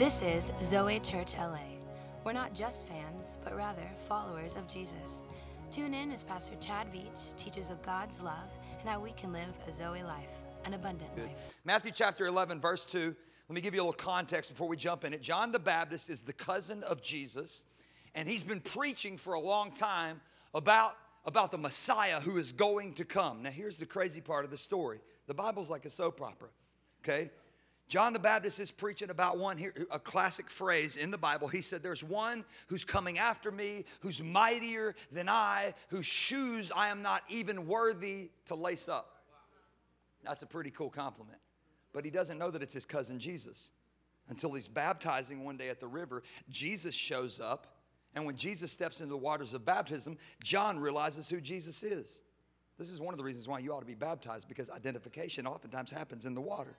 This 0.00 0.22
is 0.22 0.50
Zoe 0.62 0.98
Church 0.98 1.34
LA. 1.36 1.58
We're 2.24 2.32
not 2.32 2.54
just 2.54 2.88
fans, 2.88 3.36
but 3.44 3.54
rather 3.54 3.86
followers 3.94 4.56
of 4.56 4.66
Jesus. 4.66 5.22
Tune 5.70 5.92
in 5.92 6.10
as 6.10 6.24
Pastor 6.24 6.54
Chad 6.58 6.90
Veach 6.90 7.36
teaches 7.36 7.68
of 7.68 7.82
God's 7.82 8.22
love 8.22 8.48
and 8.80 8.88
how 8.88 8.98
we 8.98 9.12
can 9.12 9.30
live 9.30 9.52
a 9.68 9.70
Zoe 9.70 10.02
life, 10.02 10.32
an 10.64 10.72
abundant 10.72 11.14
Good. 11.16 11.26
life. 11.26 11.54
Matthew 11.66 11.92
chapter 11.94 12.24
11, 12.24 12.62
verse 12.62 12.86
2. 12.86 13.14
Let 13.50 13.54
me 13.54 13.60
give 13.60 13.74
you 13.74 13.82
a 13.82 13.84
little 13.84 13.92
context 13.92 14.50
before 14.50 14.68
we 14.68 14.76
jump 14.78 15.04
in 15.04 15.12
it. 15.12 15.20
John 15.20 15.52
the 15.52 15.58
Baptist 15.58 16.08
is 16.08 16.22
the 16.22 16.32
cousin 16.32 16.82
of 16.84 17.02
Jesus, 17.02 17.66
and 18.14 18.26
he's 18.26 18.42
been 18.42 18.60
preaching 18.60 19.18
for 19.18 19.34
a 19.34 19.40
long 19.40 19.70
time 19.70 20.22
about, 20.54 20.96
about 21.26 21.50
the 21.50 21.58
Messiah 21.58 22.20
who 22.20 22.38
is 22.38 22.52
going 22.52 22.94
to 22.94 23.04
come. 23.04 23.42
Now, 23.42 23.50
here's 23.50 23.76
the 23.76 23.84
crazy 23.84 24.22
part 24.22 24.46
of 24.46 24.50
the 24.50 24.56
story 24.56 25.00
the 25.26 25.34
Bible's 25.34 25.68
like 25.68 25.84
a 25.84 25.90
soap 25.90 26.22
opera, 26.22 26.48
okay? 27.04 27.30
John 27.90 28.12
the 28.12 28.20
Baptist 28.20 28.60
is 28.60 28.70
preaching 28.70 29.10
about 29.10 29.36
one 29.36 29.58
here, 29.58 29.74
a 29.90 29.98
classic 29.98 30.48
phrase 30.48 30.96
in 30.96 31.10
the 31.10 31.18
Bible. 31.18 31.48
He 31.48 31.60
said, 31.60 31.82
There's 31.82 32.04
one 32.04 32.44
who's 32.68 32.84
coming 32.84 33.18
after 33.18 33.50
me, 33.50 33.84
who's 33.98 34.22
mightier 34.22 34.94
than 35.10 35.28
I, 35.28 35.74
whose 35.88 36.06
shoes 36.06 36.70
I 36.74 36.88
am 36.88 37.02
not 37.02 37.24
even 37.28 37.66
worthy 37.66 38.30
to 38.46 38.54
lace 38.54 38.88
up. 38.88 39.16
That's 40.22 40.42
a 40.42 40.46
pretty 40.46 40.70
cool 40.70 40.88
compliment. 40.88 41.38
But 41.92 42.04
he 42.04 42.12
doesn't 42.12 42.38
know 42.38 42.52
that 42.52 42.62
it's 42.62 42.74
his 42.74 42.86
cousin 42.86 43.18
Jesus 43.18 43.72
until 44.28 44.52
he's 44.52 44.68
baptizing 44.68 45.42
one 45.42 45.56
day 45.56 45.68
at 45.68 45.80
the 45.80 45.88
river. 45.88 46.22
Jesus 46.48 46.94
shows 46.94 47.40
up, 47.40 47.66
and 48.14 48.24
when 48.24 48.36
Jesus 48.36 48.70
steps 48.70 49.00
into 49.00 49.10
the 49.10 49.18
waters 49.18 49.52
of 49.52 49.64
baptism, 49.64 50.16
John 50.44 50.78
realizes 50.78 51.28
who 51.28 51.40
Jesus 51.40 51.82
is. 51.82 52.22
This 52.78 52.92
is 52.92 53.00
one 53.00 53.12
of 53.12 53.18
the 53.18 53.24
reasons 53.24 53.48
why 53.48 53.58
you 53.58 53.72
ought 53.72 53.80
to 53.80 53.86
be 53.86 53.96
baptized 53.96 54.46
because 54.46 54.70
identification 54.70 55.44
oftentimes 55.44 55.90
happens 55.90 56.24
in 56.24 56.34
the 56.34 56.40
water. 56.40 56.76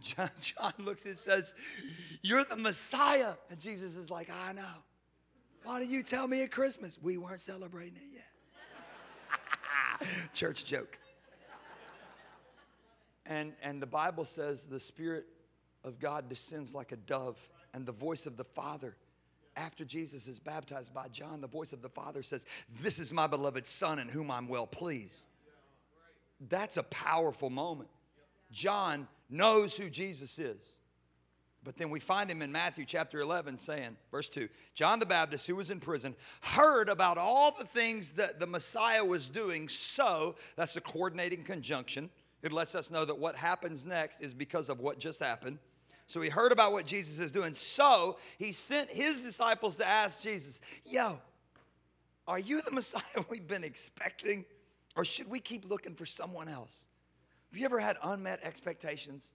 John, 0.00 0.30
John 0.40 0.72
looks 0.78 1.04
and 1.06 1.16
says, 1.16 1.54
You're 2.22 2.44
the 2.44 2.56
Messiah. 2.56 3.34
And 3.50 3.58
Jesus 3.60 3.96
is 3.96 4.10
like, 4.10 4.30
I 4.46 4.52
know. 4.52 4.62
Why 5.64 5.80
did 5.80 5.90
you 5.90 6.02
tell 6.02 6.26
me 6.26 6.42
at 6.42 6.50
Christmas? 6.50 6.98
We 7.00 7.18
weren't 7.18 7.42
celebrating 7.42 7.96
it 7.96 8.22
yet. 10.00 10.08
Church 10.34 10.64
joke. 10.64 10.98
And, 13.26 13.52
and 13.62 13.80
the 13.80 13.86
Bible 13.86 14.24
says 14.24 14.64
the 14.64 14.80
Spirit 14.80 15.26
of 15.84 16.00
God 16.00 16.28
descends 16.28 16.74
like 16.74 16.92
a 16.92 16.96
dove, 16.96 17.48
and 17.72 17.86
the 17.86 17.92
voice 17.92 18.26
of 18.26 18.36
the 18.36 18.44
Father, 18.44 18.96
after 19.56 19.84
Jesus 19.84 20.26
is 20.26 20.40
baptized 20.40 20.92
by 20.92 21.08
John, 21.08 21.40
the 21.40 21.48
voice 21.48 21.72
of 21.72 21.82
the 21.82 21.88
Father 21.88 22.22
says, 22.22 22.46
This 22.82 22.98
is 22.98 23.12
my 23.12 23.26
beloved 23.26 23.66
Son 23.66 23.98
in 23.98 24.08
whom 24.08 24.30
I'm 24.30 24.48
well 24.48 24.66
pleased. 24.66 25.28
That's 26.48 26.76
a 26.76 26.82
powerful 26.84 27.50
moment. 27.50 27.90
John 28.50 29.06
knows 29.30 29.76
who 29.76 29.88
Jesus 29.88 30.38
is. 30.38 30.80
But 31.62 31.76
then 31.76 31.90
we 31.90 32.00
find 32.00 32.30
him 32.30 32.40
in 32.40 32.50
Matthew 32.50 32.86
chapter 32.86 33.20
11 33.20 33.58
saying, 33.58 33.96
verse 34.10 34.28
2 34.30 34.48
John 34.74 34.98
the 34.98 35.06
Baptist, 35.06 35.46
who 35.46 35.56
was 35.56 35.70
in 35.70 35.80
prison, 35.80 36.14
heard 36.40 36.88
about 36.88 37.18
all 37.18 37.54
the 37.56 37.66
things 37.66 38.12
that 38.12 38.40
the 38.40 38.46
Messiah 38.46 39.04
was 39.04 39.28
doing. 39.28 39.68
So, 39.68 40.36
that's 40.56 40.76
a 40.76 40.80
coordinating 40.80 41.44
conjunction. 41.44 42.08
It 42.42 42.52
lets 42.52 42.74
us 42.74 42.90
know 42.90 43.04
that 43.04 43.18
what 43.18 43.36
happens 43.36 43.84
next 43.84 44.22
is 44.22 44.32
because 44.32 44.70
of 44.70 44.80
what 44.80 44.98
just 44.98 45.22
happened. 45.22 45.58
So, 46.06 46.22
he 46.22 46.30
heard 46.30 46.50
about 46.50 46.72
what 46.72 46.86
Jesus 46.86 47.18
is 47.18 47.30
doing. 47.30 47.52
So, 47.52 48.16
he 48.38 48.52
sent 48.52 48.90
his 48.90 49.22
disciples 49.22 49.76
to 49.76 49.86
ask 49.86 50.18
Jesus, 50.18 50.62
Yo, 50.86 51.18
are 52.26 52.38
you 52.38 52.62
the 52.62 52.70
Messiah 52.72 53.02
we've 53.28 53.46
been 53.46 53.64
expecting? 53.64 54.46
Or 54.96 55.04
should 55.04 55.28
we 55.28 55.40
keep 55.40 55.68
looking 55.68 55.94
for 55.94 56.06
someone 56.06 56.48
else? 56.48 56.88
Have 57.50 57.58
you 57.58 57.64
ever 57.64 57.80
had 57.80 57.96
unmet 58.02 58.40
expectations? 58.42 59.32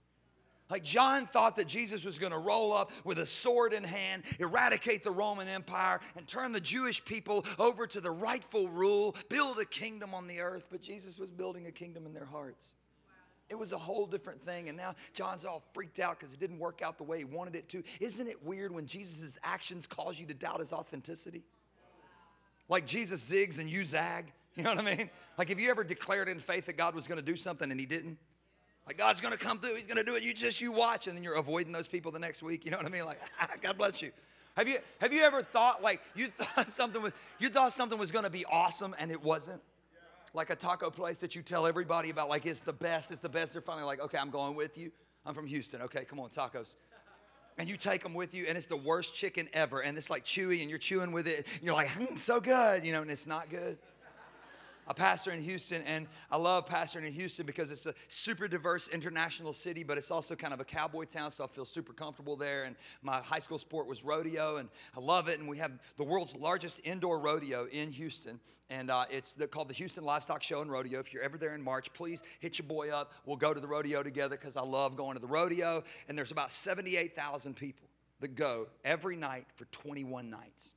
Like 0.70 0.84
John 0.84 1.28
thought 1.28 1.58
that 1.58 1.68
Jesus 1.68 2.06
was 2.06 2.18
going 2.18 2.32
to 2.32 2.40
roll 2.40 2.74
up 2.74 2.92
with 3.04 3.20
a 3.20 3.26
sword 3.26 3.72
in 3.72 3.84
hand, 3.84 4.24
eradicate 4.40 5.04
the 5.04 5.12
Roman 5.12 5.48
Empire, 5.48 6.00
and 6.18 6.28
turn 6.28 6.54
the 6.54 6.60
Jewish 6.60 7.06
people 7.06 7.46
over 7.60 7.86
to 7.86 8.02
the 8.02 8.10
rightful 8.10 8.68
rule, 8.68 9.16
build 9.30 9.60
a 9.60 9.66
kingdom 9.66 10.16
on 10.16 10.28
the 10.28 10.40
earth. 10.40 10.68
But 10.72 10.82
Jesus 10.82 11.20
was 11.20 11.30
building 11.30 11.68
a 11.68 11.72
kingdom 11.72 12.08
in 12.08 12.14
their 12.14 12.26
hearts. 12.26 12.74
It 13.48 13.60
was 13.60 13.74
a 13.74 13.78
whole 13.78 14.08
different 14.08 14.42
thing. 14.42 14.70
And 14.70 14.78
now 14.78 14.96
John's 15.14 15.46
all 15.46 15.62
freaked 15.74 16.00
out 16.00 16.18
because 16.18 16.34
it 16.34 16.40
didn't 16.40 16.58
work 16.58 16.82
out 16.84 16.98
the 16.98 17.04
way 17.04 17.20
he 17.20 17.26
wanted 17.26 17.56
it 17.56 17.70
to. 17.70 17.84
Isn't 18.00 18.28
it 18.28 18.44
weird 18.44 18.72
when 18.72 18.88
Jesus' 18.88 19.38
actions 19.44 19.86
cause 19.86 20.20
you 20.20 20.26
to 20.26 20.34
doubt 20.34 20.62
his 20.62 20.74
authenticity? 20.74 21.44
Like 22.70 22.88
Jesus 22.88 23.30
zigs 23.30 23.60
and 23.60 23.70
you 23.70 23.84
zag. 23.84 24.32
You 24.56 24.64
know 24.64 24.74
what 24.74 24.86
I 24.86 24.96
mean? 24.96 25.10
Like, 25.38 25.50
have 25.50 25.60
you 25.60 25.70
ever 25.70 25.84
declared 25.84 26.30
in 26.30 26.40
faith 26.40 26.66
that 26.68 26.78
God 26.78 26.96
was 26.96 27.08
going 27.08 27.20
to 27.20 27.26
do 27.26 27.36
something 27.36 27.70
and 27.70 27.80
He 27.80 27.86
didn't? 27.86 28.18
Like 28.88 28.98
God's 28.98 29.20
going 29.20 29.34
to 29.34 29.38
come 29.38 29.60
through, 29.60 29.76
He's 29.76 29.84
going 29.84 29.98
to 29.98 30.04
do 30.04 30.16
it. 30.16 30.24
You 30.24 30.34
just 30.34 30.62
you 30.62 30.72
watch, 30.72 31.08
and 31.08 31.16
then 31.16 31.24
you're 31.24 31.36
avoiding 31.36 31.72
those 31.72 31.88
people 31.88 32.12
the 32.12 32.20
next 32.20 32.42
week. 32.42 32.66
You 32.66 32.72
know 32.72 32.78
what 32.78 32.86
I 32.86 32.90
mean? 32.90 33.06
Like, 33.06 33.20
God 33.62 33.78
bless 33.78 34.02
you. 34.02 34.12
Have 34.56 34.70
you 34.70 34.78
have 35.02 35.12
you 35.12 35.24
ever 35.24 35.44
thought 35.44 35.84
like 35.84 36.02
you 36.16 36.28
thought 36.38 36.70
something 36.70 37.02
was 37.02 37.12
you 37.40 37.50
thought 37.50 37.74
something 37.74 38.00
was 38.00 38.12
going 38.12 38.24
to 38.24 38.32
be 38.32 38.46
awesome 38.46 38.96
and 38.98 39.12
it 39.12 39.22
wasn't? 39.22 39.62
Like 40.34 40.50
a 40.50 40.56
taco 40.56 40.90
place 40.90 41.20
that 41.20 41.36
you 41.36 41.42
tell 41.42 41.66
everybody 41.66 42.10
about, 42.10 42.30
like 42.30 42.46
it's 42.46 42.62
the 42.62 42.74
best, 42.74 43.12
it's 43.12 43.22
the 43.22 43.30
best. 43.30 43.54
They're 43.54 43.62
finally 43.62 43.86
like, 43.86 44.02
okay, 44.02 44.18
I'm 44.18 44.30
going 44.30 44.56
with 44.56 44.78
you. 44.78 44.92
I'm 45.26 45.34
from 45.34 45.48
Houston. 45.48 45.82
Okay, 45.84 46.06
come 46.06 46.20
on, 46.20 46.30
tacos 46.30 46.76
and 47.58 47.70
you 47.70 47.78
take 47.78 48.04
them 48.04 48.14
with 48.14 48.36
you, 48.36 48.44
and 48.50 48.58
it's 48.58 48.68
the 48.68 48.76
worst 48.76 49.16
chicken 49.16 49.48
ever, 49.54 49.82
and 49.82 49.98
it's 49.98 50.10
like 50.10 50.26
chewy, 50.26 50.60
and 50.60 50.70
you're 50.70 50.78
chewing 50.78 51.14
with 51.14 51.26
it. 51.26 51.48
And 51.54 51.64
you're 51.64 51.74
like, 51.74 51.88
mm, 51.88 52.18
so 52.18 52.42
good, 52.42 52.86
you 52.86 52.92
know, 52.92 53.02
and 53.02 53.10
it's 53.10 53.28
not 53.28 53.50
good 53.50 53.78
a 54.88 54.94
pastor 54.94 55.32
in 55.32 55.42
Houston, 55.42 55.82
and 55.84 56.08
I 56.32 56.38
love 56.38 56.66
pastoring 56.68 57.08
in 57.08 57.14
Houston 57.14 57.46
because 57.46 57.72
it's 57.72 57.86
a 57.86 57.94
super 58.08 58.48
diverse 58.48 58.88
international 58.88 59.54
city, 59.54 59.84
but 59.84 59.98
it's 59.98 60.12
also 60.12 60.36
kind 60.36 60.54
of 60.54 60.60
a 60.60 60.66
cowboy 60.66 61.06
town, 61.06 61.32
so 61.32 61.44
I 61.44 61.48
feel 61.48 61.66
super 61.66 61.94
comfortable 61.94 62.36
there. 62.36 62.66
And 62.66 62.76
my 63.02 63.18
high 63.18 63.40
school 63.40 63.58
sport 63.58 63.88
was 63.88 64.04
rodeo, 64.04 64.58
and 64.58 64.70
I 64.96 65.00
love 65.00 65.28
it. 65.28 65.40
And 65.40 65.48
we 65.48 65.58
have 65.58 65.72
the 65.98 66.04
world's 66.04 66.36
largest 66.36 66.86
indoor 66.86 67.20
rodeo 67.20 67.68
in 67.72 67.90
Houston, 67.92 68.40
and 68.70 68.92
uh, 68.92 69.06
it's 69.10 69.34
the, 69.34 69.48
called 69.48 69.70
the 69.70 69.76
Houston 69.76 70.04
Livestock 70.04 70.44
Show 70.44 70.62
and 70.62 70.72
Rodeo. 70.72 71.00
If 71.00 71.14
you're 71.14 71.24
ever 71.24 71.38
there 71.38 71.56
in 71.56 71.62
March, 71.62 71.92
please 71.94 72.24
hit 72.40 72.60
your 72.60 72.68
boy 72.68 72.90
up. 72.90 73.14
We'll 73.26 73.38
go 73.38 73.54
to 73.54 73.60
the 73.60 73.68
rodeo 73.68 74.04
together 74.04 74.38
because 74.38 74.58
I 74.58 74.62
love 74.62 74.96
going 74.96 75.16
to 75.16 75.22
the 75.22 75.28
rodeo. 75.28 75.84
And 76.08 76.18
there's 76.18 76.32
about 76.32 76.52
78,000 76.52 77.56
people 77.56 77.88
that 78.22 78.36
go 78.36 78.68
every 78.84 79.18
night 79.18 79.46
for 79.56 79.66
21 79.66 80.30
nights 80.30 80.76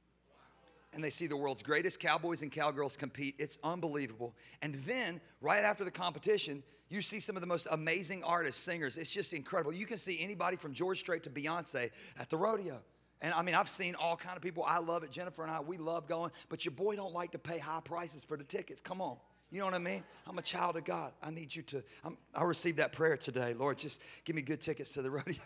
and 0.98 1.04
they 1.04 1.10
see 1.10 1.28
the 1.28 1.36
world's 1.36 1.62
greatest 1.62 2.00
cowboys 2.00 2.42
and 2.42 2.50
cowgirls 2.50 2.96
compete. 2.96 3.36
It's 3.38 3.56
unbelievable. 3.62 4.34
And 4.62 4.74
then, 4.74 5.20
right 5.40 5.62
after 5.62 5.84
the 5.84 5.92
competition, 5.92 6.64
you 6.88 7.02
see 7.02 7.20
some 7.20 7.36
of 7.36 7.40
the 7.40 7.46
most 7.46 7.68
amazing 7.70 8.24
artists, 8.24 8.60
singers. 8.60 8.98
It's 8.98 9.14
just 9.14 9.32
incredible. 9.32 9.72
You 9.72 9.86
can 9.86 9.96
see 9.96 10.18
anybody 10.20 10.56
from 10.56 10.72
George 10.72 10.98
Strait 10.98 11.22
to 11.22 11.30
Beyonce 11.30 11.90
at 12.18 12.30
the 12.30 12.36
rodeo. 12.36 12.82
And 13.22 13.32
I 13.32 13.42
mean, 13.42 13.54
I've 13.54 13.68
seen 13.68 13.94
all 13.94 14.16
kind 14.16 14.36
of 14.36 14.42
people. 14.42 14.64
I 14.66 14.78
love 14.78 15.04
it. 15.04 15.12
Jennifer 15.12 15.44
and 15.44 15.52
I, 15.52 15.60
we 15.60 15.76
love 15.76 16.08
going. 16.08 16.32
But 16.48 16.64
your 16.64 16.72
boy 16.72 16.96
don't 16.96 17.14
like 17.14 17.30
to 17.30 17.38
pay 17.38 17.60
high 17.60 17.80
prices 17.84 18.24
for 18.24 18.36
the 18.36 18.42
tickets. 18.42 18.80
Come 18.80 19.00
on. 19.00 19.18
You 19.52 19.60
know 19.60 19.66
what 19.66 19.74
I 19.74 19.78
mean? 19.78 20.02
I'm 20.26 20.36
a 20.36 20.42
child 20.42 20.76
of 20.76 20.84
God. 20.84 21.12
I 21.22 21.30
need 21.30 21.54
you 21.54 21.62
to. 21.62 21.84
I'm, 22.04 22.18
I 22.34 22.42
received 22.42 22.78
that 22.78 22.92
prayer 22.92 23.16
today. 23.16 23.54
Lord, 23.54 23.78
just 23.78 24.02
give 24.24 24.34
me 24.34 24.42
good 24.42 24.60
tickets 24.60 24.94
to 24.94 25.02
the 25.02 25.10
rodeo. 25.12 25.36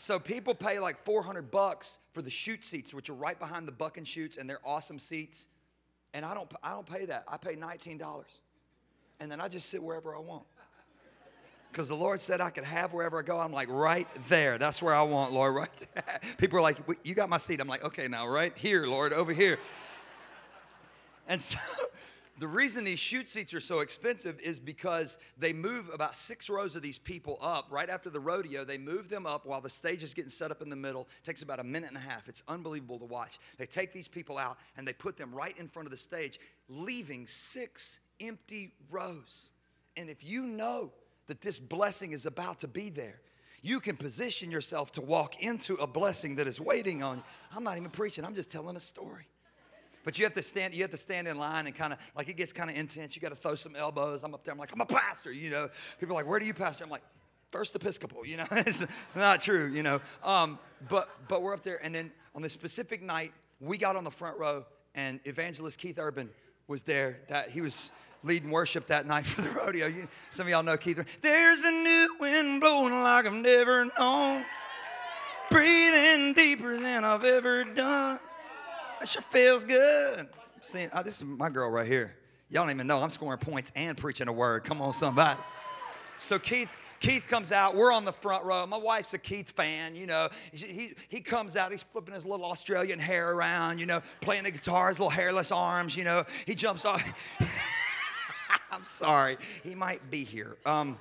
So 0.00 0.20
people 0.20 0.54
pay 0.54 0.78
like 0.78 1.04
400 1.04 1.50
bucks 1.50 1.98
for 2.12 2.22
the 2.22 2.30
chute 2.30 2.64
seats, 2.64 2.94
which 2.94 3.10
are 3.10 3.14
right 3.14 3.36
behind 3.36 3.66
the 3.66 3.72
bucking 3.72 4.04
chutes, 4.04 4.36
and 4.36 4.48
they're 4.48 4.60
awesome 4.64 5.00
seats. 5.00 5.48
And 6.14 6.24
I 6.24 6.34
don't, 6.34 6.48
I 6.62 6.70
don't 6.70 6.88
pay 6.88 7.06
that. 7.06 7.24
I 7.26 7.36
pay 7.36 7.56
$19. 7.56 8.00
And 9.18 9.30
then 9.30 9.40
I 9.40 9.48
just 9.48 9.68
sit 9.68 9.82
wherever 9.82 10.14
I 10.14 10.20
want. 10.20 10.44
Because 11.72 11.88
the 11.88 11.96
Lord 11.96 12.20
said 12.20 12.40
I 12.40 12.50
could 12.50 12.62
have 12.62 12.92
wherever 12.92 13.18
I 13.18 13.22
go. 13.22 13.40
I'm 13.40 13.50
like, 13.50 13.68
right 13.68 14.06
there. 14.28 14.56
That's 14.56 14.80
where 14.80 14.94
I 14.94 15.02
want, 15.02 15.32
Lord, 15.32 15.56
right 15.56 15.86
there. 15.94 16.20
People 16.38 16.60
are 16.60 16.62
like, 16.62 16.78
you 17.02 17.16
got 17.16 17.28
my 17.28 17.38
seat. 17.38 17.60
I'm 17.60 17.66
like, 17.66 17.84
okay, 17.84 18.06
now 18.06 18.28
right 18.28 18.56
here, 18.56 18.84
Lord, 18.84 19.12
over 19.12 19.32
here. 19.32 19.58
And 21.26 21.42
so 21.42 21.58
the 22.38 22.48
reason 22.48 22.84
these 22.84 23.00
chute 23.00 23.28
seats 23.28 23.52
are 23.52 23.60
so 23.60 23.80
expensive 23.80 24.40
is 24.40 24.60
because 24.60 25.18
they 25.36 25.52
move 25.52 25.90
about 25.92 26.16
six 26.16 26.48
rows 26.48 26.76
of 26.76 26.82
these 26.82 26.98
people 26.98 27.38
up 27.40 27.66
right 27.70 27.88
after 27.88 28.10
the 28.10 28.20
rodeo. 28.20 28.64
They 28.64 28.78
move 28.78 29.08
them 29.08 29.26
up 29.26 29.44
while 29.44 29.60
the 29.60 29.70
stage 29.70 30.02
is 30.02 30.14
getting 30.14 30.30
set 30.30 30.50
up 30.50 30.62
in 30.62 30.70
the 30.70 30.76
middle. 30.76 31.08
It 31.18 31.24
takes 31.24 31.42
about 31.42 31.58
a 31.58 31.64
minute 31.64 31.88
and 31.88 31.96
a 31.96 32.00
half. 32.00 32.28
It's 32.28 32.42
unbelievable 32.46 32.98
to 33.00 33.04
watch. 33.04 33.38
They 33.56 33.66
take 33.66 33.92
these 33.92 34.08
people 34.08 34.38
out 34.38 34.58
and 34.76 34.86
they 34.86 34.92
put 34.92 35.16
them 35.16 35.34
right 35.34 35.56
in 35.58 35.66
front 35.66 35.86
of 35.86 35.90
the 35.90 35.96
stage, 35.96 36.38
leaving 36.68 37.26
six 37.26 38.00
empty 38.20 38.72
rows. 38.90 39.52
And 39.96 40.08
if 40.08 40.24
you 40.24 40.46
know 40.46 40.92
that 41.26 41.40
this 41.40 41.58
blessing 41.58 42.12
is 42.12 42.24
about 42.24 42.60
to 42.60 42.68
be 42.68 42.88
there, 42.88 43.20
you 43.62 43.80
can 43.80 43.96
position 43.96 44.52
yourself 44.52 44.92
to 44.92 45.00
walk 45.00 45.42
into 45.42 45.74
a 45.74 45.86
blessing 45.86 46.36
that 46.36 46.46
is 46.46 46.60
waiting 46.60 47.02
on 47.02 47.16
you. 47.16 47.22
I'm 47.54 47.64
not 47.64 47.76
even 47.76 47.90
preaching, 47.90 48.24
I'm 48.24 48.36
just 48.36 48.52
telling 48.52 48.76
a 48.76 48.80
story. 48.80 49.26
But 50.04 50.18
you 50.18 50.24
have 50.24 50.34
to 50.34 50.42
stand, 50.42 50.74
you 50.74 50.82
have 50.82 50.90
to 50.90 50.96
stand 50.96 51.28
in 51.28 51.36
line 51.36 51.66
and 51.66 51.74
kind 51.74 51.92
of 51.92 51.98
like 52.16 52.28
it 52.28 52.36
gets 52.36 52.52
kind 52.52 52.70
of 52.70 52.76
intense. 52.76 53.16
You 53.16 53.22
got 53.22 53.30
to 53.30 53.36
throw 53.36 53.54
some 53.54 53.76
elbows. 53.76 54.24
I'm 54.24 54.34
up 54.34 54.44
there, 54.44 54.52
I'm 54.52 54.58
like, 54.58 54.72
I'm 54.72 54.80
a 54.80 54.86
pastor, 54.86 55.32
you 55.32 55.50
know. 55.50 55.68
People 55.98 56.14
are 56.14 56.20
like, 56.20 56.28
where 56.28 56.38
do 56.38 56.46
you 56.46 56.54
pastor? 56.54 56.84
I'm 56.84 56.90
like, 56.90 57.02
First 57.50 57.74
Episcopal, 57.74 58.26
you 58.26 58.36
know. 58.36 58.46
it's 58.50 58.86
not 59.14 59.40
true, 59.40 59.70
you 59.72 59.82
know. 59.82 60.00
Um, 60.22 60.58
but 60.88 61.08
but 61.28 61.42
we're 61.42 61.54
up 61.54 61.62
there, 61.62 61.78
and 61.82 61.94
then 61.94 62.10
on 62.34 62.42
this 62.42 62.52
specific 62.52 63.02
night, 63.02 63.32
we 63.60 63.78
got 63.78 63.96
on 63.96 64.04
the 64.04 64.10
front 64.10 64.38
row, 64.38 64.64
and 64.94 65.20
evangelist 65.24 65.78
Keith 65.78 65.98
Urban 65.98 66.30
was 66.66 66.82
there. 66.82 67.20
That 67.28 67.48
he 67.48 67.60
was 67.60 67.92
leading 68.22 68.50
worship 68.50 68.86
that 68.88 69.06
night 69.06 69.26
for 69.26 69.42
the 69.42 69.50
rodeo. 69.50 69.86
You, 69.86 70.08
some 70.30 70.46
of 70.46 70.50
y'all 70.50 70.62
know 70.62 70.76
Keith. 70.76 71.20
There's 71.22 71.62
a 71.62 71.70
new 71.70 72.16
wind 72.20 72.60
blowing 72.60 72.92
like 72.92 73.26
I've 73.26 73.32
never 73.32 73.86
known. 73.98 74.44
Breathing 75.50 76.34
deeper 76.34 76.76
than 76.76 77.04
I've 77.04 77.24
ever 77.24 77.64
done. 77.64 78.18
That 78.98 79.08
sure 79.08 79.22
feels 79.22 79.64
good. 79.64 80.28
Seeing, 80.60 80.88
oh, 80.92 81.02
this 81.02 81.16
is 81.16 81.24
my 81.24 81.50
girl 81.50 81.70
right 81.70 81.86
here. 81.86 82.16
Y'all 82.50 82.64
don't 82.64 82.74
even 82.74 82.86
know 82.86 83.02
I'm 83.02 83.10
scoring 83.10 83.38
points 83.38 83.70
and 83.76 83.96
preaching 83.96 84.28
a 84.28 84.32
word. 84.32 84.64
Come 84.64 84.80
on, 84.80 84.92
somebody. 84.92 85.38
So 86.16 86.38
Keith, 86.38 86.70
Keith 86.98 87.28
comes 87.28 87.52
out. 87.52 87.76
We're 87.76 87.92
on 87.92 88.04
the 88.04 88.12
front 88.12 88.44
row. 88.44 88.66
My 88.66 88.76
wife's 88.76 89.14
a 89.14 89.18
Keith 89.18 89.50
fan. 89.50 89.94
You 89.94 90.06
know, 90.06 90.28
he, 90.52 90.66
he, 90.66 90.94
he 91.08 91.20
comes 91.20 91.56
out. 91.56 91.70
He's 91.70 91.84
flipping 91.84 92.14
his 92.14 92.26
little 92.26 92.46
Australian 92.46 92.98
hair 92.98 93.32
around. 93.32 93.80
You 93.80 93.86
know, 93.86 94.00
playing 94.20 94.44
the 94.44 94.50
guitar, 94.50 94.88
his 94.88 94.98
little 94.98 95.10
hairless 95.10 95.52
arms. 95.52 95.96
You 95.96 96.04
know, 96.04 96.24
he 96.46 96.54
jumps 96.54 96.84
off. 96.84 97.02
I'm 98.72 98.84
sorry. 98.84 99.36
He 99.62 99.74
might 99.74 100.10
be 100.10 100.24
here. 100.24 100.56
Um, 100.66 100.98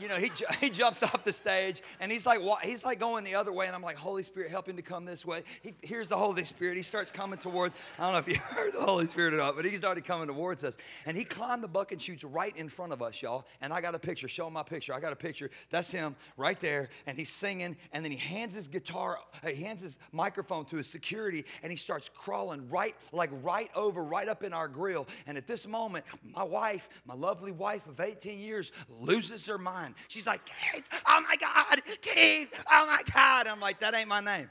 you 0.00 0.08
know, 0.08 0.16
he, 0.16 0.30
he 0.60 0.70
jumps 0.70 1.02
off 1.02 1.24
the 1.24 1.32
stage 1.32 1.82
and 2.00 2.10
he's 2.10 2.26
like, 2.26 2.40
he's 2.62 2.84
like 2.84 2.98
going 2.98 3.24
the 3.24 3.34
other 3.34 3.52
way. 3.52 3.66
And 3.66 3.74
I'm 3.74 3.82
like, 3.82 3.96
Holy 3.96 4.22
Spirit, 4.22 4.50
help 4.50 4.68
him 4.68 4.76
to 4.76 4.82
come 4.82 5.04
this 5.04 5.24
way. 5.24 5.42
He 5.62 5.74
hears 5.82 6.08
the 6.08 6.16
Holy 6.16 6.44
Spirit. 6.44 6.76
He 6.76 6.82
starts 6.82 7.10
coming 7.10 7.38
towards, 7.38 7.74
I 7.98 8.04
don't 8.04 8.12
know 8.12 8.18
if 8.18 8.28
you 8.28 8.36
heard 8.54 8.74
the 8.74 8.82
Holy 8.82 9.06
Spirit 9.06 9.34
or 9.34 9.38
not, 9.38 9.56
but 9.56 9.64
he 9.64 9.76
started 9.76 10.04
coming 10.04 10.28
towards 10.28 10.64
us. 10.64 10.76
And 11.06 11.16
he 11.16 11.24
climbed 11.24 11.62
the 11.62 11.68
bucking 11.68 11.98
chutes 11.98 12.24
right 12.24 12.56
in 12.56 12.68
front 12.68 12.92
of 12.92 13.02
us, 13.02 13.20
y'all. 13.22 13.46
And 13.60 13.72
I 13.72 13.80
got 13.80 13.94
a 13.94 13.98
picture. 13.98 14.28
Show 14.28 14.50
my 14.50 14.62
picture. 14.62 14.94
I 14.94 15.00
got 15.00 15.12
a 15.12 15.16
picture. 15.16 15.50
That's 15.70 15.90
him 15.90 16.16
right 16.36 16.58
there. 16.60 16.88
And 17.06 17.18
he's 17.18 17.30
singing. 17.30 17.76
And 17.92 18.04
then 18.04 18.12
he 18.12 18.18
hands 18.18 18.54
his 18.54 18.68
guitar, 18.68 19.18
uh, 19.42 19.48
he 19.48 19.62
hands 19.62 19.80
his 19.82 19.98
microphone 20.12 20.64
to 20.66 20.76
his 20.76 20.88
security 20.88 21.44
and 21.62 21.70
he 21.70 21.76
starts 21.76 22.08
crawling 22.08 22.68
right, 22.70 22.94
like 23.12 23.30
right 23.42 23.70
over, 23.74 24.02
right 24.02 24.28
up 24.28 24.42
in 24.42 24.52
our 24.52 24.68
grill. 24.68 25.06
And 25.26 25.36
at 25.36 25.46
this 25.46 25.66
moment, 25.66 26.04
my 26.34 26.42
wife, 26.42 26.88
my 27.06 27.14
lovely 27.14 27.52
wife 27.52 27.86
of 27.86 28.00
18 28.00 28.38
years, 28.38 28.72
loses 29.00 29.46
her 29.46 29.58
mind. 29.58 29.83
She's 30.08 30.26
like, 30.26 30.44
Keith, 30.44 30.84
oh 31.06 31.24
my 31.28 31.36
God, 31.36 31.82
Keith, 32.00 32.64
oh 32.70 32.86
my 32.86 33.02
God. 33.12 33.46
I'm 33.46 33.60
like, 33.60 33.80
that 33.80 33.94
ain't 33.94 34.08
my 34.08 34.20
name. 34.20 34.50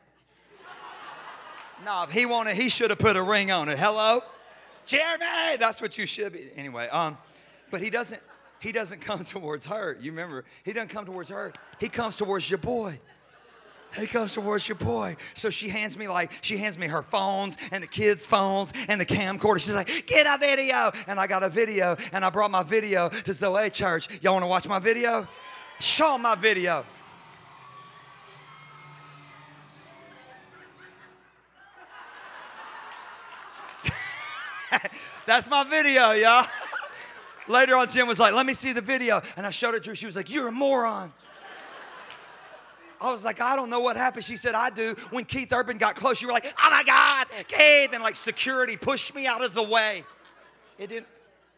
no, 1.86 2.04
if 2.04 2.12
he 2.12 2.26
wanted, 2.26 2.56
he 2.56 2.70
should 2.70 2.90
have 2.90 3.00
put 3.00 3.16
a 3.16 3.24
ring 3.24 3.52
on 3.52 3.70
it. 3.70 3.78
Hello? 3.78 4.22
Jeremy, 4.86 5.58
that's 5.60 5.82
what 5.82 5.98
you 5.98 6.06
should 6.06 6.34
be. 6.34 6.50
Anyway, 6.56 6.88
um, 6.90 7.18
but 7.72 7.82
he 7.82 7.90
doesn't, 7.90 8.22
he 8.60 8.72
doesn't 8.72 9.02
come 9.02 9.24
towards 9.24 9.66
her. 9.68 9.98
You 10.02 10.12
remember, 10.12 10.46
he 10.64 10.74
doesn't 10.74 10.90
come 10.90 11.06
towards 11.06 11.30
her. 11.30 11.54
He 11.80 11.90
comes 11.90 12.16
towards 12.16 12.50
your 12.50 12.60
boy. 12.60 13.00
He 13.96 14.08
comes 14.08 14.34
towards 14.34 14.68
your 14.68 14.76
boy. 14.76 15.16
So 15.36 15.50
she 15.50 15.70
hands 15.70 15.98
me 15.98 16.08
like, 16.08 16.32
she 16.42 16.58
hands 16.58 16.80
me 16.80 16.88
her 16.88 17.04
phones 17.04 17.58
and 17.72 17.84
the 17.84 17.88
kids' 17.88 18.26
phones 18.26 18.74
and 18.90 19.00
the 19.00 19.06
camcorder. 19.06 19.60
She's 19.60 19.76
like, 19.76 20.08
get 20.08 20.26
a 20.26 20.38
video. 20.40 20.92
And 21.08 21.20
I 21.20 21.28
got 21.28 21.44
a 21.44 21.50
video 21.50 21.96
and 22.12 22.26
I 22.26 22.30
brought 22.30 22.52
my 22.52 22.64
video 22.64 23.10
to 23.10 23.34
Zoe 23.34 23.70
Church. 23.70 24.22
Y'all 24.22 24.34
want 24.34 24.44
to 24.44 24.48
watch 24.48 24.68
my 24.68 24.80
video? 24.80 25.28
Show 25.80 26.18
my 26.18 26.36
video. 26.36 26.84
That's 35.26 35.50
my 35.50 35.64
video, 35.64 36.12
y'all. 36.12 36.48
Later 37.48 37.76
on, 37.76 37.88
Jen 37.90 38.08
was 38.08 38.20
like, 38.20 38.34
let 38.34 38.46
me 38.46 38.54
see 38.54 38.74
the 38.74 38.82
video. 38.82 39.22
And 39.38 39.46
I 39.46 39.52
showed 39.52 39.76
it 39.76 39.84
to 39.84 39.92
her. 39.92 39.96
She 39.96 40.06
was 40.06 40.16
like, 40.16 40.34
you're 40.34 40.48
a 40.48 40.52
moron. 40.52 41.12
I 43.04 43.12
was 43.12 43.24
like, 43.26 43.42
I 43.42 43.56
don't 43.56 43.70
know 43.70 43.82
what 43.82 43.98
happened. 43.98 44.24
She 44.24 44.38
said, 44.38 44.56
I 44.56 44.70
do. 44.70 44.96
When 45.12 45.26
Keith 45.26 45.52
Urban 45.52 45.78
got 45.78 45.96
close, 45.96 46.22
you 46.22 46.28
were 46.28 46.34
like, 46.34 46.46
oh 46.46 46.70
my 46.72 46.84
God, 46.84 47.28
Keith. 47.48 47.94
And 47.94 48.02
like 48.02 48.16
security 48.16 48.78
pushed 48.78 49.14
me 49.14 49.28
out 49.28 49.44
of 49.44 49.54
the 49.54 49.64
way. 49.64 50.04
It 50.80 50.88
didn't, 50.88 51.08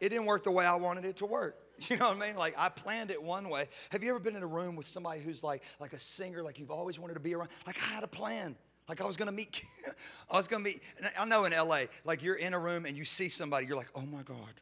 it 0.02 0.10
didn't 0.10 0.26
work 0.26 0.44
the 0.44 0.52
way 0.52 0.66
I 0.66 0.76
wanted 0.76 1.06
it 1.06 1.18
to 1.18 1.26
work. 1.26 1.58
You 1.90 1.98
know 1.98 2.08
what 2.08 2.18
I 2.24 2.28
mean? 2.28 2.38
Like 2.38 2.56
I 2.58 2.70
planned 2.70 3.12
it 3.12 3.22
one 3.22 3.50
way. 3.50 3.66
Have 3.92 4.02
you 4.02 4.10
ever 4.12 4.20
been 4.20 4.38
in 4.38 4.44
a 4.44 4.48
room 4.48 4.78
with 4.78 4.88
somebody 4.88 5.20
who's 5.20 5.44
like 5.44 5.62
like 5.82 5.92
a 5.92 6.00
singer, 6.00 6.42
like 6.42 6.58
you've 6.58 6.72
always 6.72 7.02
wanted 7.02 7.16
to 7.16 7.20
be 7.20 7.36
around? 7.36 7.50
Like 7.68 7.78
I 7.78 7.94
had 7.94 8.04
a 8.04 8.08
plan. 8.08 8.56
Like 8.88 9.02
I 9.02 9.06
was 9.06 9.18
gonna 9.18 9.32
meet, 9.32 9.64
I 10.32 10.38
was 10.38 10.48
gonna 10.48 10.64
meet. 10.64 10.82
I 11.20 11.26
know 11.26 11.46
in 11.46 11.52
LA, 11.52 11.84
like 12.04 12.24
you're 12.24 12.36
in 12.36 12.54
a 12.54 12.60
room 12.60 12.86
and 12.86 12.96
you 12.96 13.04
see 13.04 13.30
somebody, 13.30 13.66
you're 13.66 13.76
like, 13.76 13.90
oh 13.96 14.04
my 14.04 14.22
god, 14.22 14.54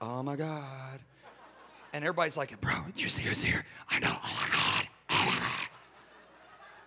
oh 0.00 0.22
my 0.22 0.36
god, 0.36 1.00
and 1.92 2.04
everybody's 2.04 2.36
like, 2.36 2.58
bro, 2.60 2.72
you 2.96 3.08
see 3.08 3.28
who's 3.28 3.42
here? 3.42 3.66
I 3.90 3.98
know, 3.98 4.12
oh 4.12 4.38
my 4.40 4.48
god, 4.56 4.65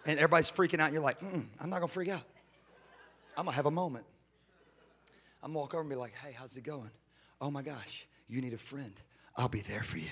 and 0.09 0.17
everybody's 0.17 0.49
freaking 0.49 0.79
out. 0.79 0.85
And 0.85 0.93
you're 0.93 1.03
like, 1.03 1.19
mm, 1.19 1.45
I'm 1.61 1.69
not 1.69 1.77
gonna 1.77 1.87
freak 1.87 2.09
out. 2.09 2.23
I'm 3.37 3.45
gonna 3.45 3.55
have 3.55 3.67
a 3.67 3.71
moment. 3.71 4.05
I'm 5.43 5.51
gonna 5.51 5.59
walk 5.59 5.73
over 5.75 5.81
and 5.81 5.89
be 5.89 5.95
like, 5.95 6.13
hey, 6.23 6.31
how's 6.37 6.57
it 6.57 6.63
going? 6.63 6.89
Oh 7.39 7.51
my 7.51 7.61
gosh, 7.61 8.07
you 8.27 8.41
need 8.41 8.53
a 8.53 8.57
friend. 8.57 8.93
I'll 9.37 9.47
be 9.47 9.61
there 9.61 9.83
for 9.83 9.97
you. 9.97 10.09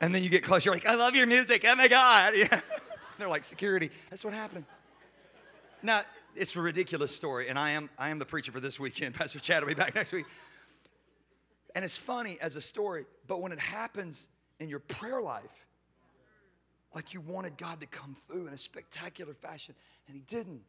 And 0.00 0.14
then 0.14 0.22
you 0.22 0.30
get 0.30 0.42
close, 0.42 0.64
you're 0.64 0.74
like, 0.74 0.86
I 0.86 0.94
love 0.94 1.14
your 1.14 1.26
music. 1.26 1.64
Oh 1.68 1.76
my 1.76 1.88
God. 1.88 2.32
Yeah. 2.36 2.60
They're 3.18 3.28
like, 3.28 3.44
security. 3.44 3.90
That's 4.08 4.24
what 4.24 4.32
happened. 4.32 4.64
Now, 5.82 6.00
it's 6.34 6.56
a 6.56 6.60
ridiculous 6.62 7.14
story, 7.14 7.48
and 7.48 7.58
I 7.58 7.72
am, 7.72 7.90
I 7.98 8.08
am 8.08 8.18
the 8.18 8.24
preacher 8.24 8.50
for 8.50 8.60
this 8.60 8.80
weekend. 8.80 9.14
Pastor 9.18 9.38
Chad 9.38 9.62
will 9.62 9.68
be 9.68 9.74
back 9.74 9.94
next 9.94 10.14
week. 10.14 10.24
And 11.74 11.84
it's 11.84 11.98
funny 11.98 12.38
as 12.40 12.56
a 12.56 12.62
story, 12.62 13.04
but 13.28 13.42
when 13.42 13.52
it 13.52 13.58
happens 13.58 14.30
in 14.58 14.70
your 14.70 14.78
prayer 14.78 15.20
life, 15.20 15.66
like 16.94 17.14
you 17.14 17.20
wanted 17.20 17.56
God 17.56 17.80
to 17.80 17.86
come 17.86 18.16
through 18.26 18.46
in 18.46 18.52
a 18.52 18.58
spectacular 18.58 19.34
fashion, 19.34 19.74
and 20.06 20.16
He 20.16 20.22
didn't. 20.22 20.62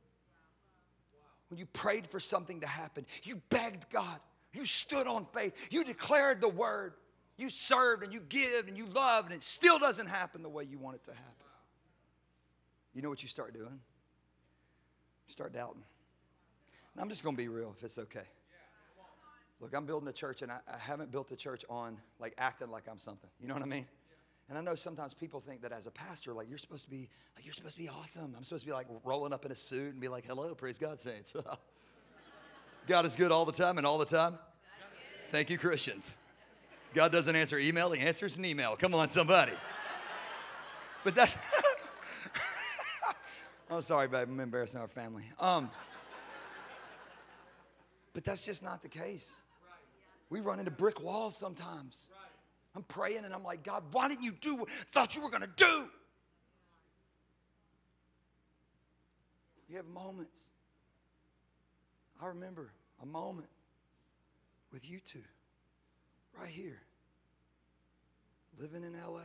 When 1.49 1.57
you 1.57 1.65
prayed 1.65 2.07
for 2.07 2.19
something 2.19 2.61
to 2.61 2.67
happen, 2.67 3.05
you 3.23 3.41
begged 3.49 3.89
God, 3.89 4.19
you 4.53 4.65
stood 4.65 5.07
on 5.07 5.25
faith, 5.33 5.53
you 5.71 5.83
declared 5.83 6.39
the 6.39 6.49
word, 6.49 6.93
you 7.37 7.49
served 7.49 8.03
and 8.03 8.13
you 8.13 8.21
give 8.21 8.67
and 8.67 8.77
you 8.77 8.85
love, 8.85 9.25
and 9.25 9.33
it 9.33 9.43
still 9.43 9.79
doesn't 9.79 10.07
happen 10.07 10.43
the 10.43 10.49
way 10.49 10.63
you 10.63 10.77
want 10.77 10.95
it 10.95 11.03
to 11.05 11.11
happen. 11.11 11.25
You 12.93 13.01
know 13.01 13.09
what 13.09 13.21
you 13.21 13.27
start 13.27 13.53
doing? 13.53 13.79
You 15.27 15.33
start 15.33 15.53
doubting. 15.53 15.83
I'm 16.97 17.09
just 17.09 17.23
going 17.23 17.35
to 17.35 17.41
be 17.41 17.47
real 17.47 17.73
if 17.77 17.83
it's 17.83 17.97
okay. 17.97 18.27
Look, 19.59 19.73
I'm 19.75 19.85
building 19.85 20.09
a 20.09 20.13
church, 20.13 20.41
and 20.41 20.51
I, 20.51 20.59
I 20.67 20.77
haven't 20.77 21.11
built 21.11 21.31
a 21.31 21.35
church 21.35 21.63
on 21.69 21.97
like 22.19 22.33
acting 22.37 22.71
like 22.71 22.83
I'm 22.89 22.99
something. 22.99 23.29
You 23.39 23.47
know 23.47 23.53
what 23.53 23.63
I 23.63 23.67
mean? 23.67 23.85
And 24.51 24.57
I 24.57 24.61
know 24.61 24.75
sometimes 24.75 25.13
people 25.13 25.39
think 25.39 25.61
that 25.61 25.71
as 25.71 25.87
a 25.87 25.91
pastor, 25.91 26.33
like 26.33 26.49
you're 26.49 26.57
supposed 26.57 26.83
to 26.83 26.89
be, 26.89 27.07
like 27.37 27.45
you're 27.45 27.53
supposed 27.53 27.77
to 27.77 27.81
be 27.81 27.87
awesome. 27.87 28.33
I'm 28.35 28.43
supposed 28.43 28.65
to 28.65 28.67
be 28.69 28.73
like 28.73 28.87
rolling 29.05 29.31
up 29.31 29.45
in 29.45 29.51
a 29.53 29.55
suit 29.55 29.93
and 29.93 30.01
be 30.01 30.09
like, 30.09 30.25
"Hello, 30.25 30.53
praise 30.53 30.77
God, 30.77 30.99
saints." 30.99 31.33
God 32.87 33.05
is 33.05 33.15
good 33.15 33.31
all 33.31 33.45
the 33.45 33.53
time 33.53 33.77
and 33.77 33.87
all 33.87 33.97
the 33.97 34.03
time. 34.03 34.37
Thank 35.31 35.49
you, 35.51 35.57
Christians. 35.57 36.17
God 36.93 37.13
doesn't 37.13 37.33
answer 37.33 37.57
email, 37.59 37.93
He 37.93 38.01
answers 38.05 38.35
an 38.35 38.43
email. 38.43 38.75
Come 38.75 38.93
on, 38.93 39.07
somebody. 39.07 39.53
But 41.05 41.15
that's. 41.15 41.37
I'm 43.71 43.79
sorry, 43.79 44.09
babe. 44.09 44.27
I'm 44.29 44.37
embarrassing 44.37 44.81
our 44.81 44.89
family. 44.89 45.23
Um, 45.39 45.71
but 48.11 48.25
that's 48.25 48.45
just 48.45 48.65
not 48.65 48.81
the 48.81 48.89
case. 48.89 49.43
We 50.29 50.41
run 50.41 50.59
into 50.59 50.71
brick 50.71 51.01
walls 51.01 51.37
sometimes. 51.37 52.11
I'm 52.75 52.83
praying 52.83 53.25
and 53.25 53.33
I'm 53.33 53.43
like, 53.43 53.63
God, 53.63 53.83
why 53.91 54.07
didn't 54.07 54.23
you 54.23 54.31
do 54.31 54.55
what 54.55 54.69
I 54.69 54.71
thought 54.89 55.15
you 55.15 55.21
were 55.21 55.29
going 55.29 55.41
to 55.41 55.49
do? 55.55 55.89
You 59.69 59.77
have 59.77 59.87
moments. 59.87 60.51
I 62.21 62.27
remember 62.27 62.71
a 63.01 63.05
moment 63.05 63.49
with 64.71 64.89
you 64.89 64.99
two 64.99 65.23
right 66.37 66.49
here, 66.49 66.81
living 68.59 68.83
in 68.83 68.93
LA, 68.93 69.21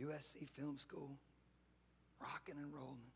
USC 0.00 0.48
Film 0.48 0.78
School, 0.78 1.18
rocking 2.20 2.56
and 2.56 2.72
rolling, 2.72 3.12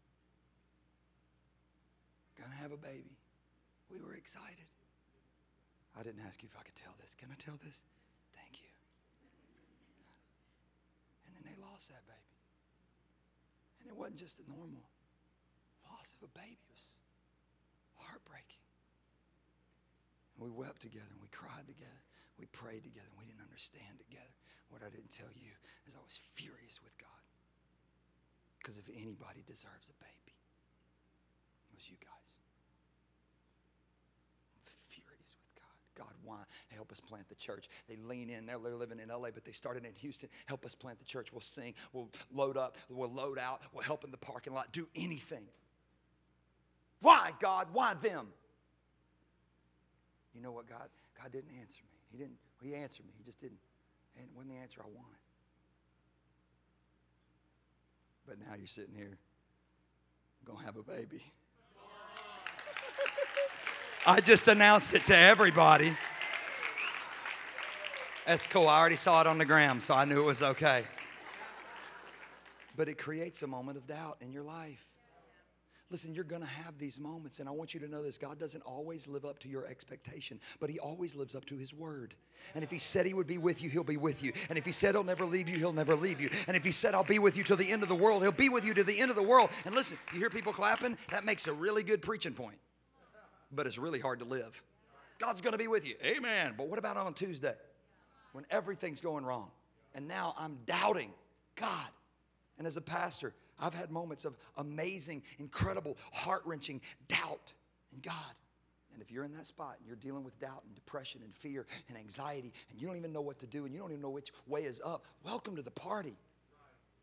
gonna 2.40 2.54
have 2.56 2.72
a 2.72 2.76
baby. 2.76 3.16
We 3.90 4.00
were 4.00 4.14
excited. 4.14 4.68
I 5.98 6.02
didn't 6.02 6.22
ask 6.26 6.42
you 6.42 6.48
if 6.50 6.58
I 6.58 6.62
could 6.62 6.76
tell 6.76 6.94
this. 7.00 7.14
Can 7.14 7.28
I 7.30 7.34
tell 7.36 7.58
this? 7.64 7.84
Thank 8.32 8.62
you. 8.62 8.68
And 11.26 11.36
then 11.36 11.39
they 11.50 11.58
lost 11.58 11.90
that 11.90 12.06
baby. 12.06 12.38
And 13.82 13.90
it 13.90 13.96
wasn't 13.98 14.22
just 14.22 14.38
a 14.38 14.46
normal 14.46 14.86
loss 15.82 16.14
of 16.14 16.22
a 16.22 16.32
baby, 16.38 16.62
it 16.62 16.70
was 16.70 17.02
heartbreaking. 17.98 18.62
And 20.38 20.46
we 20.46 20.54
wept 20.54 20.78
together 20.78 21.10
and 21.10 21.18
we 21.18 21.26
cried 21.34 21.66
together. 21.66 22.00
We 22.38 22.46
prayed 22.54 22.86
together 22.86 23.10
and 23.10 23.18
we 23.18 23.26
didn't 23.26 23.44
understand 23.44 23.98
together. 23.98 24.32
What 24.70 24.86
I 24.86 24.88
didn't 24.88 25.10
tell 25.10 25.28
you 25.34 25.52
is 25.84 25.98
I 25.98 26.00
was 26.06 26.22
furious 26.38 26.78
with 26.80 26.94
God. 26.96 27.24
Because 28.62 28.78
if 28.78 28.86
anybody 28.88 29.42
deserves 29.44 29.90
a 29.90 29.96
baby, 29.98 30.36
it 31.68 31.74
was 31.74 31.90
you 31.90 31.98
guys. 31.98 32.30
I'm 34.54 34.62
furious 34.88 35.34
with 35.36 35.52
God. 36.00 36.14
Why? 36.24 36.38
Help 36.74 36.90
us 36.92 37.00
plant 37.00 37.28
the 37.28 37.34
church. 37.34 37.68
They 37.88 37.96
lean 37.96 38.30
in. 38.30 38.46
They're 38.46 38.58
living 38.58 38.98
in 39.00 39.08
LA, 39.08 39.30
but 39.30 39.44
they 39.44 39.52
started 39.52 39.84
in 39.84 39.92
Houston. 39.96 40.30
Help 40.46 40.64
us 40.64 40.74
plant 40.74 40.98
the 40.98 41.04
church. 41.04 41.32
We'll 41.32 41.40
sing. 41.40 41.74
We'll 41.92 42.08
load 42.32 42.56
up. 42.56 42.76
We'll 42.88 43.12
load 43.12 43.38
out. 43.38 43.60
We'll 43.72 43.84
help 43.84 44.04
in 44.04 44.10
the 44.10 44.16
parking 44.16 44.54
lot. 44.54 44.72
Do 44.72 44.88
anything. 44.96 45.44
Why, 47.00 47.32
God? 47.38 47.68
Why 47.72 47.94
them? 47.94 48.28
You 50.34 50.40
know 50.40 50.52
what, 50.52 50.68
God? 50.68 50.88
God 51.20 51.32
didn't 51.32 51.50
answer 51.60 51.82
me. 51.82 51.98
He 52.10 52.18
didn't, 52.18 52.38
he 52.62 52.74
answered 52.74 53.06
me. 53.06 53.12
He 53.16 53.24
just 53.24 53.40
didn't, 53.40 53.58
and 54.16 54.24
it 54.24 54.30
wasn't 54.34 54.54
the 54.54 54.60
answer 54.60 54.80
I 54.80 54.88
wanted. 54.88 55.18
But 58.26 58.38
now 58.38 58.54
you're 58.56 58.66
sitting 58.66 58.94
here, 58.94 59.18
gonna 60.44 60.64
have 60.64 60.76
a 60.76 60.82
baby. 60.82 61.22
I 64.06 64.20
just 64.20 64.48
announced 64.48 64.94
it 64.94 65.04
to 65.06 65.16
everybody. 65.16 65.92
That's 68.26 68.46
cool. 68.46 68.68
I 68.68 68.78
already 68.78 68.96
saw 68.96 69.20
it 69.20 69.26
on 69.26 69.38
the 69.38 69.44
gram, 69.44 69.80
so 69.80 69.94
I 69.94 70.04
knew 70.04 70.22
it 70.22 70.26
was 70.26 70.42
okay. 70.42 70.84
But 72.76 72.88
it 72.88 72.96
creates 72.96 73.42
a 73.42 73.46
moment 73.46 73.76
of 73.76 73.86
doubt 73.86 74.16
in 74.20 74.32
your 74.32 74.42
life. 74.42 74.86
Listen, 75.90 76.14
you're 76.14 76.24
going 76.24 76.40
to 76.40 76.48
have 76.48 76.78
these 76.78 77.00
moments, 77.00 77.40
and 77.40 77.48
I 77.48 77.52
want 77.52 77.74
you 77.74 77.80
to 77.80 77.88
know 77.88 78.02
this 78.02 78.16
God 78.16 78.38
doesn't 78.38 78.62
always 78.62 79.08
live 79.08 79.24
up 79.24 79.40
to 79.40 79.48
your 79.48 79.66
expectation, 79.66 80.38
but 80.60 80.70
He 80.70 80.78
always 80.78 81.16
lives 81.16 81.34
up 81.34 81.44
to 81.46 81.56
His 81.56 81.74
word. 81.74 82.14
And 82.54 82.62
if 82.62 82.70
He 82.70 82.78
said 82.78 83.04
He 83.04 83.12
would 83.12 83.26
be 83.26 83.38
with 83.38 83.62
you, 83.62 83.68
He'll 83.68 83.82
be 83.82 83.96
with 83.96 84.22
you. 84.22 84.32
And 84.48 84.56
if 84.56 84.64
He 84.64 84.72
said 84.72 84.94
He'll 84.94 85.02
never 85.02 85.26
leave 85.26 85.48
you, 85.48 85.58
He'll 85.58 85.72
never 85.72 85.96
leave 85.96 86.20
you. 86.20 86.30
And 86.46 86.56
if 86.56 86.64
He 86.64 86.70
said, 86.70 86.94
I'll 86.94 87.02
be 87.02 87.18
with 87.18 87.36
you 87.36 87.42
till 87.42 87.56
the 87.56 87.70
end 87.70 87.82
of 87.82 87.88
the 87.88 87.96
world, 87.96 88.22
He'll 88.22 88.30
be 88.30 88.48
with 88.48 88.64
you 88.64 88.72
to 88.74 88.84
the 88.84 89.00
end 89.00 89.10
of 89.10 89.16
the 89.16 89.22
world. 89.22 89.50
And 89.64 89.74
listen, 89.74 89.98
you 90.12 90.20
hear 90.20 90.30
people 90.30 90.52
clapping? 90.52 90.96
That 91.10 91.24
makes 91.24 91.48
a 91.48 91.52
really 91.52 91.82
good 91.82 92.02
preaching 92.02 92.34
point, 92.34 92.56
but 93.52 93.66
it's 93.66 93.78
really 93.78 94.00
hard 94.00 94.20
to 94.20 94.24
live. 94.24 94.62
God's 95.18 95.40
going 95.40 95.52
to 95.52 95.58
be 95.58 95.68
with 95.68 95.86
you. 95.86 95.94
Amen. 96.04 96.54
But 96.56 96.68
what 96.68 96.78
about 96.78 96.96
on 96.96 97.14
Tuesday 97.14 97.54
when 98.32 98.46
everything's 98.50 99.00
going 99.00 99.24
wrong? 99.24 99.50
And 99.94 100.08
now 100.08 100.34
I'm 100.38 100.58
doubting 100.66 101.12
God. 101.56 101.90
And 102.58 102.66
as 102.66 102.76
a 102.76 102.80
pastor, 102.80 103.34
I've 103.58 103.74
had 103.74 103.90
moments 103.90 104.24
of 104.24 104.36
amazing, 104.56 105.22
incredible, 105.38 105.98
heart 106.12 106.42
wrenching 106.44 106.80
doubt 107.08 107.52
in 107.92 108.00
God. 108.00 108.14
And 108.92 109.02
if 109.02 109.10
you're 109.10 109.24
in 109.24 109.32
that 109.34 109.46
spot 109.46 109.76
and 109.78 109.86
you're 109.86 109.96
dealing 109.96 110.24
with 110.24 110.38
doubt 110.40 110.62
and 110.66 110.74
depression 110.74 111.20
and 111.24 111.34
fear 111.34 111.66
and 111.88 111.96
anxiety 111.96 112.52
and 112.70 112.80
you 112.80 112.86
don't 112.86 112.96
even 112.96 113.12
know 113.12 113.20
what 113.20 113.38
to 113.40 113.46
do 113.46 113.64
and 113.64 113.74
you 113.74 113.80
don't 113.80 113.90
even 113.90 114.02
know 114.02 114.10
which 114.10 114.32
way 114.46 114.62
is 114.62 114.80
up, 114.84 115.04
welcome 115.24 115.56
to 115.56 115.62
the 115.62 115.70
party. 115.70 116.16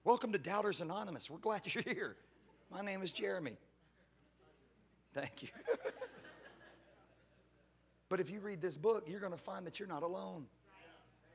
Welcome 0.04 0.32
to 0.32 0.38
Doubters 0.38 0.82
Anonymous. 0.82 1.30
We're 1.30 1.38
glad 1.40 1.62
you're 1.74 1.84
here. 1.84 2.16
My 2.72 2.82
name 2.82 3.02
is 3.02 3.12
Jeremy. 3.12 3.58
Thank 5.14 5.44
you. 5.44 5.50
but 8.10 8.20
if 8.20 8.30
you 8.30 8.40
read 8.40 8.62
this 8.62 8.78
book, 8.78 9.08
you're 9.08 9.20
going 9.20 9.32
to 9.32 9.38
find 9.38 9.66
that 9.68 9.80
you're 9.80 9.88
not 9.88 10.04
alone. 10.04 10.46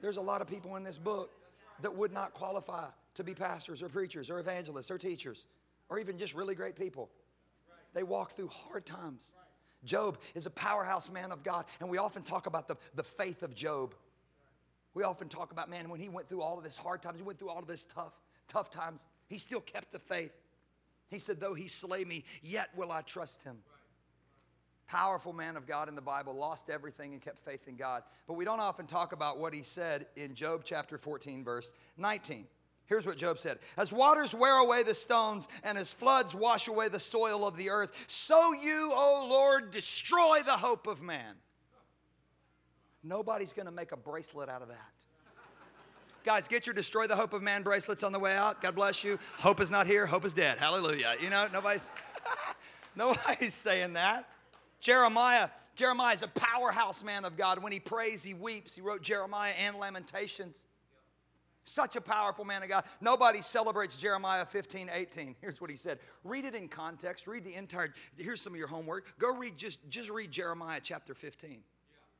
There's 0.00 0.16
a 0.16 0.22
lot 0.22 0.40
of 0.40 0.48
people 0.48 0.76
in 0.76 0.84
this 0.84 0.98
book 0.98 1.30
that 1.80 1.94
would 1.94 2.12
not 2.12 2.34
qualify 2.34 2.86
to 3.14 3.24
be 3.24 3.34
pastors 3.34 3.82
or 3.82 3.88
preachers 3.88 4.30
or 4.30 4.40
evangelists 4.40 4.90
or 4.90 4.98
teachers 4.98 5.46
or 5.88 5.98
even 5.98 6.18
just 6.18 6.34
really 6.34 6.54
great 6.54 6.74
people. 6.74 7.10
They 7.92 8.02
walk 8.02 8.32
through 8.32 8.48
hard 8.48 8.86
times. 8.86 9.34
Job 9.84 10.18
is 10.34 10.46
a 10.46 10.50
powerhouse 10.50 11.10
man 11.10 11.32
of 11.32 11.44
God, 11.44 11.66
and 11.80 11.90
we 11.90 11.98
often 11.98 12.22
talk 12.22 12.46
about 12.46 12.68
the, 12.68 12.76
the 12.94 13.02
faith 13.02 13.42
of 13.42 13.54
Job. 13.54 13.94
We 14.94 15.02
often 15.02 15.28
talk 15.28 15.52
about, 15.52 15.68
man, 15.68 15.88
when 15.88 16.00
he 16.00 16.08
went 16.08 16.28
through 16.28 16.42
all 16.42 16.56
of 16.56 16.64
this 16.64 16.76
hard 16.76 17.02
times, 17.02 17.18
he 17.18 17.22
went 17.22 17.38
through 17.38 17.50
all 17.50 17.58
of 17.58 17.66
this 17.66 17.84
tough, 17.84 18.18
tough 18.48 18.70
times, 18.70 19.06
he 19.28 19.38
still 19.38 19.60
kept 19.60 19.92
the 19.92 19.98
faith. 19.98 20.32
He 21.08 21.18
said, 21.18 21.40
Though 21.40 21.54
he 21.54 21.68
slay 21.68 22.04
me, 22.04 22.24
yet 22.42 22.70
will 22.74 22.90
I 22.90 23.02
trust 23.02 23.42
him. 23.42 23.58
Powerful 24.86 25.32
man 25.32 25.56
of 25.56 25.66
God 25.66 25.88
in 25.88 25.94
the 25.94 26.02
Bible, 26.02 26.34
lost 26.34 26.68
everything 26.68 27.12
and 27.12 27.22
kept 27.22 27.38
faith 27.38 27.66
in 27.68 27.76
God. 27.76 28.02
But 28.26 28.34
we 28.34 28.44
don't 28.44 28.60
often 28.60 28.86
talk 28.86 29.12
about 29.12 29.38
what 29.38 29.54
he 29.54 29.62
said 29.62 30.06
in 30.16 30.34
Job 30.34 30.62
chapter 30.64 30.98
14, 30.98 31.44
verse 31.44 31.72
19. 31.96 32.46
Here's 32.86 33.06
what 33.06 33.16
Job 33.16 33.38
said 33.38 33.58
As 33.76 33.92
waters 33.92 34.34
wear 34.34 34.58
away 34.58 34.82
the 34.82 34.94
stones 34.94 35.48
and 35.64 35.78
as 35.78 35.92
floods 35.92 36.34
wash 36.34 36.68
away 36.68 36.88
the 36.88 36.98
soil 36.98 37.46
of 37.46 37.56
the 37.56 37.70
earth, 37.70 38.04
so 38.06 38.52
you, 38.52 38.92
O 38.94 39.26
Lord, 39.30 39.70
destroy 39.70 40.40
the 40.44 40.52
hope 40.52 40.86
of 40.86 41.00
man. 41.00 41.36
Nobody's 43.02 43.52
to 43.52 43.70
make 43.70 43.92
a 43.92 43.96
bracelet 43.96 44.48
out 44.48 44.62
of 44.62 44.68
that. 44.68 44.92
Guys, 46.24 46.46
get 46.46 46.66
your 46.66 46.74
Destroy 46.74 47.08
the 47.08 47.16
Hope 47.16 47.32
of 47.32 47.42
Man 47.42 47.64
bracelets 47.64 48.04
on 48.04 48.12
the 48.12 48.18
way 48.18 48.36
out. 48.36 48.60
God 48.60 48.76
bless 48.76 49.02
you. 49.02 49.18
Hope 49.38 49.60
is 49.60 49.72
not 49.72 49.88
here, 49.88 50.06
hope 50.06 50.24
is 50.24 50.32
dead. 50.32 50.56
Hallelujah. 50.58 51.14
You 51.20 51.30
know, 51.30 51.48
nobody's 51.52 51.90
nobody's 52.96 53.54
saying 53.54 53.94
that. 53.94 54.28
Jeremiah, 54.82 55.48
Jeremiah 55.76 56.14
is 56.14 56.22
a 56.22 56.28
powerhouse 56.28 57.02
man 57.04 57.24
of 57.24 57.36
God. 57.36 57.62
When 57.62 57.72
he 57.72 57.80
prays, 57.80 58.22
he 58.24 58.34
weeps. 58.34 58.74
He 58.74 58.82
wrote 58.82 59.00
Jeremiah 59.00 59.52
and 59.64 59.78
Lamentations. 59.78 60.66
Such 61.64 61.94
a 61.94 62.00
powerful 62.00 62.44
man 62.44 62.64
of 62.64 62.68
God. 62.68 62.82
Nobody 63.00 63.40
celebrates 63.40 63.96
Jeremiah 63.96 64.44
15, 64.44 64.90
18. 64.92 65.36
Here's 65.40 65.60
what 65.60 65.70
he 65.70 65.76
said. 65.76 66.00
Read 66.24 66.44
it 66.44 66.56
in 66.56 66.66
context. 66.66 67.28
Read 67.28 67.44
the 67.44 67.54
entire, 67.54 67.94
here's 68.18 68.40
some 68.40 68.52
of 68.52 68.58
your 68.58 68.66
homework. 68.66 69.16
Go 69.20 69.32
read, 69.32 69.56
just, 69.56 69.88
just 69.88 70.10
read 70.10 70.32
Jeremiah 70.32 70.80
chapter 70.82 71.14
15 71.14 71.60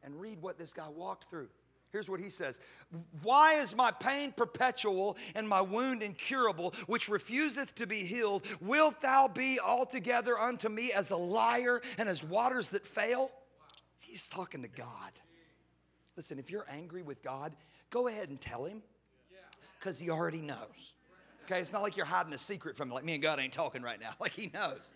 and 0.05 0.21
read 0.21 0.41
what 0.41 0.57
this 0.57 0.73
guy 0.73 0.89
walked 0.89 1.25
through. 1.25 1.49
Here's 1.93 2.09
what 2.09 2.21
he 2.21 2.31
says 2.31 2.59
Why 3.23 3.55
is 3.55 3.77
my 3.77 3.91
pain 3.91 4.33
perpetual 4.33 5.17
and 5.35 5.49
my 5.49 5.61
wound 5.61 6.03
incurable, 6.03 6.75
which 6.87 7.09
refuseth 7.09 7.75
to 7.77 7.87
be 7.87 7.99
healed? 7.99 8.47
Wilt 8.61 9.01
thou 9.03 9.29
be 9.29 9.61
altogether 9.61 10.39
unto 10.39 10.69
me 10.69 10.93
as 10.93 11.11
a 11.11 11.17
liar 11.17 11.83
and 11.99 12.09
as 12.09 12.25
waters 12.25 12.71
that 12.71 12.87
fail? 12.87 13.31
He's 13.99 14.27
talking 14.27 14.63
to 14.63 14.69
God. 14.69 15.13
Listen, 16.17 16.39
if 16.39 16.51
you're 16.51 16.67
angry 16.69 17.03
with 17.03 17.23
God, 17.23 17.55
go 17.91 18.09
ahead 18.09 18.31
and 18.31 18.41
tell 18.41 18.65
him 18.65 18.83
because 19.79 19.99
he 20.01 20.11
already 20.11 20.41
knows. 20.41 20.95
Okay, 21.45 21.61
it's 21.61 21.73
not 21.73 21.83
like 21.83 21.97
you're 21.97 22.07
hiding 22.07 22.33
a 22.33 22.39
secret 22.39 22.77
from 22.77 22.89
him, 22.89 22.95
like 22.95 23.05
me 23.05 23.15
and 23.15 23.23
God 23.23 23.41
ain't 23.41 23.53
talking 23.53 23.83
right 23.83 24.01
now. 24.01 24.13
Like 24.21 24.33
he 24.33 24.51
knows. 24.53 24.95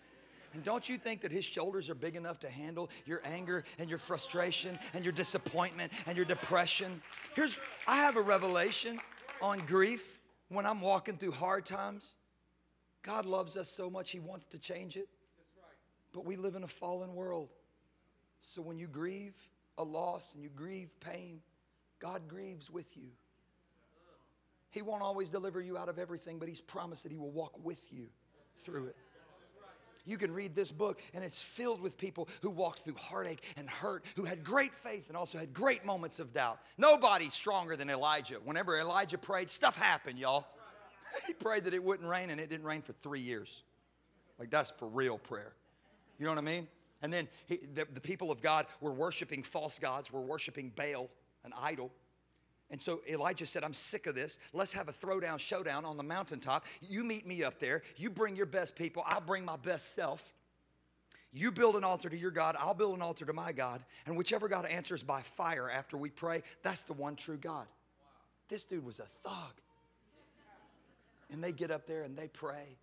And 0.53 0.63
don't 0.63 0.87
you 0.87 0.97
think 0.97 1.21
that 1.21 1.31
his 1.31 1.45
shoulders 1.45 1.89
are 1.89 1.95
big 1.95 2.15
enough 2.15 2.39
to 2.39 2.49
handle 2.49 2.89
your 3.05 3.21
anger 3.23 3.63
and 3.79 3.89
your 3.89 3.99
frustration 3.99 4.79
and 4.93 5.03
your 5.03 5.13
disappointment 5.13 5.91
and 6.07 6.15
your 6.15 6.25
depression? 6.25 7.01
Here's, 7.35 7.59
I 7.87 7.97
have 7.97 8.17
a 8.17 8.21
revelation 8.21 8.99
on 9.41 9.59
grief 9.59 10.19
when 10.49 10.65
I'm 10.65 10.81
walking 10.81 11.17
through 11.17 11.31
hard 11.31 11.65
times. 11.65 12.17
God 13.03 13.25
loves 13.25 13.55
us 13.57 13.69
so 13.69 13.89
much, 13.89 14.11
he 14.11 14.19
wants 14.19 14.45
to 14.47 14.59
change 14.59 14.97
it. 14.97 15.07
But 16.13 16.25
we 16.25 16.35
live 16.35 16.55
in 16.55 16.63
a 16.63 16.67
fallen 16.67 17.13
world. 17.13 17.49
So 18.39 18.61
when 18.61 18.77
you 18.77 18.87
grieve 18.87 19.35
a 19.77 19.83
loss 19.83 20.33
and 20.33 20.43
you 20.43 20.49
grieve 20.49 20.95
pain, 20.99 21.41
God 21.99 22.27
grieves 22.27 22.69
with 22.69 22.97
you. 22.97 23.09
He 24.69 24.81
won't 24.81 25.01
always 25.01 25.29
deliver 25.29 25.61
you 25.61 25.77
out 25.77 25.89
of 25.89 25.97
everything, 25.97 26.39
but 26.39 26.47
He's 26.47 26.61
promised 26.61 27.03
that 27.03 27.11
He 27.11 27.17
will 27.17 27.31
walk 27.31 27.63
with 27.63 27.81
you 27.91 28.07
through 28.57 28.87
it. 28.87 28.95
You 30.07 30.17
can 30.17 30.33
read 30.33 30.55
this 30.55 30.71
book, 30.71 31.01
and 31.13 31.21
it's 31.21 31.41
filled 31.41 31.81
with 31.81 31.97
people 31.97 32.29
who 32.41 32.49
walked 32.49 32.79
through 32.79 32.95
heartache 32.95 33.43
and 33.57 33.69
hurt, 33.69 34.05
who 34.15 34.23
had 34.23 34.41
great 34.41 34.73
faith 34.73 35.09
and 35.09 35.17
also 35.17 35.37
had 35.37 35.53
great 35.53 35.85
moments 35.85 36.21
of 36.21 36.31
doubt. 36.31 36.59
Nobody's 36.77 37.33
stronger 37.33 37.75
than 37.75 37.89
Elijah. 37.89 38.35
Whenever 38.35 38.79
Elijah 38.79 39.17
prayed, 39.17 39.49
stuff 39.49 39.75
happened, 39.75 40.17
y'all. 40.17 40.47
he 41.27 41.33
prayed 41.33 41.65
that 41.65 41.73
it 41.73 41.83
wouldn't 41.83 42.07
rain, 42.07 42.29
and 42.29 42.39
it 42.39 42.49
didn't 42.49 42.65
rain 42.65 42.81
for 42.81 42.93
three 42.93 43.19
years. 43.19 43.63
Like, 44.39 44.49
that's 44.49 44.71
for 44.71 44.87
real 44.87 45.17
prayer. 45.17 45.53
You 46.17 46.25
know 46.25 46.31
what 46.31 46.39
I 46.39 46.41
mean? 46.41 46.69
And 47.01 47.13
then 47.13 47.27
he, 47.45 47.57
the, 47.57 47.85
the 47.93 48.01
people 48.01 48.31
of 48.31 48.41
God 48.41 48.65
were 48.79 48.93
worshiping 48.93 49.43
false 49.43 49.77
gods, 49.77 50.13
were 50.13 50.21
worshiping 50.21 50.71
Baal, 50.73 51.09
an 51.43 51.51
idol. 51.61 51.91
And 52.69 52.81
so 52.81 53.01
Elijah 53.09 53.45
said, 53.45 53.63
I'm 53.63 53.73
sick 53.73 54.07
of 54.07 54.15
this. 54.15 54.39
Let's 54.51 54.73
have 54.73 54.89
a 54.89 54.91
throwdown 54.91 55.39
showdown 55.39 55.85
on 55.85 55.95
the 55.95 56.03
mountaintop. 56.03 56.65
You 56.81 57.03
meet 57.03 57.25
me 57.25 57.43
up 57.43 57.59
there. 57.59 57.81
You 57.95 58.09
bring 58.09 58.35
your 58.35 58.45
best 58.45 58.75
people. 58.75 59.03
I'll 59.05 59.21
bring 59.21 59.45
my 59.45 59.55
best 59.55 59.95
self. 59.95 60.33
You 61.31 61.51
build 61.51 61.75
an 61.75 61.83
altar 61.83 62.09
to 62.09 62.17
your 62.17 62.31
God. 62.31 62.55
I'll 62.59 62.73
build 62.73 62.95
an 62.95 63.01
altar 63.01 63.25
to 63.25 63.33
my 63.33 63.51
God. 63.51 63.83
And 64.05 64.17
whichever 64.17 64.47
God 64.47 64.65
answers 64.65 65.03
by 65.03 65.21
fire 65.21 65.69
after 65.69 65.95
we 65.95 66.09
pray, 66.09 66.43
that's 66.61 66.83
the 66.83 66.93
one 66.93 67.15
true 67.15 67.37
God. 67.37 67.67
This 68.49 68.65
dude 68.65 68.85
was 68.85 68.99
a 68.99 69.05
thug. 69.27 69.53
And 71.31 71.43
they 71.43 71.51
get 71.51 71.71
up 71.71 71.87
there 71.87 72.03
and 72.03 72.17
they 72.17 72.27
pray. 72.27 72.77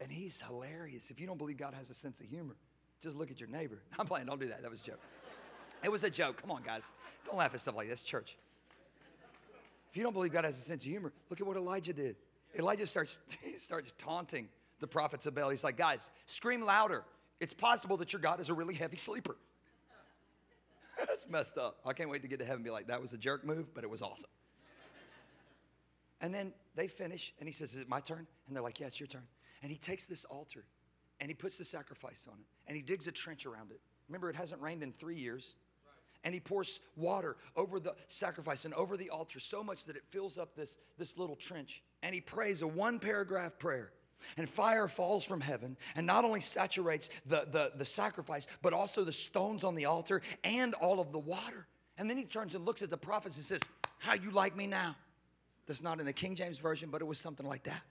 And 0.00 0.10
he's 0.10 0.40
hilarious. 0.40 1.10
If 1.10 1.20
you 1.20 1.26
don't 1.26 1.38
believe 1.38 1.56
God 1.56 1.74
has 1.74 1.90
a 1.90 1.94
sense 1.94 2.20
of 2.20 2.26
humor, 2.26 2.56
just 3.00 3.16
look 3.16 3.30
at 3.30 3.40
your 3.40 3.48
neighbor. 3.48 3.80
I'm 3.98 4.06
playing, 4.06 4.26
don't 4.26 4.40
do 4.40 4.48
that. 4.48 4.62
That 4.62 4.70
was 4.70 4.80
a 4.80 4.84
joke. 4.84 5.00
It 5.82 5.90
was 5.90 6.04
a 6.04 6.10
joke. 6.10 6.40
Come 6.40 6.50
on, 6.50 6.62
guys. 6.62 6.92
Don't 7.24 7.36
laugh 7.36 7.54
at 7.54 7.60
stuff 7.60 7.76
like 7.76 7.88
this, 7.88 8.02
church. 8.02 8.36
If 9.96 9.98
you 9.98 10.04
don't 10.04 10.12
believe 10.12 10.30
God 10.34 10.44
has 10.44 10.58
a 10.58 10.60
sense 10.60 10.84
of 10.84 10.90
humor, 10.90 11.10
look 11.30 11.40
at 11.40 11.46
what 11.46 11.56
Elijah 11.56 11.94
did. 11.94 12.16
Elijah 12.58 12.86
starts, 12.86 13.18
starts 13.56 13.94
taunting 13.96 14.50
the 14.78 14.86
prophets 14.86 15.24
of 15.24 15.34
Baal. 15.34 15.48
He's 15.48 15.64
like, 15.64 15.78
guys, 15.78 16.10
scream 16.26 16.60
louder. 16.60 17.02
It's 17.40 17.54
possible 17.54 17.96
that 17.96 18.12
your 18.12 18.20
God 18.20 18.38
is 18.38 18.50
a 18.50 18.52
really 18.52 18.74
heavy 18.74 18.98
sleeper. 18.98 19.38
That's 20.98 21.26
messed 21.30 21.56
up. 21.56 21.78
I 21.82 21.94
can't 21.94 22.10
wait 22.10 22.20
to 22.20 22.28
get 22.28 22.40
to 22.40 22.44
heaven 22.44 22.56
and 22.56 22.64
be 22.66 22.70
like, 22.70 22.88
that 22.88 23.00
was 23.00 23.14
a 23.14 23.16
jerk 23.16 23.42
move, 23.42 23.72
but 23.72 23.84
it 23.84 23.90
was 23.90 24.02
awesome. 24.02 24.28
And 26.20 26.34
then 26.34 26.52
they 26.74 26.88
finish, 26.88 27.32
and 27.38 27.48
he 27.48 27.52
says, 27.54 27.72
Is 27.72 27.80
it 27.80 27.88
my 27.88 28.00
turn? 28.00 28.26
And 28.48 28.54
they're 28.54 28.62
like, 28.62 28.80
Yeah, 28.80 28.88
it's 28.88 29.00
your 29.00 29.06
turn. 29.06 29.26
And 29.62 29.72
he 29.72 29.78
takes 29.78 30.06
this 30.06 30.26
altar 30.26 30.66
and 31.20 31.30
he 31.30 31.34
puts 31.34 31.56
the 31.56 31.64
sacrifice 31.64 32.26
on 32.30 32.38
it 32.38 32.46
and 32.66 32.76
he 32.76 32.82
digs 32.82 33.06
a 33.06 33.12
trench 33.12 33.46
around 33.46 33.70
it. 33.70 33.80
Remember, 34.10 34.28
it 34.28 34.36
hasn't 34.36 34.60
rained 34.60 34.82
in 34.82 34.92
three 34.92 35.16
years 35.16 35.56
and 36.26 36.34
he 36.34 36.40
pours 36.40 36.80
water 36.96 37.36
over 37.54 37.78
the 37.78 37.94
sacrifice 38.08 38.64
and 38.64 38.74
over 38.74 38.96
the 38.96 39.10
altar 39.10 39.38
so 39.38 39.62
much 39.62 39.84
that 39.84 39.94
it 39.94 40.02
fills 40.10 40.38
up 40.38 40.56
this, 40.56 40.76
this 40.98 41.16
little 41.16 41.36
trench. 41.36 41.84
And 42.02 42.12
he 42.12 42.20
prays 42.20 42.62
a 42.62 42.66
one 42.66 42.98
paragraph 42.98 43.60
prayer. 43.60 43.92
And 44.36 44.48
fire 44.48 44.88
falls 44.88 45.24
from 45.24 45.40
heaven 45.40 45.76
and 45.94 46.04
not 46.04 46.24
only 46.24 46.40
saturates 46.40 47.10
the, 47.26 47.46
the, 47.52 47.72
the 47.76 47.84
sacrifice, 47.84 48.48
but 48.60 48.72
also 48.72 49.04
the 49.04 49.12
stones 49.12 49.62
on 49.62 49.76
the 49.76 49.84
altar 49.84 50.20
and 50.42 50.74
all 50.74 50.98
of 50.98 51.12
the 51.12 51.18
water. 51.18 51.68
And 51.96 52.10
then 52.10 52.16
he 52.16 52.24
turns 52.24 52.56
and 52.56 52.64
looks 52.64 52.82
at 52.82 52.90
the 52.90 52.96
prophets 52.96 53.36
and 53.36 53.46
says, 53.46 53.60
How 53.98 54.14
you 54.14 54.32
like 54.32 54.56
me 54.56 54.66
now? 54.66 54.96
That's 55.66 55.82
not 55.82 56.00
in 56.00 56.06
the 56.06 56.12
King 56.12 56.34
James 56.34 56.58
Version, 56.58 56.90
but 56.90 57.02
it 57.02 57.04
was 57.04 57.20
something 57.20 57.46
like 57.46 57.62
that. 57.64 57.82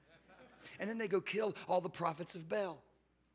And 0.77 0.89
then 0.89 0.97
they 0.97 1.07
go 1.07 1.21
kill 1.21 1.55
all 1.69 1.79
the 1.79 1.89
prophets 1.89 2.35
of 2.35 2.49
Baal. 2.49 2.83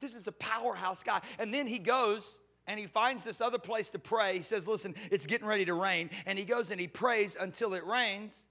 This 0.00 0.14
is 0.14 0.26
a 0.26 0.32
powerhouse 0.32 1.02
guy. 1.02 1.22
And 1.38 1.54
then 1.54 1.66
he 1.66 1.78
goes 1.78 2.42
and 2.70 2.78
he 2.78 2.86
finds 2.86 3.24
this 3.24 3.40
other 3.40 3.58
place 3.58 3.88
to 3.90 3.98
pray. 3.98 4.36
He 4.36 4.42
says, 4.42 4.68
Listen, 4.68 4.94
it's 5.10 5.26
getting 5.26 5.46
ready 5.46 5.64
to 5.64 5.74
rain. 5.74 6.08
And 6.24 6.38
he 6.38 6.44
goes 6.44 6.70
and 6.70 6.80
he 6.80 6.86
prays 6.86 7.36
until 7.38 7.74
it 7.74 7.84
rains. 7.84 8.46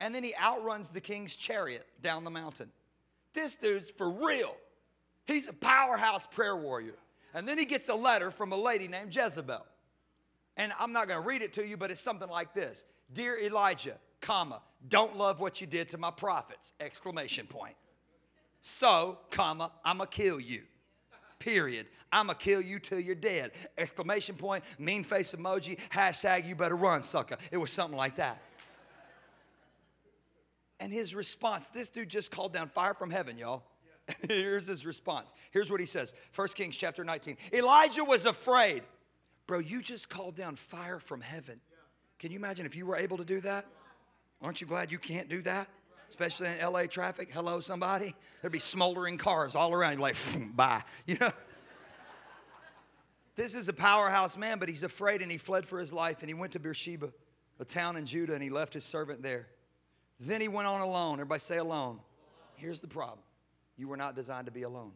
And 0.00 0.14
then 0.14 0.22
he 0.22 0.34
outruns 0.40 0.90
the 0.90 1.00
king's 1.00 1.34
chariot 1.34 1.84
down 2.00 2.22
the 2.22 2.30
mountain. 2.30 2.70
This 3.32 3.56
dude's 3.56 3.90
for 3.90 4.08
real. 4.08 4.54
He's 5.26 5.48
a 5.48 5.52
powerhouse 5.52 6.26
prayer 6.26 6.56
warrior. 6.56 6.94
And 7.34 7.48
then 7.48 7.58
he 7.58 7.64
gets 7.64 7.88
a 7.88 7.94
letter 7.96 8.30
from 8.30 8.52
a 8.52 8.56
lady 8.56 8.86
named 8.86 9.14
Jezebel. 9.14 9.66
And 10.56 10.72
I'm 10.78 10.92
not 10.92 11.08
going 11.08 11.20
to 11.20 11.26
read 11.26 11.42
it 11.42 11.52
to 11.54 11.66
you, 11.66 11.76
but 11.76 11.90
it's 11.90 12.00
something 12.00 12.28
like 12.28 12.54
this 12.54 12.86
Dear 13.12 13.36
Elijah, 13.36 13.98
comma, 14.20 14.62
don't 14.86 15.16
love 15.18 15.40
what 15.40 15.60
you 15.60 15.66
did 15.66 15.90
to 15.90 15.98
my 15.98 16.12
prophets, 16.12 16.72
exclamation 16.78 17.48
point. 17.48 17.74
So, 18.60 19.18
comma, 19.30 19.72
I'ma 19.84 20.04
kill 20.04 20.38
you. 20.38 20.62
Period. 21.40 21.88
I'ma 22.16 22.32
kill 22.32 22.62
you 22.62 22.78
till 22.78 22.98
you're 22.98 23.14
dead. 23.14 23.52
Exclamation 23.76 24.36
point, 24.36 24.64
mean 24.78 25.04
face 25.04 25.34
emoji, 25.34 25.78
hashtag 25.90 26.48
you 26.48 26.54
better 26.54 26.76
run, 26.76 27.02
sucker. 27.02 27.36
It 27.50 27.58
was 27.58 27.70
something 27.70 27.96
like 27.96 28.16
that. 28.16 28.40
And 30.80 30.92
his 30.92 31.14
response, 31.14 31.68
this 31.68 31.90
dude 31.90 32.08
just 32.08 32.30
called 32.30 32.54
down 32.54 32.68
fire 32.68 32.94
from 32.94 33.10
heaven, 33.10 33.36
y'all. 33.36 33.64
Here's 34.28 34.66
his 34.66 34.86
response. 34.86 35.34
Here's 35.50 35.70
what 35.70 35.80
he 35.80 35.86
says 35.86 36.14
1 36.34 36.48
Kings 36.54 36.76
chapter 36.76 37.04
19. 37.04 37.36
Elijah 37.52 38.04
was 38.04 38.24
afraid. 38.24 38.82
Bro, 39.46 39.60
you 39.60 39.82
just 39.82 40.08
called 40.08 40.34
down 40.34 40.56
fire 40.56 40.98
from 40.98 41.20
heaven. 41.20 41.60
Can 42.18 42.30
you 42.30 42.38
imagine 42.38 42.64
if 42.64 42.76
you 42.76 42.86
were 42.86 42.96
able 42.96 43.18
to 43.18 43.24
do 43.24 43.40
that? 43.42 43.66
Aren't 44.40 44.60
you 44.60 44.66
glad 44.66 44.90
you 44.90 44.98
can't 44.98 45.28
do 45.28 45.42
that? 45.42 45.68
Especially 46.08 46.48
in 46.48 46.72
LA 46.72 46.86
traffic. 46.86 47.30
Hello, 47.30 47.60
somebody. 47.60 48.14
There'd 48.40 48.52
be 48.52 48.58
smoldering 48.58 49.18
cars 49.18 49.54
all 49.54 49.72
around 49.72 49.94
you, 49.94 50.00
like, 50.00 50.16
bye. 50.56 50.82
You 51.06 51.18
know? 51.20 51.30
This 53.36 53.54
is 53.54 53.68
a 53.68 53.72
powerhouse 53.74 54.36
man, 54.36 54.58
but 54.58 54.68
he's 54.68 54.82
afraid 54.82 55.20
and 55.20 55.30
he 55.30 55.36
fled 55.36 55.66
for 55.66 55.78
his 55.78 55.92
life 55.92 56.20
and 56.20 56.28
he 56.28 56.34
went 56.34 56.52
to 56.52 56.58
Beersheba, 56.58 57.12
a 57.60 57.64
town 57.64 57.96
in 57.96 58.06
Judah, 58.06 58.32
and 58.32 58.42
he 58.42 58.50
left 58.50 58.72
his 58.72 58.84
servant 58.84 59.22
there. 59.22 59.46
Then 60.18 60.40
he 60.40 60.48
went 60.48 60.66
on 60.66 60.80
alone. 60.80 61.14
Everybody 61.14 61.40
say 61.40 61.58
alone. 61.58 62.00
Here's 62.54 62.80
the 62.80 62.88
problem 62.88 63.20
you 63.76 63.88
were 63.88 63.98
not 63.98 64.14
designed 64.14 64.46
to 64.46 64.52
be 64.52 64.62
alone. 64.62 64.92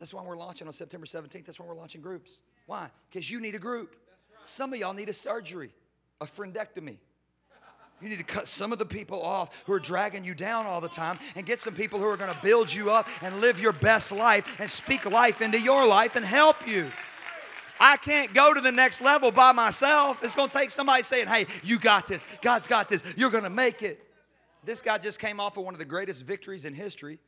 That's 0.00 0.12
why 0.12 0.22
we're 0.22 0.36
launching 0.36 0.66
on 0.66 0.72
September 0.72 1.06
17th. 1.06 1.46
That's 1.46 1.60
why 1.60 1.66
we're 1.66 1.76
launching 1.76 2.00
groups. 2.00 2.42
Why? 2.66 2.90
Because 3.08 3.30
you 3.30 3.40
need 3.40 3.54
a 3.54 3.60
group. 3.60 3.94
Some 4.42 4.72
of 4.72 4.78
y'all 4.78 4.92
need 4.92 5.08
a 5.08 5.14
surgery, 5.14 5.70
a 6.20 6.26
friendectomy. 6.26 6.98
You 8.02 8.08
need 8.08 8.18
to 8.18 8.24
cut 8.24 8.48
some 8.48 8.72
of 8.72 8.78
the 8.78 8.86
people 8.86 9.22
off 9.22 9.62
who 9.66 9.72
are 9.72 9.80
dragging 9.80 10.24
you 10.24 10.34
down 10.34 10.66
all 10.66 10.80
the 10.80 10.88
time 10.88 11.18
and 11.36 11.46
get 11.46 11.60
some 11.60 11.74
people 11.74 11.98
who 11.98 12.06
are 12.06 12.16
going 12.16 12.32
to 12.32 12.40
build 12.42 12.72
you 12.72 12.90
up 12.90 13.08
and 13.22 13.40
live 13.40 13.60
your 13.60 13.72
best 13.72 14.12
life 14.12 14.60
and 14.60 14.68
speak 14.68 15.10
life 15.10 15.40
into 15.40 15.60
your 15.60 15.86
life 15.86 16.16
and 16.16 16.24
help 16.24 16.66
you. 16.66 16.90
I 17.80 17.96
can't 17.96 18.32
go 18.34 18.54
to 18.54 18.60
the 18.60 18.72
next 18.72 19.00
level 19.00 19.30
by 19.30 19.52
myself. 19.52 20.22
It's 20.22 20.36
going 20.36 20.48
to 20.48 20.56
take 20.56 20.70
somebody 20.70 21.02
saying, 21.02 21.28
Hey, 21.28 21.46
you 21.62 21.78
got 21.78 22.06
this. 22.06 22.28
God's 22.40 22.68
got 22.68 22.88
this. 22.88 23.02
You're 23.16 23.30
going 23.30 23.44
to 23.44 23.50
make 23.50 23.82
it. 23.82 24.00
This 24.64 24.80
guy 24.80 24.98
just 24.98 25.20
came 25.20 25.40
off 25.40 25.56
of 25.56 25.64
one 25.64 25.74
of 25.74 25.80
the 25.80 25.86
greatest 25.86 26.24
victories 26.24 26.64
in 26.64 26.74
history 26.74 27.18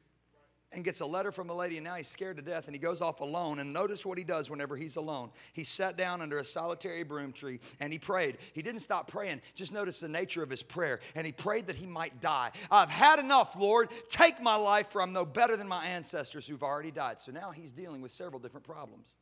and 0.72 0.84
gets 0.84 1.00
a 1.00 1.06
letter 1.06 1.30
from 1.30 1.48
a 1.48 1.54
lady, 1.54 1.76
and 1.76 1.84
now 1.84 1.94
he's 1.94 2.08
scared 2.08 2.36
to 2.36 2.42
death, 2.42 2.66
and 2.66 2.74
he 2.74 2.80
goes 2.80 3.00
off 3.00 3.20
alone. 3.20 3.60
And 3.60 3.72
notice 3.72 4.04
what 4.04 4.18
he 4.18 4.24
does 4.24 4.50
whenever 4.50 4.76
he's 4.76 4.96
alone. 4.96 5.30
He 5.52 5.64
sat 5.64 5.96
down 5.96 6.20
under 6.20 6.38
a 6.38 6.44
solitary 6.44 7.02
broom 7.04 7.32
tree 7.32 7.60
and 7.80 7.92
he 7.92 7.98
prayed. 7.98 8.38
He 8.52 8.62
didn't 8.62 8.80
stop 8.80 9.08
praying, 9.08 9.42
just 9.54 9.72
notice 9.72 10.00
the 10.00 10.08
nature 10.08 10.42
of 10.42 10.50
his 10.50 10.62
prayer. 10.62 11.00
And 11.14 11.24
he 11.24 11.32
prayed 11.32 11.68
that 11.68 11.76
he 11.76 11.86
might 11.86 12.20
die. 12.20 12.50
I've 12.70 12.90
had 12.90 13.18
enough, 13.18 13.56
Lord. 13.58 13.90
Take 14.08 14.42
my 14.42 14.56
life, 14.56 14.88
for 14.88 15.00
I'm 15.00 15.12
no 15.12 15.24
better 15.24 15.56
than 15.56 15.68
my 15.68 15.86
ancestors 15.86 16.46
who've 16.46 16.62
already 16.62 16.90
died. 16.90 17.20
So 17.20 17.32
now 17.32 17.50
he's 17.52 17.72
dealing 17.72 18.02
with 18.02 18.10
several 18.10 18.40
different 18.40 18.66
problems. 18.66 19.14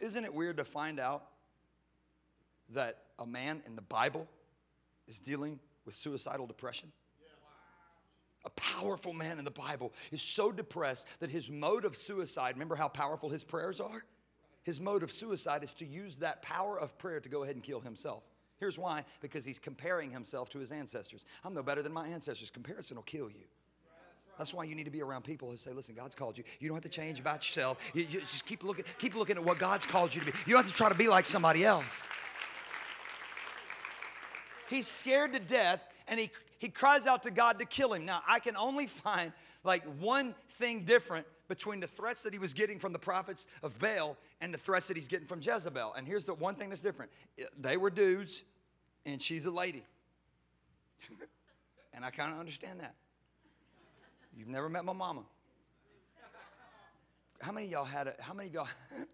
Isn't 0.00 0.24
it 0.24 0.34
weird 0.34 0.56
to 0.56 0.64
find 0.64 0.98
out 0.98 1.24
that 2.70 2.98
a 3.18 3.26
man 3.26 3.62
in 3.66 3.76
the 3.76 3.82
Bible 3.82 4.26
is 5.06 5.20
dealing 5.20 5.60
with 5.84 5.94
suicidal 5.94 6.46
depression? 6.46 6.90
A 8.44 8.50
powerful 8.50 9.12
man 9.12 9.38
in 9.38 9.44
the 9.44 9.50
Bible 9.50 9.92
is 10.10 10.22
so 10.22 10.50
depressed 10.50 11.06
that 11.20 11.30
his 11.30 11.50
mode 11.50 11.84
of 11.84 11.96
suicide, 11.96 12.54
remember 12.54 12.74
how 12.74 12.88
powerful 12.88 13.30
his 13.30 13.44
prayers 13.44 13.80
are? 13.80 14.04
His 14.64 14.80
mode 14.80 15.02
of 15.02 15.12
suicide 15.12 15.62
is 15.62 15.74
to 15.74 15.86
use 15.86 16.16
that 16.16 16.42
power 16.42 16.78
of 16.78 16.96
prayer 16.98 17.20
to 17.20 17.28
go 17.28 17.42
ahead 17.42 17.54
and 17.54 17.64
kill 17.64 17.80
himself. 17.80 18.22
Here's 18.58 18.78
why 18.78 19.04
because 19.20 19.44
he's 19.44 19.58
comparing 19.58 20.10
himself 20.10 20.48
to 20.50 20.58
his 20.58 20.70
ancestors. 20.70 21.24
I'm 21.44 21.54
no 21.54 21.62
better 21.62 21.82
than 21.82 21.92
my 21.92 22.06
ancestors. 22.08 22.50
Comparison 22.50 22.96
will 22.96 23.02
kill 23.02 23.28
you. 23.28 23.44
That's 24.38 24.54
why 24.54 24.64
you 24.64 24.74
need 24.74 24.84
to 24.84 24.90
be 24.90 25.02
around 25.02 25.24
people 25.24 25.50
who 25.50 25.56
say, 25.56 25.72
listen, 25.72 25.94
God's 25.94 26.14
called 26.14 26.38
you. 26.38 26.44
You 26.58 26.68
don't 26.68 26.76
have 26.76 26.82
to 26.84 26.88
change 26.88 27.20
about 27.20 27.46
yourself. 27.46 27.92
You, 27.94 28.02
you 28.02 28.20
just 28.20 28.46
keep 28.46 28.64
looking, 28.64 28.84
keep 28.98 29.14
looking 29.14 29.36
at 29.36 29.44
what 29.44 29.58
God's 29.58 29.84
called 29.84 30.14
you 30.14 30.20
to 30.20 30.26
be. 30.26 30.32
You 30.46 30.54
don't 30.54 30.62
have 30.62 30.70
to 30.70 30.76
try 30.76 30.88
to 30.88 30.94
be 30.94 31.08
like 31.08 31.26
somebody 31.26 31.64
else. 31.64 32.08
He's 34.70 34.86
scared 34.88 35.32
to 35.34 35.38
death 35.38 35.80
and 36.08 36.18
he 36.18 36.30
he 36.62 36.68
cries 36.68 37.08
out 37.08 37.24
to 37.24 37.32
God 37.32 37.58
to 37.58 37.64
kill 37.64 37.92
him. 37.92 38.06
Now, 38.06 38.22
I 38.26 38.38
can 38.38 38.56
only 38.56 38.86
find 39.04 39.32
like 39.64 39.82
one 39.98 40.32
thing 40.50 40.84
different 40.84 41.26
between 41.48 41.80
the 41.80 41.88
threats 41.88 42.22
that 42.22 42.32
he 42.32 42.38
was 42.38 42.54
getting 42.54 42.78
from 42.78 42.92
the 42.92 43.00
prophets 43.00 43.48
of 43.64 43.76
Baal 43.80 44.16
and 44.40 44.54
the 44.54 44.58
threats 44.58 44.86
that 44.86 44.96
he's 44.96 45.08
getting 45.08 45.26
from 45.26 45.40
Jezebel. 45.42 45.92
And 45.96 46.06
here's 46.06 46.24
the 46.24 46.34
one 46.34 46.54
thing 46.54 46.68
that's 46.68 46.80
different 46.80 47.10
they 47.58 47.76
were 47.76 47.90
dudes, 47.90 48.44
and 49.04 49.20
she's 49.20 49.44
a 49.44 49.50
lady. 49.50 49.82
and 51.94 52.04
I 52.04 52.10
kind 52.10 52.32
of 52.32 52.38
understand 52.38 52.78
that. 52.78 52.94
You've 54.36 54.48
never 54.48 54.68
met 54.68 54.84
my 54.84 54.92
mama. 54.92 55.22
How 57.40 57.50
many 57.50 57.66
of 57.66 57.72
y'all 57.72 57.84
had 57.84 58.06
a, 58.06 58.14
how 58.20 58.34
many 58.34 58.50
of 58.50 58.54
y'all 58.54 58.68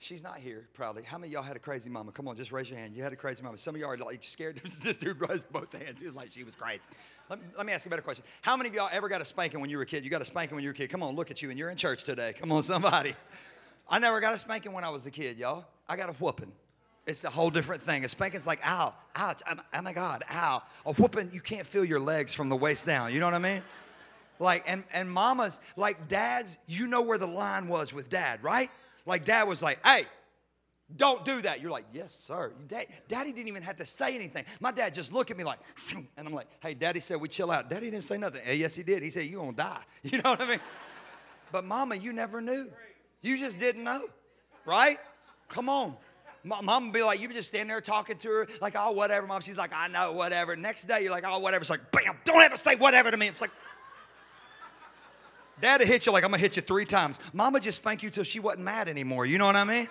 She's 0.00 0.22
not 0.22 0.38
here, 0.38 0.68
probably. 0.74 1.02
How 1.02 1.18
many 1.18 1.32
y'all 1.32 1.42
had 1.42 1.56
a 1.56 1.60
crazy 1.60 1.90
mama? 1.90 2.12
Come 2.12 2.28
on, 2.28 2.36
just 2.36 2.52
raise 2.52 2.70
your 2.70 2.78
hand. 2.78 2.94
You 2.94 3.02
had 3.02 3.12
a 3.12 3.16
crazy 3.16 3.42
mama. 3.42 3.58
Some 3.58 3.74
of 3.74 3.80
y'all 3.80 3.90
are 3.90 3.96
like 3.96 4.22
scared. 4.22 4.56
this 4.64 4.96
dude 4.96 5.20
raised 5.28 5.50
both 5.52 5.72
hands. 5.72 6.00
He 6.00 6.06
was 6.06 6.14
like, 6.14 6.30
she 6.30 6.44
was 6.44 6.54
crazy. 6.54 6.82
Let, 7.28 7.40
let, 7.56 7.66
me 7.66 7.72
ask 7.72 7.84
you 7.84 7.88
a 7.88 7.90
better 7.90 8.02
question. 8.02 8.24
How 8.40 8.56
many 8.56 8.68
of 8.68 8.76
y'all 8.76 8.88
ever 8.92 9.08
got 9.08 9.20
a 9.20 9.24
spanking 9.24 9.60
when 9.60 9.70
you 9.70 9.76
were 9.76 9.82
a 9.82 9.86
kid? 9.86 10.04
You 10.04 10.10
got 10.10 10.22
a 10.22 10.24
spanking 10.24 10.54
when 10.54 10.62
you 10.62 10.68
were 10.68 10.74
a 10.74 10.76
kid. 10.76 10.88
Come 10.88 11.02
on, 11.02 11.16
look 11.16 11.32
at 11.32 11.42
you, 11.42 11.50
and 11.50 11.58
you're 11.58 11.70
in 11.70 11.76
church 11.76 12.04
today. 12.04 12.32
Come 12.38 12.52
on, 12.52 12.62
somebody. 12.62 13.14
I 13.88 13.98
never 13.98 14.20
got 14.20 14.34
a 14.34 14.38
spanking 14.38 14.72
when 14.72 14.84
I 14.84 14.90
was 14.90 15.04
a 15.06 15.10
kid, 15.10 15.36
y'all. 15.36 15.64
I 15.88 15.96
got 15.96 16.10
a 16.10 16.12
whooping. 16.12 16.52
It's 17.06 17.24
a 17.24 17.30
whole 17.30 17.50
different 17.50 17.82
thing. 17.82 18.04
A 18.04 18.08
spanking's 18.08 18.46
like, 18.46 18.60
ow, 18.64 18.94
ouch, 19.16 19.42
oh 19.50 19.82
my 19.82 19.94
God, 19.94 20.22
ow. 20.30 20.62
A 20.86 20.92
whooping, 20.92 21.30
you 21.32 21.40
can't 21.40 21.66
feel 21.66 21.84
your 21.84 21.98
legs 21.98 22.34
from 22.34 22.50
the 22.50 22.56
waist 22.56 22.86
down. 22.86 23.12
You 23.12 23.18
know 23.18 23.26
what 23.26 23.34
I 23.34 23.38
mean? 23.38 23.62
Like, 24.38 24.64
and, 24.70 24.84
and 24.92 25.10
mamas, 25.10 25.60
like 25.76 26.06
dads, 26.06 26.58
you 26.68 26.86
know 26.86 27.02
where 27.02 27.18
the 27.18 27.26
line 27.26 27.66
was 27.66 27.92
with 27.92 28.10
dad, 28.10 28.44
right? 28.44 28.70
Like 29.08 29.24
dad 29.24 29.44
was 29.44 29.62
like, 29.62 29.84
hey, 29.84 30.04
don't 30.94 31.24
do 31.24 31.40
that. 31.42 31.60
You're 31.60 31.70
like, 31.70 31.86
yes, 31.92 32.14
sir. 32.14 32.52
Daddy 33.08 33.32
didn't 33.32 33.48
even 33.48 33.62
have 33.62 33.76
to 33.76 33.86
say 33.86 34.14
anything. 34.14 34.44
My 34.60 34.70
dad 34.70 34.94
just 34.94 35.12
looked 35.12 35.30
at 35.30 35.36
me 35.36 35.44
like, 35.44 35.58
and 36.16 36.28
I'm 36.28 36.32
like, 36.32 36.46
hey, 36.60 36.74
daddy 36.74 37.00
said 37.00 37.20
we 37.20 37.28
chill 37.28 37.50
out. 37.50 37.68
Daddy 37.68 37.90
didn't 37.90 38.04
say 38.04 38.18
nothing. 38.18 38.42
Hey, 38.44 38.56
yes, 38.56 38.74
he 38.74 38.82
did. 38.82 39.02
He 39.02 39.10
said, 39.10 39.24
you're 39.24 39.40
going 39.40 39.54
to 39.54 39.62
die. 39.62 39.82
You 40.02 40.18
know 40.22 40.30
what 40.30 40.42
I 40.42 40.48
mean? 40.48 40.60
But 41.50 41.64
mama, 41.64 41.96
you 41.96 42.12
never 42.12 42.40
knew. 42.40 42.70
You 43.22 43.36
just 43.38 43.58
didn't 43.58 43.82
know, 43.82 44.02
right? 44.64 44.98
Come 45.48 45.68
on. 45.68 45.96
Mom 46.44 46.92
be 46.92 47.02
like, 47.02 47.20
you 47.20 47.28
just 47.28 47.48
standing 47.48 47.68
there 47.68 47.80
talking 47.80 48.16
to 48.18 48.28
her, 48.28 48.48
like, 48.60 48.74
oh, 48.76 48.92
whatever, 48.92 49.26
mom. 49.26 49.40
She's 49.40 49.58
like, 49.58 49.72
I 49.74 49.88
know, 49.88 50.12
whatever. 50.12 50.54
Next 50.56 50.86
day, 50.86 51.02
you're 51.02 51.10
like, 51.10 51.24
oh, 51.26 51.38
whatever. 51.40 51.62
It's 51.62 51.70
like, 51.70 51.90
bam, 51.90 52.16
don't 52.24 52.40
ever 52.40 52.56
say 52.56 52.76
whatever 52.76 53.10
to 53.10 53.16
me. 53.16 53.26
It's 53.26 53.40
like, 53.40 53.50
Daddy 55.60 55.86
hit 55.86 56.06
you 56.06 56.12
like, 56.12 56.24
I'm 56.24 56.30
gonna 56.30 56.40
hit 56.40 56.56
you 56.56 56.62
three 56.62 56.84
times. 56.84 57.20
Mama 57.32 57.60
just 57.60 57.82
spanked 57.82 58.02
you 58.02 58.10
till 58.10 58.24
she 58.24 58.40
wasn't 58.40 58.64
mad 58.64 58.88
anymore. 58.88 59.26
You 59.26 59.38
know 59.38 59.46
what 59.46 59.56
I 59.56 59.64
mean? 59.64 59.88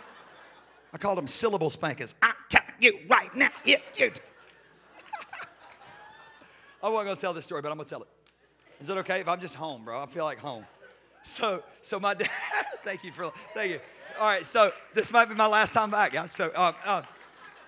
I 0.94 0.98
call 0.98 1.16
them 1.16 1.28
syllable 1.28 1.70
spankers. 1.70 2.16
I'm 2.22 2.36
telling 2.50 2.68
you 2.80 3.00
right 3.10 3.34
now, 3.36 3.50
if 3.66 4.00
you. 4.00 4.12
I 6.84 6.90
wasn't 6.90 7.08
gonna 7.08 7.20
tell 7.20 7.34
this 7.34 7.46
story, 7.46 7.62
but 7.62 7.72
I'm 7.72 7.78
gonna 7.78 7.90
tell 7.90 8.02
it. 8.02 8.08
Is 8.80 8.90
it 8.90 8.98
okay 9.00 9.20
if 9.20 9.28
I'm 9.28 9.42
just 9.42 9.56
home, 9.56 9.84
bro? 9.84 10.02
I 10.02 10.06
feel 10.06 10.26
like 10.26 10.40
home. 10.40 10.66
So, 11.24 11.64
so 11.82 12.00
my 12.00 12.14
dad. 12.14 12.30
thank 12.84 13.04
you 13.04 13.12
for. 13.12 13.32
Thank 13.54 13.72
you. 13.72 13.80
All 14.20 14.28
right. 14.28 14.46
So 14.46 14.72
this 14.94 15.12
might 15.12 15.28
be 15.28 15.36
my 15.36 15.48
last 15.48 15.74
time 15.74 15.92
back, 15.92 16.14
guys. 16.14 16.32
So, 16.32 16.52
uh, 16.56 16.72
uh, 16.86 17.02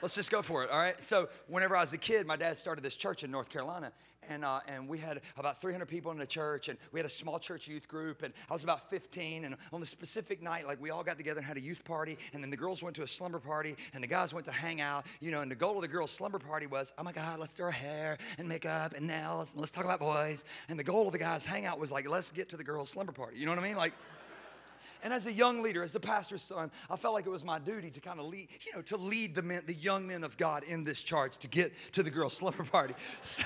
let's 0.02 0.16
just 0.16 0.32
go 0.32 0.42
for 0.42 0.64
it. 0.64 0.70
All 0.70 0.80
right. 0.80 1.02
So 1.02 1.30
whenever 1.48 1.76
I 1.76 1.82
was 1.82 1.94
a 1.94 1.98
kid, 1.98 2.26
my 2.26 2.36
dad 2.36 2.58
started 2.58 2.84
this 2.84 2.96
church 2.96 3.24
in 3.24 3.32
North 3.32 3.50
Carolina, 3.50 3.92
and, 4.30 4.46
uh, 4.46 4.60
and 4.68 4.88
we 4.88 5.00
had 5.00 5.22
about 5.38 5.60
300 5.62 5.88
people 5.88 6.12
in 6.12 6.18
the 6.18 6.28
church, 6.28 6.70
and 6.70 6.78
we 6.92 7.00
had 7.00 7.06
a 7.06 7.10
small 7.10 7.40
church 7.40 7.68
youth 7.68 7.88
group, 7.88 8.24
and 8.24 8.34
I 8.50 8.54
was 8.54 8.64
about 8.64 8.90
15. 8.90 9.46
And 9.46 9.56
on 9.74 9.80
the 9.80 9.86
specific 9.86 10.42
night, 10.42 10.68
like 10.68 10.82
we 10.82 10.92
all 10.92 11.04
got 11.04 11.18
together 11.18 11.40
and 11.40 11.48
had 11.48 11.58
a 11.58 11.62
youth 11.62 11.84
party, 11.84 12.18
and 12.34 12.44
then 12.44 12.52
the 12.52 12.58
girls 12.58 12.84
went 12.84 12.96
to 12.98 13.04
a 13.04 13.08
slumber 13.08 13.40
party, 13.40 13.76
and 13.94 14.04
the 14.04 14.08
guys 14.08 14.34
went 14.34 14.46
to 14.46 14.52
hang 14.52 14.82
out, 14.82 15.06
you 15.20 15.32
know. 15.32 15.42
And 15.42 15.52
the 15.52 15.56
goal 15.56 15.76
of 15.76 15.82
the 15.82 15.88
girls' 15.88 16.12
slumber 16.12 16.40
party 16.40 16.68
was, 16.68 16.94
oh 16.98 17.04
my 17.04 17.12
God, 17.12 17.40
let's 17.40 17.54
do 17.54 17.64
our 17.64 17.72
hair 17.72 18.18
and 18.38 18.48
makeup 18.48 18.94
and 18.96 19.08
nails, 19.08 19.54
and 19.54 19.60
let's 19.60 19.72
talk 19.72 19.86
about 19.86 20.00
boys. 20.00 20.46
And 20.70 20.80
the 20.80 20.84
goal 20.84 21.08
of 21.08 21.14
the 21.14 21.20
guys' 21.20 21.46
hangout 21.46 21.80
was 21.80 21.92
like, 21.92 22.08
let's 22.08 22.32
get 22.32 22.50
to 22.50 22.58
the 22.58 22.64
girls' 22.64 22.92
slumber 22.92 23.12
party. 23.12 23.38
You 23.40 23.46
know 23.46 23.52
what 23.52 23.60
I 23.60 23.68
mean? 23.68 23.78
Like. 23.78 23.94
And 25.02 25.14
as 25.14 25.28
a 25.28 25.32
young 25.32 25.64
leader, 25.64 25.82
as 25.82 25.94
the 25.94 26.00
pastor's 26.00 26.42
son, 26.42 26.72
I 26.90 26.98
felt 26.98 27.14
like 27.14 27.26
it 27.26 27.30
was 27.30 27.46
my 27.46 27.58
duty 27.58 27.90
to 27.92 28.02
kind 28.02 28.20
of 28.20 28.26
lead, 28.26 28.50
you 28.66 28.76
know, 28.76 28.82
to 28.84 28.98
lead 28.98 29.34
the 29.34 29.42
men, 29.42 29.64
the 29.66 29.74
young 29.74 30.06
men 30.06 30.26
of 30.26 30.36
God 30.36 30.64
in 30.64 30.84
this 30.84 31.02
charge 31.02 31.38
to 31.38 31.48
get 31.48 31.72
to 31.94 32.04
the 32.04 32.12
girls' 32.12 32.34
slumber 32.38 32.66
party. 32.66 32.96
So, 33.22 33.46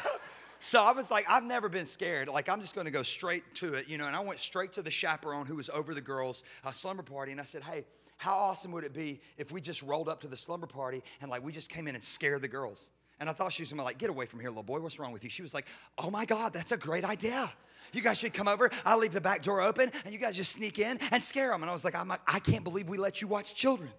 So 0.63 0.81
I 0.81 0.93
was 0.93 1.11
like, 1.11 1.29
I've 1.29 1.43
never 1.43 1.67
been 1.67 1.85
scared. 1.85 2.29
Like, 2.29 2.47
I'm 2.47 2.61
just 2.61 2.73
going 2.73 2.85
to 2.85 2.91
go 2.91 3.03
straight 3.03 3.43
to 3.55 3.73
it, 3.73 3.89
you 3.89 3.97
know. 3.97 4.07
And 4.07 4.15
I 4.15 4.21
went 4.21 4.39
straight 4.39 4.71
to 4.73 4.81
the 4.81 4.89
chaperone 4.89 5.45
who 5.45 5.57
was 5.57 5.69
over 5.69 5.93
the 5.93 6.01
girls' 6.01 6.45
uh, 6.63 6.71
slumber 6.71 7.03
party. 7.03 7.33
And 7.33 7.41
I 7.41 7.43
said, 7.43 7.63
Hey, 7.63 7.83
how 8.15 8.33
awesome 8.33 8.71
would 8.71 8.85
it 8.85 8.93
be 8.93 9.19
if 9.37 9.51
we 9.51 9.59
just 9.59 9.81
rolled 9.81 10.07
up 10.07 10.21
to 10.21 10.29
the 10.29 10.37
slumber 10.37 10.65
party 10.65 11.03
and 11.19 11.29
like 11.29 11.43
we 11.43 11.51
just 11.51 11.69
came 11.69 11.85
in 11.89 11.95
and 11.95 12.03
scared 12.03 12.41
the 12.41 12.47
girls? 12.47 12.91
And 13.19 13.29
I 13.29 13.33
thought 13.33 13.51
she 13.51 13.61
was 13.61 13.71
gonna 13.71 13.81
be 13.81 13.87
like, 13.87 13.97
get 13.97 14.09
away 14.09 14.25
from 14.25 14.39
here, 14.39 14.47
little 14.47 14.63
boy. 14.63 14.79
What's 14.79 14.99
wrong 14.99 15.11
with 15.11 15.25
you? 15.25 15.29
She 15.29 15.41
was 15.41 15.53
like, 15.53 15.67
oh 15.97 16.09
my 16.09 16.23
God, 16.23 16.53
that's 16.53 16.71
a 16.71 16.77
great 16.77 17.03
idea. 17.03 17.51
You 17.91 18.01
guys 18.01 18.19
should 18.19 18.33
come 18.33 18.47
over. 18.47 18.69
I'll 18.85 18.99
leave 18.99 19.11
the 19.11 19.19
back 19.19 19.41
door 19.41 19.61
open 19.61 19.91
and 20.05 20.13
you 20.13 20.19
guys 20.19 20.37
just 20.37 20.53
sneak 20.53 20.79
in 20.79 20.97
and 21.11 21.21
scare 21.21 21.49
them. 21.49 21.61
And 21.61 21.69
I 21.69 21.73
was 21.73 21.83
like, 21.83 21.95
I'm 21.95 22.07
like, 22.07 22.21
I 22.25 22.39
can't 22.39 22.63
believe 22.63 22.87
we 22.87 22.97
let 22.97 23.21
you 23.21 23.27
watch 23.27 23.53
children. 23.53 23.89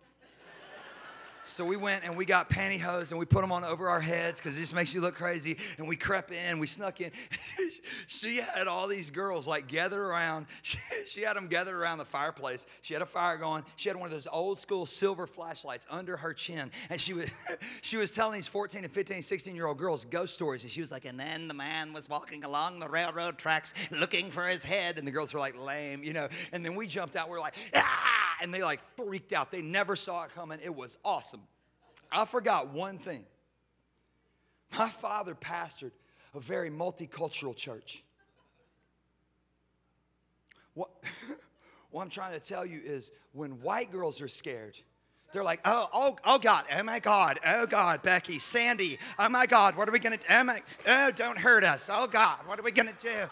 So 1.46 1.64
we 1.64 1.76
went 1.76 2.04
and 2.04 2.16
we 2.16 2.24
got 2.24 2.48
pantyhose 2.48 3.10
and 3.10 3.18
we 3.18 3.26
put 3.26 3.42
them 3.42 3.52
on 3.52 3.64
over 3.64 3.88
our 3.88 4.00
heads 4.00 4.40
because 4.40 4.56
it 4.56 4.60
just 4.60 4.74
makes 4.74 4.94
you 4.94 5.02
look 5.02 5.14
crazy. 5.14 5.58
And 5.78 5.86
we 5.86 5.94
crept 5.94 6.32
in, 6.32 6.58
we 6.58 6.66
snuck 6.66 7.00
in. 7.00 7.10
she 8.06 8.36
had 8.36 8.66
all 8.66 8.88
these 8.88 9.10
girls 9.10 9.46
like 9.46 9.66
gathered 9.66 10.02
around. 10.02 10.46
She, 11.06 11.20
had 11.22 11.36
them 11.36 11.48
gathered 11.48 11.74
around 11.74 11.98
the 11.98 12.04
fireplace. 12.04 12.66
She 12.82 12.94
had 12.94 13.02
a 13.02 13.06
fire 13.06 13.36
going. 13.36 13.62
She 13.76 13.88
had 13.88 13.96
one 13.96 14.06
of 14.06 14.12
those 14.12 14.26
old 14.26 14.58
school 14.58 14.86
silver 14.86 15.26
flashlights 15.26 15.86
under 15.90 16.16
her 16.16 16.32
chin. 16.32 16.70
And 16.90 17.00
she 17.00 17.12
was, 17.12 17.30
she 17.82 17.96
was 17.96 18.14
telling 18.14 18.34
these 18.34 18.48
14 18.48 18.84
and 18.84 18.92
15, 18.92 19.22
16 19.22 19.54
year 19.54 19.66
old 19.66 19.78
girls 19.78 20.04
ghost 20.04 20.34
stories. 20.34 20.62
And 20.62 20.72
she 20.72 20.80
was 20.80 20.90
like, 20.90 21.04
and 21.04 21.20
then 21.20 21.46
the 21.46 21.54
man 21.54 21.92
was 21.92 22.08
walking 22.08 22.44
along 22.44 22.80
the 22.80 22.88
railroad 22.88 23.38
tracks 23.38 23.74
looking 23.90 24.30
for 24.30 24.44
his 24.44 24.64
head. 24.64 24.98
And 24.98 25.06
the 25.06 25.12
girls 25.12 25.32
were 25.32 25.40
like, 25.40 25.60
lame, 25.60 26.02
you 26.02 26.14
know. 26.14 26.28
And 26.52 26.64
then 26.64 26.74
we 26.74 26.86
jumped 26.86 27.16
out. 27.16 27.28
We 27.28 27.32
we're 27.32 27.40
like, 27.40 27.54
ah! 27.74 28.23
And 28.42 28.52
they 28.52 28.62
like 28.62 28.80
freaked 28.96 29.32
out. 29.32 29.50
They 29.50 29.62
never 29.62 29.96
saw 29.96 30.24
it 30.24 30.34
coming. 30.34 30.58
It 30.62 30.74
was 30.74 30.98
awesome. 31.04 31.42
I 32.10 32.24
forgot 32.24 32.72
one 32.72 32.98
thing. 32.98 33.24
My 34.78 34.88
father 34.88 35.34
pastored 35.34 35.92
a 36.34 36.40
very 36.40 36.70
multicultural 36.70 37.54
church. 37.54 38.04
What, 40.74 40.90
what 41.90 42.02
I'm 42.02 42.10
trying 42.10 42.38
to 42.38 42.46
tell 42.46 42.66
you 42.66 42.80
is 42.84 43.12
when 43.32 43.62
white 43.62 43.92
girls 43.92 44.20
are 44.20 44.28
scared, 44.28 44.76
they're 45.32 45.44
like, 45.44 45.60
oh, 45.64 45.88
oh, 45.92 46.16
oh 46.24 46.38
God, 46.38 46.64
oh 46.76 46.82
my 46.84 47.00
God, 47.00 47.40
oh 47.46 47.66
God, 47.66 48.02
Becky, 48.02 48.38
Sandy, 48.38 48.98
oh 49.18 49.28
my 49.28 49.46
God, 49.46 49.76
what 49.76 49.88
are 49.88 49.92
we 49.92 49.98
gonna 49.98 50.16
do? 50.16 50.24
Oh, 50.30 50.58
oh 50.86 51.10
don't 51.10 51.38
hurt 51.38 51.64
us, 51.64 51.90
oh 51.92 52.06
God, 52.06 52.38
what 52.46 52.58
are 52.58 52.62
we 52.62 52.70
gonna 52.70 52.92
do? 53.00 53.28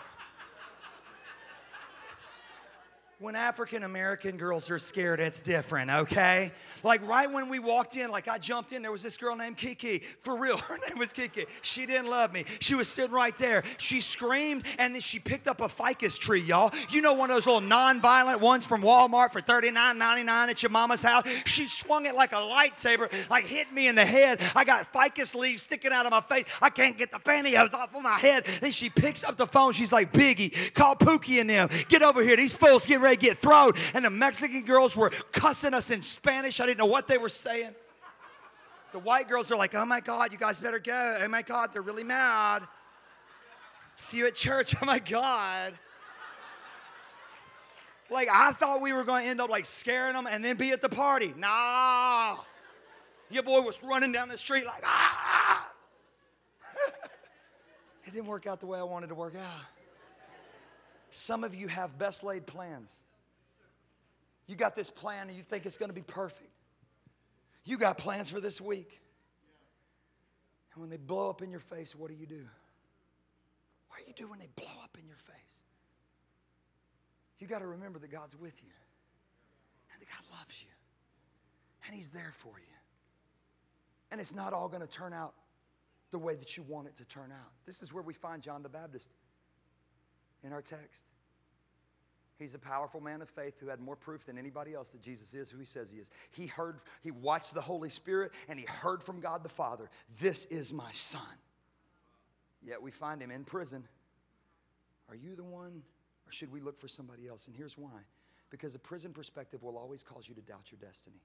When 3.22 3.37
African 3.37 3.85
American 3.85 4.37
girls 4.37 4.68
are 4.68 4.80
scared, 4.80 5.20
it's 5.20 5.38
different, 5.38 5.92
okay? 5.92 6.50
Like 6.82 7.06
right 7.06 7.30
when 7.30 7.48
we 7.48 7.61
walked 7.61 7.96
in, 7.96 8.11
like 8.11 8.26
I 8.26 8.37
jumped 8.37 8.72
in, 8.72 8.82
there 8.82 8.90
was 8.90 9.04
this 9.04 9.16
girl 9.16 9.37
named 9.37 9.56
Kiki. 9.56 10.00
For 10.22 10.37
real, 10.37 10.56
her 10.68 10.76
name 10.88 10.98
was 10.98 11.12
Kiki. 11.12 11.44
She 11.61 11.87
didn't 11.87 12.11
love 12.11 12.32
me. 12.32 12.44
She 12.58 12.74
was 12.74 12.88
sitting 12.88 13.12
right 13.12 13.37
there. 13.38 13.62
She 13.78 14.00
screamed 14.00 14.64
and 14.76 14.92
then 14.92 15.00
she 15.00 15.20
picked 15.20 15.46
up 15.46 15.61
a 15.61 15.68
ficus 15.68 16.18
tree, 16.18 16.40
y'all. 16.40 16.74
You 16.90 17.00
know 17.00 17.12
one 17.12 17.30
of 17.30 17.37
those 17.37 17.46
little 17.46 17.61
non-violent 17.61 18.40
ones 18.40 18.66
from 18.66 18.82
Walmart 18.82 19.30
for 19.30 19.40
$39.99 19.40 20.28
at 20.28 20.61
your 20.61 20.70
mama's 20.70 21.04
house? 21.04 21.24
She 21.46 21.68
swung 21.68 22.06
it 22.06 22.16
like 22.16 22.32
a 22.32 22.37
lightsaber, 22.37 23.08
like 23.30 23.46
hit 23.46 23.72
me 23.72 23.87
in 23.87 23.94
the 23.94 24.04
head. 24.04 24.42
I 24.56 24.64
got 24.64 24.92
ficus 24.92 25.37
leaves 25.37 25.62
sticking 25.62 25.92
out 25.92 26.06
of 26.06 26.11
my 26.11 26.22
face. 26.22 26.46
I 26.61 26.70
can't 26.70 26.98
get 26.98 27.12
the 27.12 27.18
pantyhose 27.18 27.72
off 27.72 27.94
of 27.94 28.02
my 28.02 28.18
head. 28.18 28.46
Then 28.46 28.72
she 28.72 28.90
picks 28.90 29.22
up 29.22 29.37
the 29.37 29.46
phone. 29.46 29.70
She's 29.74 29.92
like, 29.92 30.12
Biggie, 30.12 30.74
call 30.74 30.96
Pookie 30.96 31.40
and 31.40 31.48
them. 31.48 31.68
Get 31.88 32.02
over 32.02 32.20
here. 32.20 32.37
These 32.37 32.54
fools 32.54 32.85
get 32.85 33.00
ready 33.00 33.12
they 33.12 33.16
get 33.16 33.38
thrown. 33.38 33.72
And 33.94 34.05
the 34.05 34.11
Mexican 34.11 34.62
girls 34.62 34.96
were 34.96 35.11
cussing 35.33 35.75
us 35.75 35.90
in 35.90 36.01
Spanish. 36.01 36.61
I 36.61 36.66
didn't 36.66 36.79
know 36.79 36.87
what 36.87 37.07
they 37.07 37.18
were 37.18 37.29
saying. 37.29 37.75
The 38.92 38.98
white 38.98 39.29
girls 39.29 39.51
are 39.53 39.57
like, 39.57 39.75
oh 39.75 39.85
my 39.85 40.01
God, 40.01 40.33
you 40.33 40.38
guys 40.38 40.61
better 40.61 40.79
go. 40.79 41.18
Oh 41.22 41.29
my 41.29 41.42
God, 41.42 41.70
they're 41.72 41.83
really 41.83 42.05
mad. 42.05 42.62
See 43.96 44.18
you 44.18 44.27
at 44.27 44.35
church. 44.35 44.75
Oh 44.83 44.87
my 44.87 44.98
God. 44.98 45.75
Like, 48.11 48.29
I 48.31 48.53
thought 48.53 48.83
we 48.83 48.92
were 48.92 49.05
going 49.05 49.25
to 49.25 49.31
end 49.31 49.40
up 49.40 49.48
like 49.48 49.64
scaring 49.64 50.14
them 50.14 50.27
and 50.27 50.44
then 50.44 50.57
be 50.57 50.70
at 50.72 50.83
the 50.83 50.88
party. 50.88 51.33
Nah. 51.38 52.37
Your 53.31 53.42
boy 53.42 53.62
was 53.62 53.83
running 53.83 54.12
down 54.12 54.29
the 54.29 54.37
street 54.37 54.66
like, 54.66 54.83
ah. 54.85 55.72
it 58.05 58.12
didn't 58.12 58.27
work 58.27 58.46
out 58.46 58.61
the 58.61 58.66
way 58.66 58.79
I 58.79 58.83
wanted 58.83 59.09
to 59.09 59.14
work 59.14 59.35
out. 59.35 59.82
Some 61.14 61.44
of 61.44 61.55
you 61.55 61.68
have 61.68 61.98
best 61.98 62.25
laid 62.25 62.46
plans. 62.46 63.03
You 64.46 64.57
got 64.57 64.75
this 64.75 64.88
plan 64.88 65.29
and 65.29 65.37
you 65.37 65.42
think 65.42 65.66
it's 65.66 65.77
going 65.77 65.90
to 65.90 65.94
be 65.94 66.01
perfect. 66.01 66.48
You 67.64 67.77
got 67.77 67.98
plans 67.98 68.31
for 68.31 68.40
this 68.40 68.62
week. 68.62 68.98
And 70.72 70.81
when 70.81 70.88
they 70.88 70.96
blow 70.96 71.29
up 71.29 71.42
in 71.42 71.51
your 71.51 71.61
face, 71.61 71.94
what 71.94 72.09
do 72.09 72.16
you 72.16 72.25
do? 72.25 72.42
What 73.88 73.98
do 73.98 74.05
you 74.07 74.14
do 74.14 74.31
when 74.31 74.38
they 74.38 74.48
blow 74.57 74.72
up 74.83 74.96
in 74.98 75.07
your 75.07 75.18
face? 75.18 75.62
You 77.38 77.46
got 77.46 77.61
to 77.61 77.66
remember 77.66 77.98
that 77.98 78.11
God's 78.11 78.35
with 78.35 78.59
you 78.62 78.72
and 79.92 80.01
that 80.01 80.09
God 80.09 80.38
loves 80.38 80.62
you 80.62 80.70
and 81.87 81.94
He's 81.94 82.09
there 82.09 82.33
for 82.33 82.55
you. 82.59 82.75
And 84.11 84.18
it's 84.18 84.35
not 84.35 84.55
all 84.55 84.68
going 84.68 84.81
to 84.81 84.88
turn 84.88 85.12
out 85.12 85.35
the 86.11 86.18
way 86.18 86.37
that 86.37 86.57
you 86.57 86.62
want 86.62 86.87
it 86.87 86.96
to 86.96 87.05
turn 87.05 87.33
out. 87.33 87.51
This 87.66 87.83
is 87.83 87.92
where 87.92 88.03
we 88.03 88.14
find 88.14 88.42
John 88.42 88.62
the 88.62 88.70
Baptist 88.70 89.11
in 90.44 90.52
our 90.52 90.62
text. 90.62 91.12
He's 92.38 92.55
a 92.55 92.59
powerful 92.59 93.00
man 93.00 93.22
of 93.22 93.28
faith 93.28 93.61
who 93.61 93.68
had 93.68 93.78
more 93.78 93.94
proof 93.94 94.26
than 94.26 94.37
anybody 94.37 94.74
else 94.74 94.92
that 94.92 95.02
Jesus 95.02 95.33
is 95.35 95.50
who 95.50 95.59
he 95.59 95.64
says 95.64 95.92
he 95.92 95.98
is. 95.98 96.11
He 96.33 96.46
heard, 96.46 96.81
he 97.02 97.11
watched 97.11 97.55
the 97.55 97.61
Holy 97.61 97.90
Spirit 97.90 98.33
and 98.48 98.59
he 98.59 98.66
heard 98.66 99.02
from 99.02 99.20
God 99.20 99.44
the 99.44 99.48
Father, 99.48 99.88
This 100.20 100.46
is 100.46 100.72
my 100.72 100.90
son. 100.90 101.22
Yet 102.64 102.83
we 102.83 102.90
find 102.90 103.22
him 103.22 103.31
in 103.31 103.44
prison. 103.44 103.85
Are 105.09 105.14
you 105.14 105.37
the 105.37 105.44
one, 105.44 105.83
or 106.26 106.33
should 106.33 106.50
we 106.50 106.61
look 106.61 106.78
for 106.78 106.88
somebody 106.88 107.28
else? 107.28 107.46
And 107.46 107.57
here's 107.57 107.76
why 107.76 108.02
because 108.52 108.74
a 108.74 108.78
prison 108.78 109.12
perspective 109.14 109.62
will 109.62 109.78
always 109.78 110.02
cause 110.02 110.28
you 110.28 110.35
to 110.35 110.42
doubt 110.42 110.70
your 110.70 110.78
destiny. 110.78 111.16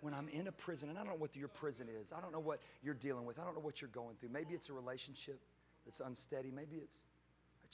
When 0.00 0.12
I'm 0.12 0.28
in 0.28 0.48
a 0.48 0.52
prison, 0.52 0.88
and 0.88 0.98
I 0.98 1.02
don't 1.02 1.12
know 1.12 1.18
what 1.18 1.36
your 1.36 1.46
prison 1.48 1.86
is, 2.00 2.12
I 2.12 2.20
don't 2.20 2.32
know 2.32 2.40
what 2.40 2.60
you're 2.82 2.94
dealing 2.94 3.24
with, 3.24 3.38
I 3.38 3.44
don't 3.44 3.54
know 3.54 3.60
what 3.60 3.80
you're 3.80 3.90
going 3.90 4.16
through. 4.16 4.30
Maybe 4.30 4.54
it's 4.54 4.68
a 4.68 4.72
relationship 4.72 5.40
that's 5.84 6.00
unsteady, 6.00 6.50
maybe 6.50 6.76
it's 6.76 7.06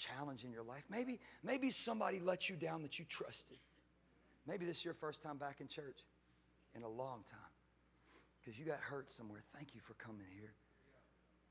challenge 0.01 0.45
in 0.45 0.53
your 0.53 0.63
life. 0.63 0.85
Maybe, 0.91 1.21
maybe 1.45 1.71
somebody 1.71 2.21
let 2.21 2.49
you 2.49 2.57
down 2.57 2.83
that 2.83 2.99
you 2.99 3.05
trusted. 3.09 3.59
Maybe 4.47 4.65
this 4.65 4.79
is 4.79 4.85
your 4.85 4.95
first 4.95 5.23
time 5.23 5.37
back 5.37 5.61
in 5.61 5.69
church 5.69 6.05
in 6.75 6.83
a 6.83 6.89
long 6.89 7.23
time 7.31 7.41
because 8.41 8.59
you 8.59 8.65
got 8.65 8.81
hurt 8.81 9.11
somewhere. 9.11 9.43
Thank 9.55 9.75
you 9.75 9.81
for 9.81 9.95
coming 9.95 10.27
here. 10.41 10.55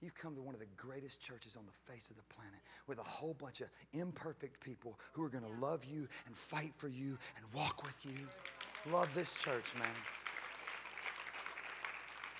You've 0.02 0.16
come 0.16 0.34
to 0.36 0.42
one 0.42 0.56
of 0.56 0.62
the 0.62 0.68
greatest 0.78 1.22
churches 1.22 1.58
on 1.58 1.64
the 1.66 1.92
face 1.92 2.10
of 2.10 2.16
the 2.16 2.24
planet 2.34 2.60
with 2.88 3.00
a 3.00 3.04
whole 3.04 3.34
bunch 3.34 3.62
of 3.62 3.68
imperfect 3.92 4.62
people 4.64 4.98
who 5.12 5.24
are 5.24 5.30
going 5.30 5.44
to 5.44 5.66
love 5.66 5.84
you 5.84 6.08
and 6.26 6.36
fight 6.36 6.72
for 6.76 6.88
you 6.88 7.18
and 7.36 7.46
walk 7.54 7.84
with 7.84 8.06
you. 8.06 8.92
Love 8.92 9.14
this 9.14 9.38
church, 9.38 9.76
man. 9.78 9.88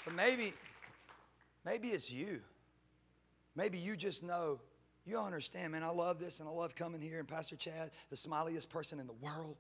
But 0.06 0.16
maybe, 0.16 0.54
maybe 1.66 1.90
it's 1.90 2.12
you. 2.12 2.40
Maybe 3.56 3.78
you 3.78 3.98
just 3.98 4.24
know 4.24 4.60
you 5.10 5.16
don't 5.16 5.26
understand, 5.26 5.72
man. 5.72 5.84
I 5.84 5.90
love 5.90 6.20
this 6.20 6.40
and 6.40 6.48
I 6.48 6.52
love 6.52 6.76
coming 6.76 7.02
here. 7.02 7.18
And 7.18 7.28
Pastor 7.28 7.56
Chad, 7.56 7.90
the 8.12 8.16
smiliest 8.16 8.70
person 8.70 9.00
in 9.00 9.08
the 9.08 9.14
world, 9.14 9.56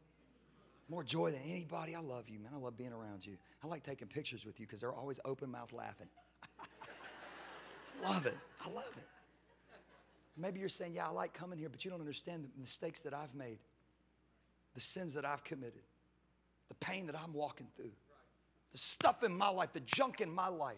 more 0.90 1.04
joy 1.04 1.32
than 1.32 1.42
anybody. 1.42 1.96
I 1.96 2.02
love 2.02 2.30
you, 2.30 2.38
man. 2.40 2.52
I 2.54 2.58
love 2.58 2.78
being 2.78 2.94
around 2.94 3.26
you. 3.26 3.36
I 3.64 3.68
like 3.68 3.82
taking 3.82 4.08
pictures 4.08 4.46
with 4.46 4.60
you 4.60 4.68
because 4.68 4.82
they're 4.82 4.94
always 4.94 5.20
open 5.26 5.50
mouth 5.50 5.74
laughing. 5.74 6.08
love 8.04 8.28
it. 8.28 8.38
I 8.64 8.70
love 8.70 8.94
it. 8.96 9.04
Maybe 10.38 10.60
you're 10.60 10.70
saying, 10.70 10.94
Yeah, 10.94 11.08
I 11.08 11.12
like 11.12 11.34
coming 11.34 11.58
here, 11.58 11.70
but 11.70 11.84
you 11.84 11.90
don't 11.90 12.00
understand 12.00 12.44
the 12.44 12.50
mistakes 12.60 13.02
that 13.02 13.16
I've 13.16 13.34
made, 13.34 13.58
the 14.76 14.82
sins 14.82 15.16
that 15.16 15.26
I've 15.26 15.44
committed, 15.44 15.82
the 16.70 16.76
pain 16.76 17.08
that 17.08 17.16
I'm 17.16 17.34
walking 17.34 17.68
through, 17.76 17.92
the 18.72 18.78
stuff 18.78 19.24
in 19.24 19.36
my 19.36 19.50
life, 19.50 19.74
the 19.74 19.80
junk 19.80 20.22
in 20.22 20.32
my 20.32 20.48
life. 20.48 20.78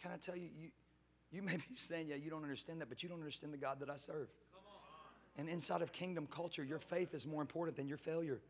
Can 0.00 0.12
I 0.12 0.16
tell 0.16 0.36
you, 0.36 0.48
you 0.56 0.68
you 1.32 1.42
may 1.42 1.56
be 1.56 1.74
saying, 1.74 2.08
Yeah, 2.08 2.16
you 2.16 2.30
don't 2.30 2.42
understand 2.42 2.80
that, 2.80 2.88
but 2.88 3.02
you 3.02 3.08
don't 3.08 3.18
understand 3.18 3.52
the 3.52 3.58
God 3.58 3.80
that 3.80 3.90
I 3.90 3.96
serve. 3.96 4.28
And 5.36 5.48
inside 5.48 5.82
of 5.82 5.92
kingdom 5.92 6.26
culture, 6.28 6.64
your 6.64 6.80
faith 6.80 7.14
is 7.14 7.26
more 7.26 7.40
important 7.40 7.76
than 7.76 7.86
your 7.86 7.96
failure. 7.96 8.40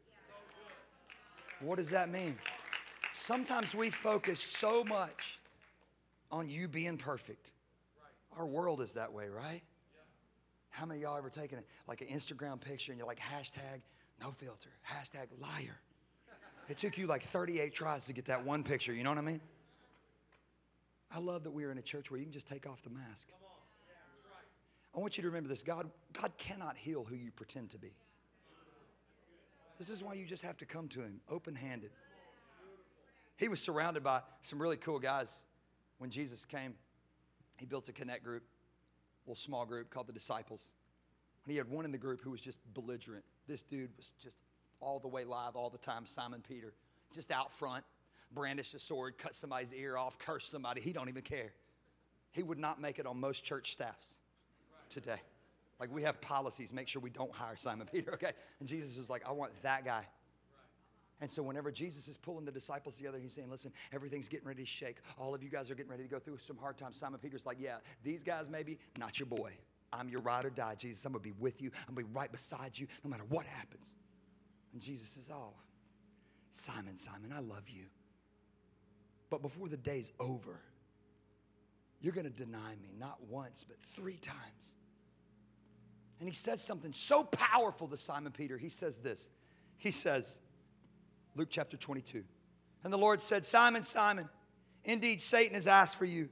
What 1.61 1.77
does 1.77 1.91
that 1.91 2.09
mean? 2.09 2.39
Sometimes 3.13 3.75
we 3.75 3.91
focus 3.91 4.41
so 4.41 4.85
much 4.85 5.39
on 6.31 6.49
you 6.49 6.69
being 6.69 6.97
perfect. 6.97 7.51
Our 8.37 8.47
world 8.47 8.81
is 8.81 8.95
that 8.95 9.13
way, 9.13 9.29
right? 9.29 9.63
How 10.71 10.87
many 10.87 11.01
y'all 11.01 11.17
ever 11.17 11.29
taken 11.29 11.59
like 11.89 12.01
an 12.01 12.07
Instagram 12.07 12.61
picture 12.61 12.93
and 12.93 12.99
you're 12.99 13.09
like 13.09 13.19
hashtag 13.19 13.81
no 14.21 14.31
filter, 14.31 14.71
hashtag 14.89 15.27
liar? 15.41 15.81
It 16.69 16.77
took 16.77 16.97
you 16.97 17.07
like 17.07 17.23
38 17.23 17.75
tries 17.75 18.07
to 18.07 18.13
get 18.13 18.27
that 18.27 18.45
one 18.45 18.63
picture, 18.63 18.93
you 18.93 19.03
know 19.03 19.11
what 19.11 19.19
I 19.19 19.23
mean? 19.23 19.41
I 21.11 21.19
love 21.19 21.45
that 21.45 21.51
we 21.51 21.65
are 21.65 21.71
in 21.71 21.79
a 21.79 21.83
church 21.83 22.11
where 22.11 22.19
you 22.19 22.25
can 22.25 22.33
just 22.33 22.49
take 22.49 22.69
off 22.69 22.83
the 22.83 22.91
mask. 22.91 23.29
I 24.95 25.01
want 25.01 25.17
you 25.17 25.23
to 25.23 25.29
remember 25.29 25.49
this 25.49 25.63
God, 25.63 25.91
God 26.13 26.33
cannot 26.39 26.77
heal 26.77 27.05
who 27.05 27.15
you 27.15 27.31
pretend 27.31 27.71
to 27.71 27.79
be. 27.79 27.93
This 29.79 29.91
is 29.91 30.03
why 30.03 30.15
you 30.15 30.27
just 30.27 30.45
have 30.45 30.57
to 30.59 30.67
come 30.67 30.89
to 30.89 31.01
Him 31.01 31.21
open 31.31 31.55
handed. 31.55 31.91
He 33.37 33.49
was 33.49 33.61
surrounded 33.61 34.03
by 34.03 34.23
some 34.43 34.61
really 34.61 34.77
cool 34.77 34.99
guys 34.99 35.47
when 35.99 36.11
Jesus 36.11 36.45
came. 36.45 36.75
He 37.59 37.67
built 37.67 37.89
a 37.89 37.93
connect 37.93 38.25
group 38.25 38.43
a 39.29 39.31
little 39.31 39.37
small 39.37 39.67
group 39.67 39.91
called 39.91 40.07
the 40.07 40.13
Disciples. 40.13 40.73
And 41.45 41.53
he 41.53 41.59
had 41.59 41.69
one 41.69 41.85
in 41.85 41.93
the 41.93 41.99
group 41.99 42.23
who 42.23 42.31
was 42.31 42.41
just 42.41 42.61
belligerent. 42.73 43.25
This 43.47 43.63
dude 43.63 43.91
was 43.97 44.15
just 44.23 44.39
all 44.81 44.99
the 44.99 45.09
way 45.09 45.25
live 45.25 45.55
all 45.55 45.69
the 45.69 45.79
time, 45.79 46.07
Simon 46.07 46.43
Peter, 46.47 46.73
just 47.15 47.31
out 47.31 47.53
front, 47.53 47.85
brandished 48.33 48.75
a 48.75 48.79
sword, 48.79 49.19
cut 49.19 49.35
somebody's 49.35 49.73
ear 49.73 49.97
off, 49.97 50.19
curse 50.19 50.47
somebody. 50.47 50.81
He 50.81 50.93
don't 50.93 51.09
even 51.09 51.23
care. 51.23 51.53
He 52.33 52.43
would 52.43 52.59
not 52.59 52.81
make 52.81 52.99
it 52.99 53.07
on 53.07 53.19
most 53.19 53.45
church 53.45 53.73
staffs 53.73 54.19
today. 54.89 55.21
Like 55.81 55.93
we 55.93 56.03
have 56.03 56.21
policies, 56.21 56.73
make 56.73 56.89
sure 56.89 57.01
we 57.01 57.11
don't 57.11 57.33
hire 57.33 57.57
Simon 57.57 57.89
Peter, 57.93 58.15
okay? 58.15 58.33
And 58.61 58.69
Jesus 58.69 58.97
was 58.97 59.09
like, 59.09 59.27
I 59.27 59.33
want 59.33 59.53
that 59.63 59.85
guy. 59.85 60.07
And 61.21 61.31
so, 61.31 61.43
whenever 61.43 61.73
Jesus 61.73 62.07
is 62.07 62.17
pulling 62.17 62.45
the 62.45 62.53
disciples 62.53 62.97
together, 62.97 63.19
he's 63.19 63.33
saying, 63.33 63.51
Listen, 63.51 63.73
everything's 63.93 64.29
getting 64.29 64.47
ready 64.47 64.63
to 64.63 64.69
shake. 64.69 64.99
All 65.19 65.35
of 65.35 65.43
you 65.43 65.49
guys 65.49 65.69
are 65.69 65.75
getting 65.75 65.91
ready 65.91 66.05
to 66.05 66.09
go 66.09 66.21
through 66.21 66.39
some 66.39 66.57
hard 66.57 66.77
times. 66.77 66.97
Simon 66.97 67.19
Peter's 67.19 67.45
like, 67.45 67.57
Yeah, 67.59 67.79
these 68.05 68.23
guys 68.23 68.49
maybe, 68.49 68.79
not 68.99 69.19
your 69.19 69.27
boy. 69.27 69.53
I'm 69.93 70.09
your 70.09 70.21
ride 70.21 70.45
or 70.45 70.51
die, 70.51 70.75
Jesus. 70.77 71.05
I'm 71.05 71.13
going 71.13 71.25
to 71.25 71.29
be 71.29 71.35
with 71.41 71.61
you. 71.61 71.71
I'm 71.89 71.95
going 71.95 72.07
to 72.07 72.11
be 72.11 72.17
right 72.17 72.31
beside 72.31 72.79
you 72.79 72.87
no 73.03 73.11
matter 73.11 73.25
what 73.29 73.47
happens. 73.47 73.97
And 74.73 74.81
Jesus 74.81 75.09
says, 75.09 75.31
Oh, 75.35 75.55
Simon, 76.51 76.99
Simon, 76.99 77.33
I 77.35 77.41
love 77.41 77.69
you. 77.69 77.87
But 79.31 79.43
before 79.43 79.69
the 79.69 79.77
day's 79.77 80.13
over, 80.19 80.61
you're 82.01 82.13
going 82.13 82.27
to 82.27 82.31
deny 82.31 82.77
me 82.81 82.93
not 82.99 83.19
once, 83.29 83.65
but 83.65 83.79
three 83.95 84.17
times. 84.17 84.77
And 86.21 86.29
he 86.29 86.35
says 86.35 86.63
something 86.63 86.93
so 86.93 87.25
powerful 87.25 87.89
to 87.89 87.97
Simon 87.97 88.33
Peter. 88.33 88.57
He 88.57 88.69
says 88.69 88.99
this 88.99 89.29
He 89.77 89.91
says, 89.91 90.41
Luke 91.35 91.49
chapter 91.51 91.77
22. 91.77 92.25
And 92.85 92.93
the 92.93 92.99
Lord 92.99 93.21
said, 93.21 93.45
Simon, 93.45 93.83
Simon, 93.83 94.29
indeed 94.85 95.21
Satan 95.21 95.55
has 95.55 95.67
asked 95.67 95.97
for 95.97 96.05
you 96.05 96.29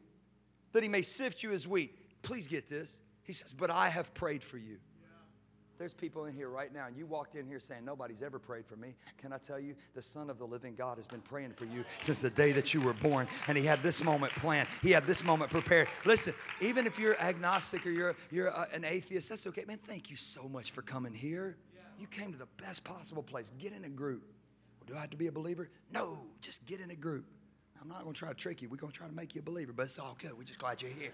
that 0.72 0.82
he 0.82 0.88
may 0.88 1.02
sift 1.02 1.42
you 1.42 1.52
as 1.52 1.66
wheat. 1.66 2.22
Please 2.22 2.48
get 2.48 2.68
this. 2.68 3.00
He 3.22 3.32
says, 3.32 3.52
But 3.52 3.70
I 3.70 3.88
have 3.88 4.14
prayed 4.14 4.42
for 4.42 4.58
you. 4.58 4.78
There's 5.78 5.94
people 5.94 6.24
in 6.24 6.34
here 6.34 6.48
right 6.48 6.72
now, 6.72 6.86
and 6.86 6.96
you 6.96 7.06
walked 7.06 7.34
in 7.34 7.46
here 7.46 7.60
saying, 7.60 7.84
Nobody's 7.84 8.22
ever 8.22 8.38
prayed 8.38 8.66
for 8.66 8.76
me. 8.76 8.94
Can 9.18 9.32
I 9.32 9.38
tell 9.38 9.58
you, 9.58 9.74
the 9.94 10.02
Son 10.02 10.30
of 10.30 10.38
the 10.38 10.46
living 10.46 10.74
God 10.74 10.96
has 10.96 11.06
been 11.06 11.20
praying 11.20 11.52
for 11.52 11.66
you 11.66 11.84
since 12.00 12.20
the 12.20 12.30
day 12.30 12.52
that 12.52 12.72
you 12.72 12.80
were 12.80 12.94
born, 12.94 13.28
and 13.48 13.58
He 13.58 13.64
had 13.64 13.82
this 13.82 14.02
moment 14.02 14.32
planned. 14.32 14.68
He 14.82 14.90
had 14.90 15.06
this 15.06 15.22
moment 15.22 15.50
prepared. 15.50 15.88
Listen, 16.04 16.34
even 16.60 16.86
if 16.86 16.98
you're 16.98 17.18
agnostic 17.20 17.86
or 17.86 17.90
you're, 17.90 18.16
you're 18.30 18.56
uh, 18.56 18.66
an 18.72 18.84
atheist, 18.84 19.28
that's 19.28 19.46
okay. 19.48 19.64
Man, 19.66 19.78
thank 19.78 20.10
you 20.10 20.16
so 20.16 20.48
much 20.48 20.70
for 20.70 20.82
coming 20.82 21.14
here. 21.14 21.56
You 21.98 22.06
came 22.06 22.32
to 22.32 22.38
the 22.38 22.48
best 22.62 22.84
possible 22.84 23.22
place. 23.22 23.52
Get 23.58 23.72
in 23.72 23.84
a 23.84 23.88
group. 23.88 24.22
Well, 24.80 24.86
do 24.86 24.94
I 24.96 25.00
have 25.02 25.10
to 25.10 25.16
be 25.16 25.28
a 25.28 25.32
believer? 25.32 25.70
No, 25.92 26.18
just 26.40 26.66
get 26.66 26.80
in 26.80 26.90
a 26.90 26.96
group. 26.96 27.24
I'm 27.80 27.88
not 27.88 28.02
going 28.02 28.14
to 28.14 28.18
try 28.18 28.28
to 28.30 28.34
trick 28.34 28.62
you. 28.62 28.68
We're 28.68 28.76
going 28.76 28.92
to 28.92 28.98
try 28.98 29.06
to 29.06 29.14
make 29.14 29.34
you 29.34 29.40
a 29.40 29.44
believer, 29.44 29.72
but 29.72 29.84
it's 29.84 29.98
all 29.98 30.16
good. 30.20 30.36
We're 30.36 30.44
just 30.44 30.58
glad 30.58 30.82
you're 30.82 30.90
here. 30.90 31.12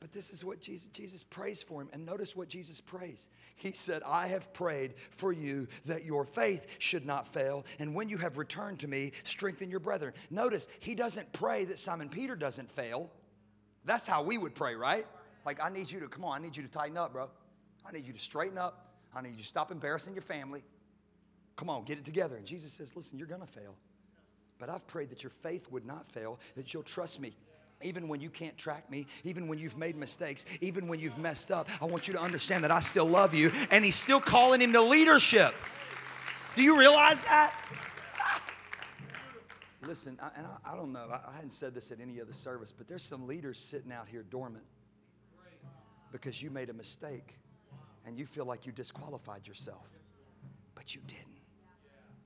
But 0.00 0.12
this 0.12 0.30
is 0.30 0.44
what 0.44 0.60
Jesus, 0.60 0.88
Jesus 0.88 1.24
prays 1.24 1.62
for 1.62 1.82
him. 1.82 1.88
And 1.92 2.06
notice 2.06 2.36
what 2.36 2.48
Jesus 2.48 2.80
prays. 2.80 3.28
He 3.56 3.72
said, 3.72 4.02
I 4.06 4.28
have 4.28 4.52
prayed 4.52 4.94
for 5.10 5.32
you 5.32 5.66
that 5.86 6.04
your 6.04 6.24
faith 6.24 6.76
should 6.78 7.04
not 7.04 7.26
fail. 7.26 7.66
And 7.80 7.94
when 7.94 8.08
you 8.08 8.16
have 8.18 8.38
returned 8.38 8.78
to 8.80 8.88
me, 8.88 9.12
strengthen 9.24 9.70
your 9.70 9.80
brethren. 9.80 10.12
Notice, 10.30 10.68
he 10.78 10.94
doesn't 10.94 11.32
pray 11.32 11.64
that 11.64 11.80
Simon 11.80 12.08
Peter 12.08 12.36
doesn't 12.36 12.70
fail. 12.70 13.10
That's 13.84 14.06
how 14.06 14.22
we 14.22 14.38
would 14.38 14.54
pray, 14.54 14.76
right? 14.76 15.06
Like, 15.44 15.62
I 15.64 15.68
need 15.68 15.90
you 15.90 15.98
to, 16.00 16.08
come 16.08 16.24
on, 16.24 16.40
I 16.40 16.44
need 16.44 16.56
you 16.56 16.62
to 16.62 16.68
tighten 16.68 16.96
up, 16.96 17.12
bro. 17.12 17.28
I 17.84 17.92
need 17.92 18.06
you 18.06 18.12
to 18.12 18.20
straighten 18.20 18.58
up. 18.58 18.84
I 19.14 19.22
need 19.22 19.30
you 19.30 19.38
to 19.38 19.44
stop 19.44 19.72
embarrassing 19.72 20.14
your 20.14 20.22
family. 20.22 20.62
Come 21.56 21.70
on, 21.70 21.84
get 21.84 21.98
it 21.98 22.04
together. 22.04 22.36
And 22.36 22.46
Jesus 22.46 22.72
says, 22.72 22.94
Listen, 22.94 23.18
you're 23.18 23.26
going 23.26 23.40
to 23.40 23.46
fail. 23.46 23.74
But 24.58 24.68
I've 24.68 24.86
prayed 24.86 25.10
that 25.10 25.22
your 25.22 25.30
faith 25.30 25.70
would 25.70 25.86
not 25.86 26.08
fail, 26.08 26.38
that 26.56 26.72
you'll 26.72 26.82
trust 26.82 27.20
me. 27.20 27.34
Even 27.82 28.08
when 28.08 28.20
you 28.20 28.28
can't 28.28 28.56
track 28.58 28.90
me, 28.90 29.06
even 29.22 29.46
when 29.46 29.58
you've 29.58 29.78
made 29.78 29.96
mistakes, 29.96 30.44
even 30.60 30.88
when 30.88 30.98
you've 30.98 31.16
messed 31.16 31.52
up, 31.52 31.68
I 31.80 31.84
want 31.84 32.08
you 32.08 32.14
to 32.14 32.20
understand 32.20 32.64
that 32.64 32.72
I 32.72 32.80
still 32.80 33.06
love 33.06 33.34
you. 33.34 33.52
And 33.70 33.84
He's 33.84 33.94
still 33.94 34.20
calling 34.20 34.60
him 34.60 34.72
to 34.72 34.82
leadership. 34.82 35.54
Do 36.56 36.62
you 36.62 36.78
realize 36.78 37.24
that? 37.24 37.54
Listen, 39.86 40.18
I, 40.20 40.30
and 40.36 40.46
I, 40.46 40.72
I, 40.72 40.76
don't 40.76 40.92
know, 40.92 41.08
I, 41.10 41.30
I 41.30 41.34
hadn't 41.34 41.52
said 41.52 41.72
this 41.72 41.92
at 41.92 42.00
any 42.00 42.20
other 42.20 42.32
service, 42.32 42.72
but 42.72 42.88
there's 42.88 43.04
some 43.04 43.26
leaders 43.26 43.60
sitting 43.60 43.92
out 43.92 44.08
here 44.08 44.22
dormant 44.22 44.64
because 46.10 46.42
you 46.42 46.50
made 46.50 46.68
a 46.68 46.74
mistake 46.74 47.38
and 48.04 48.18
you 48.18 48.26
feel 48.26 48.44
like 48.44 48.66
you 48.66 48.72
disqualified 48.72 49.46
yourself, 49.46 49.88
but 50.74 50.94
you 50.94 51.00
didn't. 51.06 51.26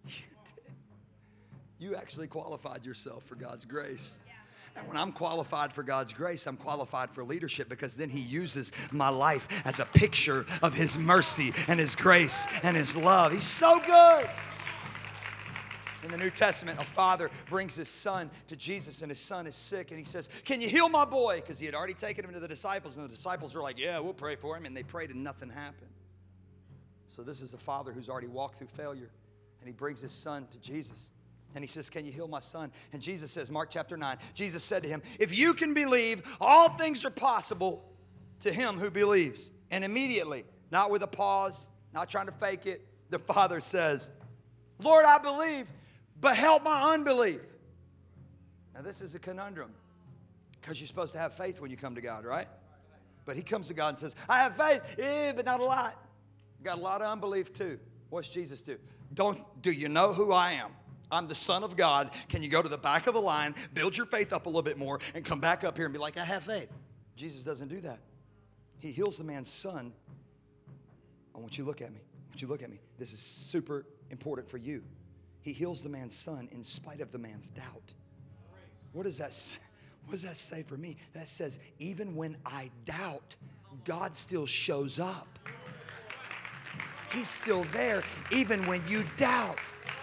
You 0.07 0.25
did. 0.45 0.75
You 1.79 1.97
actually 1.97 2.27
qualified 2.27 2.87
yourself 2.87 3.25
for 3.25 3.35
God's 3.35 3.65
grace. 3.65 4.19
And 4.75 4.89
when 4.89 4.97
I'm 4.97 5.13
qualified 5.13 5.73
for 5.73 5.83
God's 5.83 6.13
grace, 6.13 6.47
I'm 6.47 6.57
qualified 6.57 7.11
for 7.11 7.25
leadership 7.25 7.69
because 7.69 7.95
then 7.95 8.09
He 8.09 8.21
uses 8.21 8.73
my 8.91 9.09
life 9.09 9.67
as 9.67 9.81
a 9.81 9.85
picture 9.85 10.47
of 10.63 10.75
His 10.75 10.99
mercy 10.99 11.53
and 11.69 11.79
His 11.79 11.95
grace 11.95 12.47
and 12.63 12.77
His 12.77 12.97
love. 12.97 13.33
He's 13.33 13.45
so 13.45 13.81
good. 13.81 14.29
In 16.03 16.11
the 16.11 16.19
New 16.19 16.31
Testament, 16.31 16.81
a 16.81 16.85
father 16.85 17.31
brings 17.49 17.77
his 17.77 17.89
son 17.89 18.29
to 18.49 18.57
Jesus, 18.57 19.03
and 19.03 19.11
his 19.11 19.21
son 19.21 19.47
is 19.47 19.55
sick, 19.55 19.91
and 19.91 19.99
he 19.99 20.05
says, 20.05 20.29
Can 20.45 20.61
you 20.61 20.69
heal 20.69 20.89
my 20.89 21.05
boy? 21.05 21.37
Because 21.37 21.61
he 21.61 21.67
had 21.67 21.77
already 21.77 21.95
taken 21.95 22.25
him 22.25 22.33
to 22.33 22.41
the 22.41 22.49
disciples, 22.49 22.97
and 22.97 23.05
the 23.05 23.11
disciples 23.11 23.55
were 23.55 23.63
like, 23.63 23.79
Yeah, 23.79 24.01
we'll 24.01 24.13
pray 24.13 24.35
for 24.35 24.57
him. 24.57 24.65
And 24.65 24.77
they 24.77 24.83
prayed, 24.83 25.11
and 25.11 25.23
nothing 25.23 25.49
happened. 25.49 25.91
So, 27.07 27.23
this 27.23 27.41
is 27.41 27.55
a 27.55 27.59
father 27.59 27.93
who's 27.93 28.09
already 28.09 28.27
walked 28.27 28.57
through 28.57 28.69
failure, 28.69 29.11
and 29.61 29.69
he 29.69 29.73
brings 29.73 30.01
his 30.01 30.13
son 30.13 30.49
to 30.51 30.59
Jesus. 30.59 31.13
And 31.55 31.63
he 31.63 31.69
says, 31.69 31.91
Can 31.91 32.05
you 32.05 32.13
heal 32.13 32.29
my 32.29 32.41
son? 32.41 32.73
And 32.93 33.03
Jesus 33.03 33.31
says, 33.31 33.51
Mark 33.51 33.71
chapter 33.71 33.97
9, 33.97 34.17
Jesus 34.35 34.65
said 34.65 34.83
to 34.83 34.89
him, 34.89 35.03
If 35.19 35.37
you 35.37 35.55
can 35.55 35.75
believe, 35.75 36.23
all 36.41 36.69
things 36.71 37.05
are 37.05 37.11
possible 37.11 37.85
to 38.41 38.53
him 38.53 38.79
who 38.79 38.91
believes. 38.91 39.53
And 39.71 39.85
immediately, 39.85 40.45
not 40.71 40.91
with 40.91 41.03
a 41.03 41.07
pause, 41.07 41.69
not 41.93 42.09
trying 42.09 42.27
to 42.27 42.33
fake 42.33 42.67
it, 42.67 42.87
the 43.11 43.19
father 43.19 43.61
says, 43.61 44.11
Lord, 44.79 45.05
I 45.05 45.19
believe, 45.19 45.67
but 46.21 46.37
help 46.37 46.63
my 46.63 46.95
unbelief. 46.95 47.41
Now, 48.75 48.83
this 48.83 49.03
is 49.03 49.15
a 49.15 49.19
conundrum 49.19 49.73
because 50.61 50.81
you're 50.81 50.89
supposed 50.89 51.13
to 51.13 51.19
have 51.19 51.35
faith 51.35 51.61
when 51.61 51.71
you 51.71 51.77
come 51.77 51.95
to 51.95 52.01
God, 52.01 52.25
right? 52.25 52.49
But 53.25 53.37
he 53.37 53.43
comes 53.43 53.69
to 53.69 53.75
God 53.75 53.91
and 53.91 53.99
says, 53.99 54.17
I 54.29 54.43
have 54.43 54.57
faith, 54.57 54.99
eh, 54.99 55.33
but 55.33 55.45
not 55.45 55.61
a 55.61 55.65
lot. 55.65 55.97
Got 56.63 56.79
a 56.79 56.81
lot 56.81 57.03
of 57.03 57.11
unbelief 57.11 57.53
too. 57.53 57.79
What's 58.11 58.29
Jesus 58.29 58.63
do? 58.63 58.79
Don't 59.15 59.41
do 59.63 59.73
you 59.73 59.89
know 59.89 60.13
who 60.13 60.33
I 60.33 60.53
am? 60.53 60.71
I'm 61.13 61.29
the 61.29 61.35
Son 61.35 61.63
of 61.63 61.77
God. 61.77 62.11
Can 62.29 62.43
you 62.43 62.49
go 62.49 62.63
to 62.63 62.69
the 62.69 62.79
back 62.79 63.07
of 63.07 63.15
the 63.15 63.21
line, 63.21 63.55
build 63.75 63.97
your 63.97 64.07
faith 64.07 64.33
up 64.33 64.47
a 64.47 64.49
little 64.49 64.63
bit 64.63 64.79
more, 64.79 64.99
and 65.15 65.25
come 65.25 65.39
back 65.39 65.63
up 65.63 65.77
here 65.77 65.85
and 65.85 65.93
be 65.93 66.01
like, 66.01 66.17
I 66.17 66.25
have 66.25 66.45
faith? 66.45 66.71
Jesus 67.15 67.45
doesn't 67.45 67.69
do 67.69 67.81
that. 67.83 67.99
He 68.81 68.91
heals 68.91 69.19
the 69.19 69.25
man's 69.25 69.51
son. 69.51 69.93
I 71.35 71.39
want 71.39 71.57
you 71.59 71.65
to 71.65 71.69
look 71.69 71.83
at 71.83 71.93
me. 71.93 72.01
I 72.01 72.29
want 72.31 72.43
you 72.43 72.49
to 72.49 72.53
look 72.53 72.63
at 72.63 72.71
me. 72.71 72.81
This 72.99 73.13
is 73.13 73.21
super 73.21 73.85
important 74.11 74.49
for 74.49 74.57
you. 74.57 74.83
He 75.43 75.53
heals 75.53 75.83
the 75.83 75.89
man's 75.89 76.17
son 76.17 76.49
in 76.51 76.65
spite 76.65 77.01
of 77.01 77.13
the 77.13 77.19
man's 77.19 77.51
doubt. 77.51 77.93
What 78.93 79.05
does 79.05 79.19
that 79.19 79.35
say? 79.35 79.61
What 80.05 80.15
does 80.15 80.23
that 80.23 80.37
say 80.37 80.65
for 80.65 80.77
me? 80.77 80.97
That 81.13 81.29
says, 81.29 81.61
even 81.79 82.17
when 82.17 82.37
I 82.45 82.73
doubt, 82.85 83.37
God 83.85 84.17
still 84.17 84.47
shows 84.47 84.99
up. 84.99 85.39
He's 87.13 87.29
still 87.29 87.63
there, 87.73 88.03
even 88.33 88.67
when 88.67 88.83
you 88.89 89.05
doubt. 89.17 89.61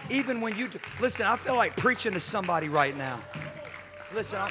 Even 0.08 0.40
when 0.40 0.56
you 0.56 0.68
listen, 1.00 1.26
I 1.26 1.36
feel 1.36 1.56
like 1.56 1.76
preaching 1.76 2.12
to 2.12 2.20
somebody 2.20 2.68
right 2.68 2.96
now. 2.96 3.20
Listen, 4.14 4.40
I, 4.40 4.50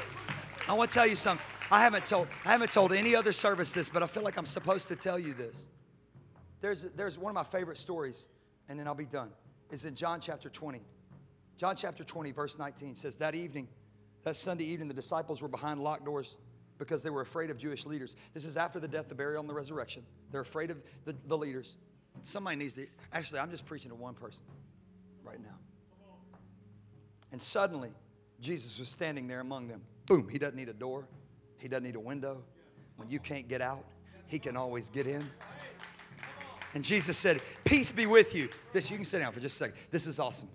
I 0.68 0.74
want 0.74 0.90
to 0.90 0.94
tell 0.94 1.08
you 1.08 1.16
something. 1.16 1.46
I 1.72 1.82
haven't 1.82 2.06
told 2.06 2.28
I 2.46 2.52
haven't 2.52 2.72
told 2.72 2.94
any 2.94 3.16
other 3.16 3.32
service 3.32 3.74
this, 3.74 3.90
but 3.90 4.04
I 4.04 4.08
feel 4.08 4.24
like 4.24 4.38
I'm 4.38 4.46
supposed 4.46 4.88
to 4.90 4.96
tell 4.96 5.18
you 5.20 5.34
this. 5.34 5.70
There's 6.62 6.84
there's 6.96 7.18
one 7.18 7.32
of 7.32 7.36
my 7.36 7.44
favorite 7.44 7.78
stories, 7.78 8.30
and 8.68 8.80
then 8.80 8.88
I'll 8.88 8.96
be 8.96 9.06
done. 9.06 9.32
Is 9.72 9.86
in 9.86 9.96
John 9.96 10.20
chapter 10.20 10.50
20. 10.50 10.82
John 11.60 11.76
chapter 11.76 12.06
20, 12.06 12.32
verse 12.32 12.58
19 12.58 12.96
says, 12.96 13.18
That 13.18 13.36
evening, 13.36 13.68
that 14.24 14.38
Sunday 14.38 14.64
evening, 14.64 14.88
the 14.88 14.94
disciples 14.94 15.42
were 15.42 15.50
behind 15.50 15.82
locked 15.82 16.06
doors 16.06 16.38
because 16.78 17.04
they 17.04 17.10
were 17.10 17.20
afraid 17.20 17.50
of 17.50 17.58
Jewish 17.58 17.86
leaders. 17.86 18.16
This 18.34 18.46
is 18.46 18.56
after 18.56 18.80
the 18.80 18.88
death, 18.88 19.10
the 19.10 19.16
burial, 19.16 19.42
and 19.42 19.50
the 19.50 19.54
resurrection. 19.54 20.04
They're 20.32 20.40
afraid 20.40 20.72
of 20.72 20.82
the, 21.04 21.14
the 21.28 21.38
leaders. 21.38 21.78
Somebody 22.22 22.56
needs 22.56 22.76
to, 22.76 22.88
actually, 23.12 23.42
I'm 23.42 23.52
just 23.52 23.66
preaching 23.66 23.90
to 23.90 23.96
one 23.96 24.14
person 24.14 24.46
right 25.30 25.42
now. 25.42 25.58
And 27.32 27.42
suddenly, 27.42 27.92
Jesus 28.42 28.80
was 28.80 28.90
standing 28.90 29.28
there 29.28 29.40
among 29.40 29.68
them. 29.68 29.82
Boom, 30.08 30.28
he 30.30 30.40
doesn't 30.40 30.56
need 30.56 30.70
a 30.70 30.74
door, 30.74 31.08
he 31.58 31.68
doesn't 31.68 31.84
need 31.84 31.96
a 31.96 32.00
window. 32.00 32.44
When 32.96 33.10
you 33.10 33.20
can't 33.20 33.48
get 33.48 33.62
out, 33.62 33.86
he 34.28 34.40
can 34.40 34.58
always 34.58 34.90
get 34.90 35.06
in. 35.06 35.24
And 36.74 36.84
Jesus 36.84 37.18
said, 37.18 37.42
Peace 37.64 37.92
be 37.92 38.06
with 38.06 38.36
you. 38.36 38.50
This, 38.74 38.92
you 38.92 38.98
can 38.98 39.06
sit 39.06 39.20
down 39.20 39.32
for 39.32 39.40
just 39.40 39.62
a 39.62 39.66
second. 39.66 39.80
This 39.90 40.06
is 40.06 40.20
awesome. 40.20 40.50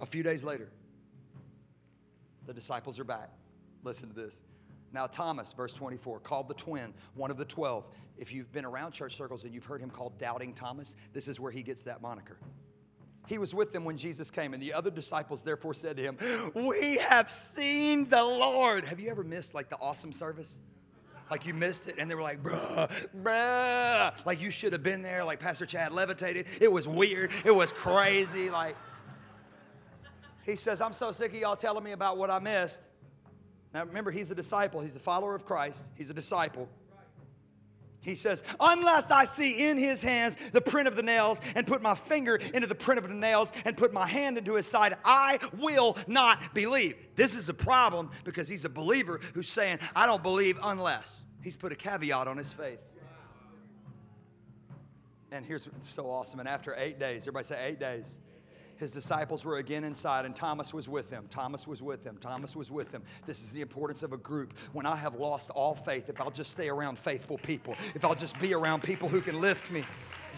A 0.00 0.06
few 0.06 0.22
days 0.22 0.44
later, 0.44 0.68
the 2.46 2.54
disciples 2.54 3.00
are 3.00 3.04
back. 3.04 3.30
Listen 3.82 4.08
to 4.08 4.14
this. 4.14 4.42
Now, 4.92 5.06
Thomas, 5.06 5.52
verse 5.52 5.74
24, 5.74 6.20
called 6.20 6.48
the 6.48 6.54
twin, 6.54 6.94
one 7.14 7.30
of 7.30 7.36
the 7.36 7.44
12. 7.44 7.88
If 8.16 8.32
you've 8.32 8.50
been 8.52 8.64
around 8.64 8.92
church 8.92 9.14
circles 9.14 9.44
and 9.44 9.54
you've 9.54 9.66
heard 9.66 9.80
him 9.80 9.90
called 9.90 10.18
Doubting 10.18 10.54
Thomas, 10.54 10.96
this 11.12 11.28
is 11.28 11.38
where 11.38 11.52
he 11.52 11.62
gets 11.62 11.84
that 11.84 12.00
moniker. 12.00 12.38
He 13.26 13.36
was 13.36 13.54
with 13.54 13.74
them 13.74 13.84
when 13.84 13.98
Jesus 13.98 14.30
came, 14.30 14.54
and 14.54 14.62
the 14.62 14.72
other 14.72 14.90
disciples 14.90 15.44
therefore 15.44 15.74
said 15.74 15.98
to 15.98 16.02
him, 16.02 16.16
We 16.54 16.96
have 16.96 17.30
seen 17.30 18.08
the 18.08 18.24
Lord. 18.24 18.86
Have 18.86 18.98
you 18.98 19.10
ever 19.10 19.22
missed 19.22 19.54
like 19.54 19.68
the 19.68 19.76
awesome 19.80 20.12
service? 20.12 20.60
Like 21.30 21.46
you 21.46 21.52
missed 21.52 21.88
it, 21.88 21.96
and 21.98 22.10
they 22.10 22.14
were 22.14 22.22
like, 22.22 22.42
bruh, 22.42 23.06
bruh. 23.22 24.26
Like 24.26 24.40
you 24.40 24.50
should 24.50 24.72
have 24.72 24.82
been 24.82 25.02
there, 25.02 25.24
like 25.24 25.40
Pastor 25.40 25.66
Chad 25.66 25.92
levitated. 25.92 26.46
It 26.60 26.72
was 26.72 26.88
weird, 26.88 27.30
it 27.44 27.54
was 27.54 27.70
crazy. 27.70 28.48
Like, 28.48 28.76
he 30.44 30.56
says, 30.56 30.80
I'm 30.80 30.94
so 30.94 31.12
sick 31.12 31.32
of 31.34 31.38
y'all 31.38 31.56
telling 31.56 31.84
me 31.84 31.92
about 31.92 32.16
what 32.16 32.30
I 32.30 32.38
missed. 32.38 32.88
Now 33.74 33.84
remember, 33.84 34.10
he's 34.10 34.30
a 34.30 34.34
disciple, 34.34 34.80
he's 34.80 34.96
a 34.96 35.00
follower 35.00 35.34
of 35.34 35.44
Christ, 35.44 35.86
he's 35.94 36.10
a 36.10 36.14
disciple. 36.14 36.68
He 38.00 38.14
says, 38.14 38.44
Unless 38.60 39.10
I 39.10 39.24
see 39.24 39.68
in 39.68 39.76
his 39.76 40.02
hands 40.02 40.36
the 40.52 40.60
print 40.60 40.88
of 40.88 40.96
the 40.96 41.02
nails, 41.02 41.40
and 41.54 41.66
put 41.66 41.82
my 41.82 41.94
finger 41.94 42.36
into 42.54 42.66
the 42.66 42.74
print 42.74 42.98
of 42.98 43.08
the 43.08 43.14
nails, 43.14 43.52
and 43.64 43.76
put 43.76 43.92
my 43.92 44.06
hand 44.06 44.38
into 44.38 44.54
his 44.54 44.66
side, 44.66 44.96
I 45.04 45.38
will 45.58 45.96
not 46.06 46.54
believe. 46.54 46.96
This 47.16 47.36
is 47.36 47.48
a 47.48 47.54
problem 47.54 48.10
because 48.24 48.48
he's 48.48 48.64
a 48.64 48.70
believer 48.70 49.20
who's 49.34 49.50
saying, 49.50 49.80
I 49.94 50.06
don't 50.06 50.22
believe 50.22 50.58
unless. 50.62 51.24
He's 51.42 51.56
put 51.56 51.72
a 51.72 51.76
caveat 51.76 52.28
on 52.28 52.36
his 52.36 52.52
faith. 52.52 52.84
And 55.30 55.44
here's 55.44 55.70
what's 55.70 55.88
so 55.88 56.06
awesome. 56.06 56.40
And 56.40 56.48
after 56.48 56.74
eight 56.78 56.98
days, 56.98 57.22
everybody 57.22 57.44
say 57.44 57.66
eight 57.66 57.78
days 57.78 58.20
his 58.78 58.92
disciples 58.92 59.44
were 59.44 59.58
again 59.58 59.84
inside, 59.84 60.24
and 60.24 60.34
Thomas 60.34 60.72
was 60.72 60.88
with 60.88 61.10
them. 61.10 61.26
Thomas 61.30 61.66
was 61.66 61.82
with 61.82 62.04
them. 62.04 62.16
Thomas 62.20 62.54
was 62.56 62.70
with 62.70 62.90
them. 62.92 63.02
This 63.26 63.42
is 63.42 63.52
the 63.52 63.60
importance 63.60 64.02
of 64.02 64.12
a 64.12 64.16
group. 64.16 64.54
When 64.72 64.86
I 64.86 64.96
have 64.96 65.14
lost 65.16 65.50
all 65.50 65.74
faith, 65.74 66.08
if 66.08 66.20
I'll 66.20 66.30
just 66.30 66.50
stay 66.50 66.68
around 66.68 66.98
faithful 66.98 67.38
people, 67.38 67.74
if 67.94 68.04
I'll 68.04 68.14
just 68.14 68.40
be 68.40 68.54
around 68.54 68.82
people 68.82 69.08
who 69.08 69.20
can 69.20 69.40
lift 69.40 69.70
me, 69.70 69.84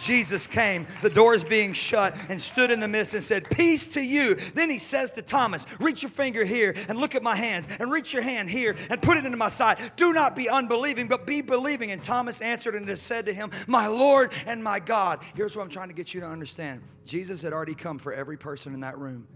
Jesus 0.00 0.46
came, 0.46 0.86
the 1.02 1.10
doors 1.10 1.44
being 1.44 1.74
shut, 1.74 2.16
and 2.28 2.40
stood 2.40 2.70
in 2.70 2.80
the 2.80 2.88
midst 2.88 3.14
and 3.14 3.22
said, 3.22 3.48
Peace 3.50 3.86
to 3.88 4.00
you. 4.00 4.34
Then 4.34 4.70
he 4.70 4.78
says 4.78 5.12
to 5.12 5.22
Thomas, 5.22 5.66
Reach 5.78 6.02
your 6.02 6.10
finger 6.10 6.44
here 6.44 6.74
and 6.88 6.98
look 6.98 7.14
at 7.14 7.22
my 7.22 7.36
hands, 7.36 7.68
and 7.78 7.92
reach 7.92 8.12
your 8.12 8.22
hand 8.22 8.48
here 8.48 8.74
and 8.88 9.00
put 9.02 9.18
it 9.18 9.24
into 9.24 9.36
my 9.36 9.50
side. 9.50 9.78
Do 9.96 10.12
not 10.12 10.34
be 10.34 10.48
unbelieving, 10.48 11.06
but 11.06 11.26
be 11.26 11.42
believing. 11.42 11.90
And 11.90 12.02
Thomas 12.02 12.40
answered 12.40 12.74
and 12.74 12.98
said 12.98 13.26
to 13.26 13.32
him, 13.32 13.50
My 13.66 13.86
Lord 13.86 14.32
and 14.46 14.64
my 14.64 14.80
God. 14.80 15.20
Here's 15.34 15.56
what 15.56 15.62
I'm 15.62 15.68
trying 15.68 15.88
to 15.88 15.94
get 15.94 16.14
you 16.14 16.20
to 16.22 16.26
understand 16.26 16.82
Jesus 17.04 17.42
had 17.42 17.52
already 17.52 17.74
come 17.74 17.98
for 17.98 18.12
every 18.12 18.38
person 18.38 18.72
in 18.72 18.80
that 18.80 18.98
room, 18.98 19.28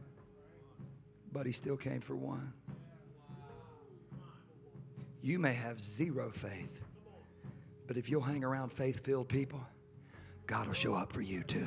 but 1.33 1.45
he 1.45 1.53
still 1.53 1.77
came 1.77 2.01
for 2.01 2.17
one. 2.17 2.53
You 5.21 5.39
may 5.39 5.55
have 5.55 5.81
zero 5.81 6.31
faith, 6.31 6.85
but 7.87 7.97
if 7.97 8.11
you'll 8.11 8.23
hang 8.23 8.45
around 8.45 8.73
faith 8.73 9.05
filled 9.05 9.29
people, 9.29 9.67
God 10.47 10.67
will 10.67 10.75
show 10.75 10.95
up 10.95 11.13
for 11.13 11.23
you 11.23 11.43
too. 11.43 11.67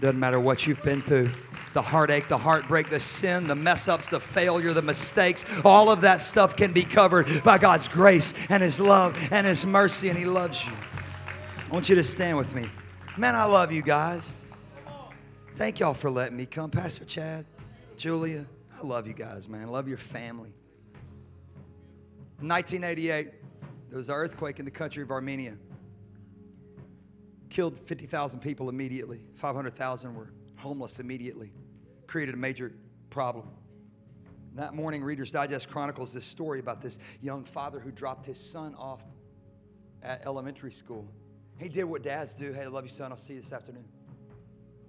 Doesn't 0.00 0.20
matter 0.20 0.38
what 0.38 0.66
you've 0.66 0.82
been 0.82 1.00
through 1.00 1.26
the 1.72 1.82
heartache, 1.82 2.28
the 2.28 2.38
heartbreak, 2.38 2.88
the 2.88 3.00
sin, 3.00 3.46
the 3.46 3.54
mess 3.54 3.88
ups, 3.88 4.08
the 4.08 4.20
failure, 4.20 4.72
the 4.72 4.82
mistakes 4.82 5.44
all 5.64 5.90
of 5.90 6.02
that 6.02 6.20
stuff 6.20 6.56
can 6.56 6.72
be 6.72 6.82
covered 6.82 7.26
by 7.42 7.58
God's 7.58 7.88
grace 7.88 8.34
and 8.48 8.62
His 8.62 8.78
love 8.78 9.16
and 9.32 9.46
His 9.46 9.66
mercy, 9.66 10.08
and 10.08 10.16
He 10.16 10.24
loves 10.24 10.64
you. 10.64 10.72
I 11.68 11.72
want 11.72 11.88
you 11.88 11.96
to 11.96 12.04
stand 12.04 12.36
with 12.36 12.54
me. 12.54 12.70
Man, 13.16 13.34
I 13.34 13.44
love 13.44 13.72
you 13.72 13.82
guys. 13.82 14.38
Thank 15.56 15.80
y'all 15.80 15.94
for 15.94 16.10
letting 16.10 16.36
me 16.36 16.46
come. 16.46 16.70
Pastor 16.70 17.04
Chad, 17.04 17.44
Julia, 17.96 18.46
I 18.80 18.86
love 18.86 19.08
you 19.08 19.14
guys, 19.14 19.48
man. 19.48 19.62
I 19.62 19.70
love 19.70 19.88
your 19.88 19.98
family. 19.98 20.52
1988, 22.40 23.32
there 23.88 23.96
was 23.96 24.08
an 24.08 24.14
earthquake 24.14 24.60
in 24.60 24.64
the 24.64 24.70
country 24.70 25.02
of 25.02 25.10
Armenia 25.10 25.54
killed 27.50 27.78
50,000 27.78 28.40
people 28.40 28.68
immediately. 28.68 29.20
500,000 29.34 30.14
were 30.14 30.32
homeless 30.56 31.00
immediately. 31.00 31.52
Created 32.06 32.34
a 32.34 32.38
major 32.38 32.72
problem. 33.10 33.48
That 34.54 34.74
morning, 34.74 35.04
Reader's 35.04 35.30
Digest 35.30 35.70
chronicles 35.70 36.12
this 36.12 36.24
story 36.24 36.58
about 36.58 36.80
this 36.80 36.98
young 37.20 37.44
father 37.44 37.78
who 37.78 37.92
dropped 37.92 38.26
his 38.26 38.38
son 38.38 38.74
off 38.74 39.04
at 40.02 40.24
elementary 40.26 40.72
school. 40.72 41.08
He 41.58 41.68
did 41.68 41.84
what 41.84 42.02
dads 42.02 42.34
do. 42.34 42.52
Hey, 42.52 42.62
I 42.62 42.66
love 42.66 42.84
you, 42.84 42.88
son. 42.88 43.12
I'll 43.12 43.18
see 43.18 43.34
you 43.34 43.40
this 43.40 43.52
afternoon. 43.52 43.84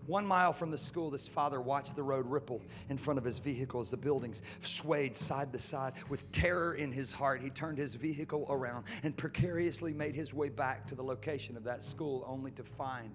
One 0.09 0.25
mile 0.25 0.53
from 0.53 0.71
the 0.71 0.77
school, 0.77 1.11
this 1.11 1.27
father 1.27 1.61
watched 1.61 1.95
the 1.95 2.01
road 2.01 2.25
ripple 2.25 2.63
in 2.89 2.97
front 2.97 3.19
of 3.19 3.23
his 3.23 3.37
vehicle 3.37 3.79
as 3.79 3.91
the 3.91 3.97
buildings 3.97 4.41
swayed 4.61 5.15
side 5.15 5.53
to 5.53 5.59
side. 5.59 5.93
With 6.09 6.31
terror 6.31 6.73
in 6.73 6.91
his 6.91 7.13
heart, 7.13 7.43
he 7.43 7.51
turned 7.51 7.77
his 7.77 7.93
vehicle 7.93 8.47
around 8.49 8.85
and 9.03 9.15
precariously 9.15 9.93
made 9.93 10.15
his 10.15 10.33
way 10.33 10.49
back 10.49 10.87
to 10.87 10.95
the 10.95 11.03
location 11.03 11.55
of 11.55 11.63
that 11.65 11.83
school, 11.83 12.25
only 12.27 12.49
to 12.53 12.63
find 12.63 13.11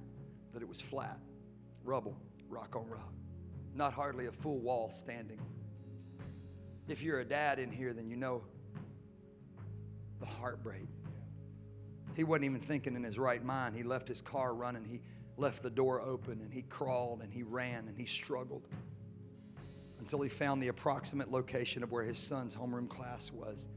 that 0.53 0.63
it 0.63 0.69
was 0.69 0.81
flat 0.81 1.19
rubble, 1.83 2.17
rock 2.49 2.77
on 2.77 2.89
rock, 2.89 3.13
not 3.75 3.93
hardly 3.93 4.27
a 4.27 4.33
full 4.33 4.61
wall 4.61 4.89
standing. 4.89 5.41
If 6.87 7.03
you're 7.03 7.19
a 7.19 7.25
dad 7.25 7.59
in 7.59 7.73
here, 7.73 7.93
then 7.93 8.09
you 8.09 8.15
know 8.15 8.45
the 10.21 10.27
heartbreak. 10.27 10.87
He 12.15 12.23
wasn't 12.23 12.45
even 12.45 12.61
thinking 12.61 12.95
in 12.95 13.03
his 13.03 13.19
right 13.19 13.45
mind. 13.45 13.75
He 13.75 13.83
left 13.83 14.07
his 14.07 14.23
car 14.23 14.55
running. 14.55 14.85
He 14.85 15.01
left 15.37 15.63
the 15.63 15.71
door 15.71 16.01
open 16.01 16.41
and 16.41 16.53
he 16.53 16.63
crawled 16.63 17.23
and 17.23 17.33
he 17.33 17.43
ran 17.43 17.89
and 17.89 17.99
he 17.99 18.07
struggled 18.07 18.67
until 20.05 20.21
he 20.21 20.29
found 20.29 20.63
the 20.63 20.69
approximate 20.69 21.31
location 21.33 21.83
of 21.83 21.91
where 21.91 22.05
his 22.05 22.19
son's 22.19 22.55
homeroom 22.55 22.89
class 22.89 23.33
was. 23.33 23.69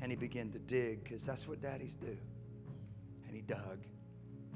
And 0.00 0.10
he 0.10 0.16
began 0.16 0.50
to 0.52 0.58
dig 0.58 1.04
because 1.04 1.24
that's 1.24 1.46
what 1.46 1.60
daddies 1.60 1.94
do. 1.94 2.16
And 3.26 3.34
he 3.34 3.42
dug. 3.42 3.84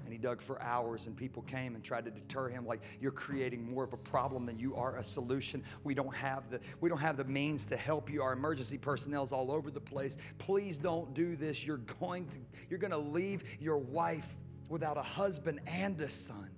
And 0.05 0.12
he 0.14 0.18
dug 0.18 0.40
for 0.40 0.61
hours, 0.62 1.07
and 1.07 1.14
people 1.14 1.42
came 1.42 1.75
and 1.75 1.85
tried 1.85 2.07
to 2.07 2.11
deter 2.11 2.49
him, 2.49 2.64
like 2.64 2.81
you're 2.99 3.12
creating 3.12 3.71
more 3.71 3.85
of 3.85 3.92
a 3.92 3.99
problem 3.99 4.47
than 4.47 4.59
you 4.59 4.75
are 4.75 4.97
a 4.97 5.05
solution. 5.05 5.62
We 5.85 5.92
don't 5.92 6.14
have 6.16 6.49
the 6.49 6.61
we 6.81 6.88
don't 6.88 6.99
have 6.99 7.18
the 7.18 7.27
means 7.27 7.66
to 7.66 7.77
help 7.77 8.11
you. 8.11 8.23
Our 8.23 8.33
emergency 8.33 8.79
personnel's 8.79 9.33
all 9.33 9.53
over 9.53 9.71
the 9.71 9.83
place. 9.83 10.16
Please 10.38 10.79
don't 10.79 11.12
do 11.12 11.37
this. 11.37 11.66
You're 11.66 11.83
going 12.01 12.27
to 12.29 12.38
you're 12.71 12.79
going 12.79 12.90
to 12.90 12.97
leave 12.97 13.44
your 13.61 13.77
wife 13.77 14.38
without 14.68 14.96
a 14.96 15.02
husband 15.02 15.61
and 15.66 16.00
a 16.00 16.11
son. 16.11 16.50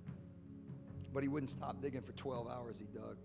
But 1.13 1.23
he 1.23 1.29
wouldn't 1.29 1.49
stop 1.49 1.81
digging 1.81 2.01
for 2.01 2.13
12 2.13 2.47
hours, 2.47 2.79
he 2.79 2.85
dug. 2.97 3.17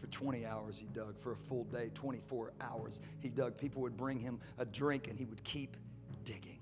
For 0.00 0.06
20 0.08 0.46
hours, 0.46 0.78
he 0.78 0.86
dug. 0.86 1.18
For 1.18 1.32
a 1.32 1.36
full 1.36 1.64
day, 1.64 1.90
24 1.94 2.52
hours, 2.60 3.00
he 3.20 3.28
dug. 3.28 3.56
People 3.56 3.82
would 3.82 3.96
bring 3.96 4.18
him 4.18 4.40
a 4.58 4.64
drink 4.64 5.08
and 5.08 5.18
he 5.18 5.24
would 5.24 5.44
keep 5.44 5.76
digging. 6.24 6.58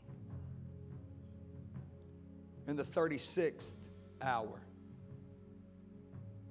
In 2.67 2.77
the 2.77 2.85
36th 2.85 3.75
hour, 4.21 4.61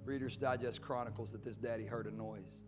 Reader's 0.03 0.37
Digest 0.37 0.81
chronicles 0.81 1.31
that 1.33 1.43
this 1.43 1.57
daddy 1.57 1.85
heard 1.85 2.07
a 2.07 2.11
noise. 2.11 2.63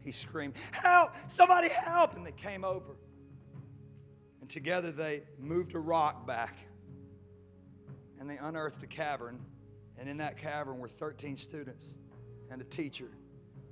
He 0.00 0.12
screamed, 0.12 0.54
Help! 0.72 1.12
Somebody 1.28 1.68
help! 1.68 2.16
And 2.16 2.26
they 2.26 2.32
came 2.32 2.64
over. 2.64 2.96
And 4.46 4.50
together 4.52 4.92
they 4.92 5.22
moved 5.40 5.74
a 5.74 5.80
rock 5.80 6.24
back 6.24 6.56
and 8.20 8.30
they 8.30 8.36
unearthed 8.36 8.80
a 8.80 8.86
cavern. 8.86 9.40
And 9.98 10.08
in 10.08 10.18
that 10.18 10.36
cavern 10.36 10.78
were 10.78 10.86
13 10.86 11.36
students 11.36 11.98
and 12.48 12.60
a 12.60 12.64
teacher. 12.64 13.08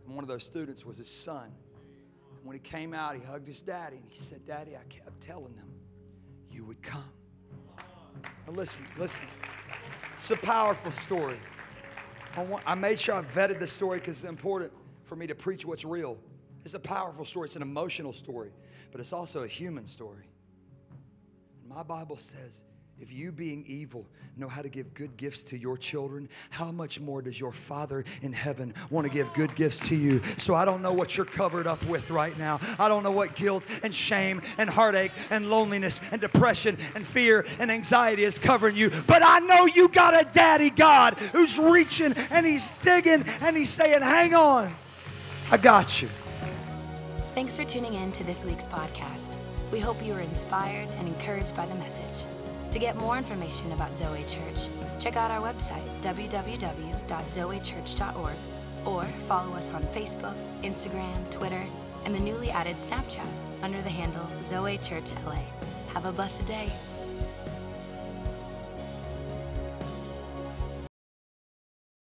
And 0.04 0.16
one 0.16 0.24
of 0.24 0.28
those 0.28 0.42
students 0.42 0.84
was 0.84 0.98
his 0.98 1.08
son. 1.08 1.44
And 1.44 2.44
when 2.44 2.54
he 2.56 2.60
came 2.60 2.92
out, 2.92 3.14
he 3.14 3.22
hugged 3.22 3.46
his 3.46 3.62
daddy 3.62 3.98
and 3.98 4.06
he 4.08 4.18
said, 4.18 4.44
Daddy, 4.46 4.72
I 4.76 4.82
kept 4.88 5.20
telling 5.20 5.54
them 5.54 5.70
you 6.50 6.64
would 6.64 6.82
come. 6.82 7.04
Now 8.44 8.54
listen, 8.54 8.84
listen. 8.98 9.28
It's 10.14 10.32
a 10.32 10.36
powerful 10.36 10.90
story. 10.90 11.38
I, 12.36 12.42
want, 12.42 12.64
I 12.66 12.74
made 12.74 12.98
sure 12.98 13.14
I 13.14 13.22
vetted 13.22 13.60
the 13.60 13.68
story 13.68 14.00
because 14.00 14.24
it's 14.24 14.28
important 14.28 14.72
for 15.04 15.14
me 15.14 15.28
to 15.28 15.36
preach 15.36 15.64
what's 15.64 15.84
real. 15.84 16.18
It's 16.64 16.74
a 16.74 16.80
powerful 16.80 17.24
story, 17.24 17.44
it's 17.44 17.54
an 17.54 17.62
emotional 17.62 18.12
story, 18.12 18.50
but 18.90 19.00
it's 19.00 19.12
also 19.12 19.44
a 19.44 19.46
human 19.46 19.86
story. 19.86 20.24
My 21.74 21.82
Bible 21.82 22.16
says, 22.16 22.62
if 23.00 23.12
you 23.12 23.32
being 23.32 23.64
evil 23.66 24.06
know 24.36 24.46
how 24.46 24.62
to 24.62 24.68
give 24.68 24.94
good 24.94 25.16
gifts 25.16 25.42
to 25.44 25.58
your 25.58 25.76
children, 25.76 26.28
how 26.50 26.70
much 26.70 27.00
more 27.00 27.20
does 27.20 27.40
your 27.40 27.50
Father 27.50 28.04
in 28.22 28.32
heaven 28.32 28.72
want 28.90 29.08
to 29.08 29.12
give 29.12 29.32
good 29.32 29.52
gifts 29.56 29.80
to 29.88 29.96
you? 29.96 30.22
So 30.36 30.54
I 30.54 30.64
don't 30.64 30.82
know 30.82 30.92
what 30.92 31.16
you're 31.16 31.26
covered 31.26 31.66
up 31.66 31.84
with 31.86 32.10
right 32.10 32.38
now. 32.38 32.60
I 32.78 32.88
don't 32.88 33.02
know 33.02 33.10
what 33.10 33.34
guilt 33.34 33.66
and 33.82 33.92
shame 33.92 34.40
and 34.56 34.70
heartache 34.70 35.10
and 35.30 35.50
loneliness 35.50 36.00
and 36.12 36.20
depression 36.20 36.78
and 36.94 37.04
fear 37.04 37.44
and 37.58 37.72
anxiety 37.72 38.22
is 38.22 38.38
covering 38.38 38.76
you. 38.76 38.90
But 39.08 39.22
I 39.24 39.40
know 39.40 39.66
you 39.66 39.88
got 39.88 40.14
a 40.14 40.30
daddy 40.30 40.70
God 40.70 41.14
who's 41.32 41.58
reaching 41.58 42.12
and 42.30 42.46
he's 42.46 42.70
digging 42.82 43.24
and 43.40 43.56
he's 43.56 43.70
saying, 43.70 44.02
hang 44.02 44.32
on, 44.32 44.72
I 45.50 45.56
got 45.56 46.00
you. 46.00 46.08
Thanks 47.34 47.56
for 47.56 47.64
tuning 47.64 47.94
in 47.94 48.12
to 48.12 48.22
this 48.22 48.44
week's 48.44 48.68
podcast. 48.68 49.32
We 49.72 49.80
hope 49.80 50.04
you 50.04 50.12
are 50.14 50.20
inspired 50.20 50.88
and 50.98 51.08
encouraged 51.08 51.56
by 51.56 51.64
the 51.66 51.74
message. 51.76 52.26
To 52.70 52.78
get 52.78 52.96
more 52.96 53.16
information 53.16 53.72
about 53.72 53.96
Zoe 53.96 54.22
Church, 54.28 54.68
check 54.98 55.16
out 55.16 55.30
our 55.30 55.40
website, 55.40 55.88
www.zoechurch.org, 56.00 58.36
or 58.84 59.04
follow 59.04 59.54
us 59.54 59.72
on 59.72 59.82
Facebook, 59.84 60.34
Instagram, 60.62 61.30
Twitter, 61.30 61.64
and 62.04 62.14
the 62.14 62.20
newly 62.20 62.50
added 62.50 62.76
Snapchat 62.76 63.26
under 63.62 63.80
the 63.82 63.90
handle 63.90 64.28
Zoe 64.44 64.76
Church 64.78 65.12
LA. 65.24 65.38
Have 65.92 66.04
a 66.04 66.12
blessed 66.12 66.46
day. 66.46 66.70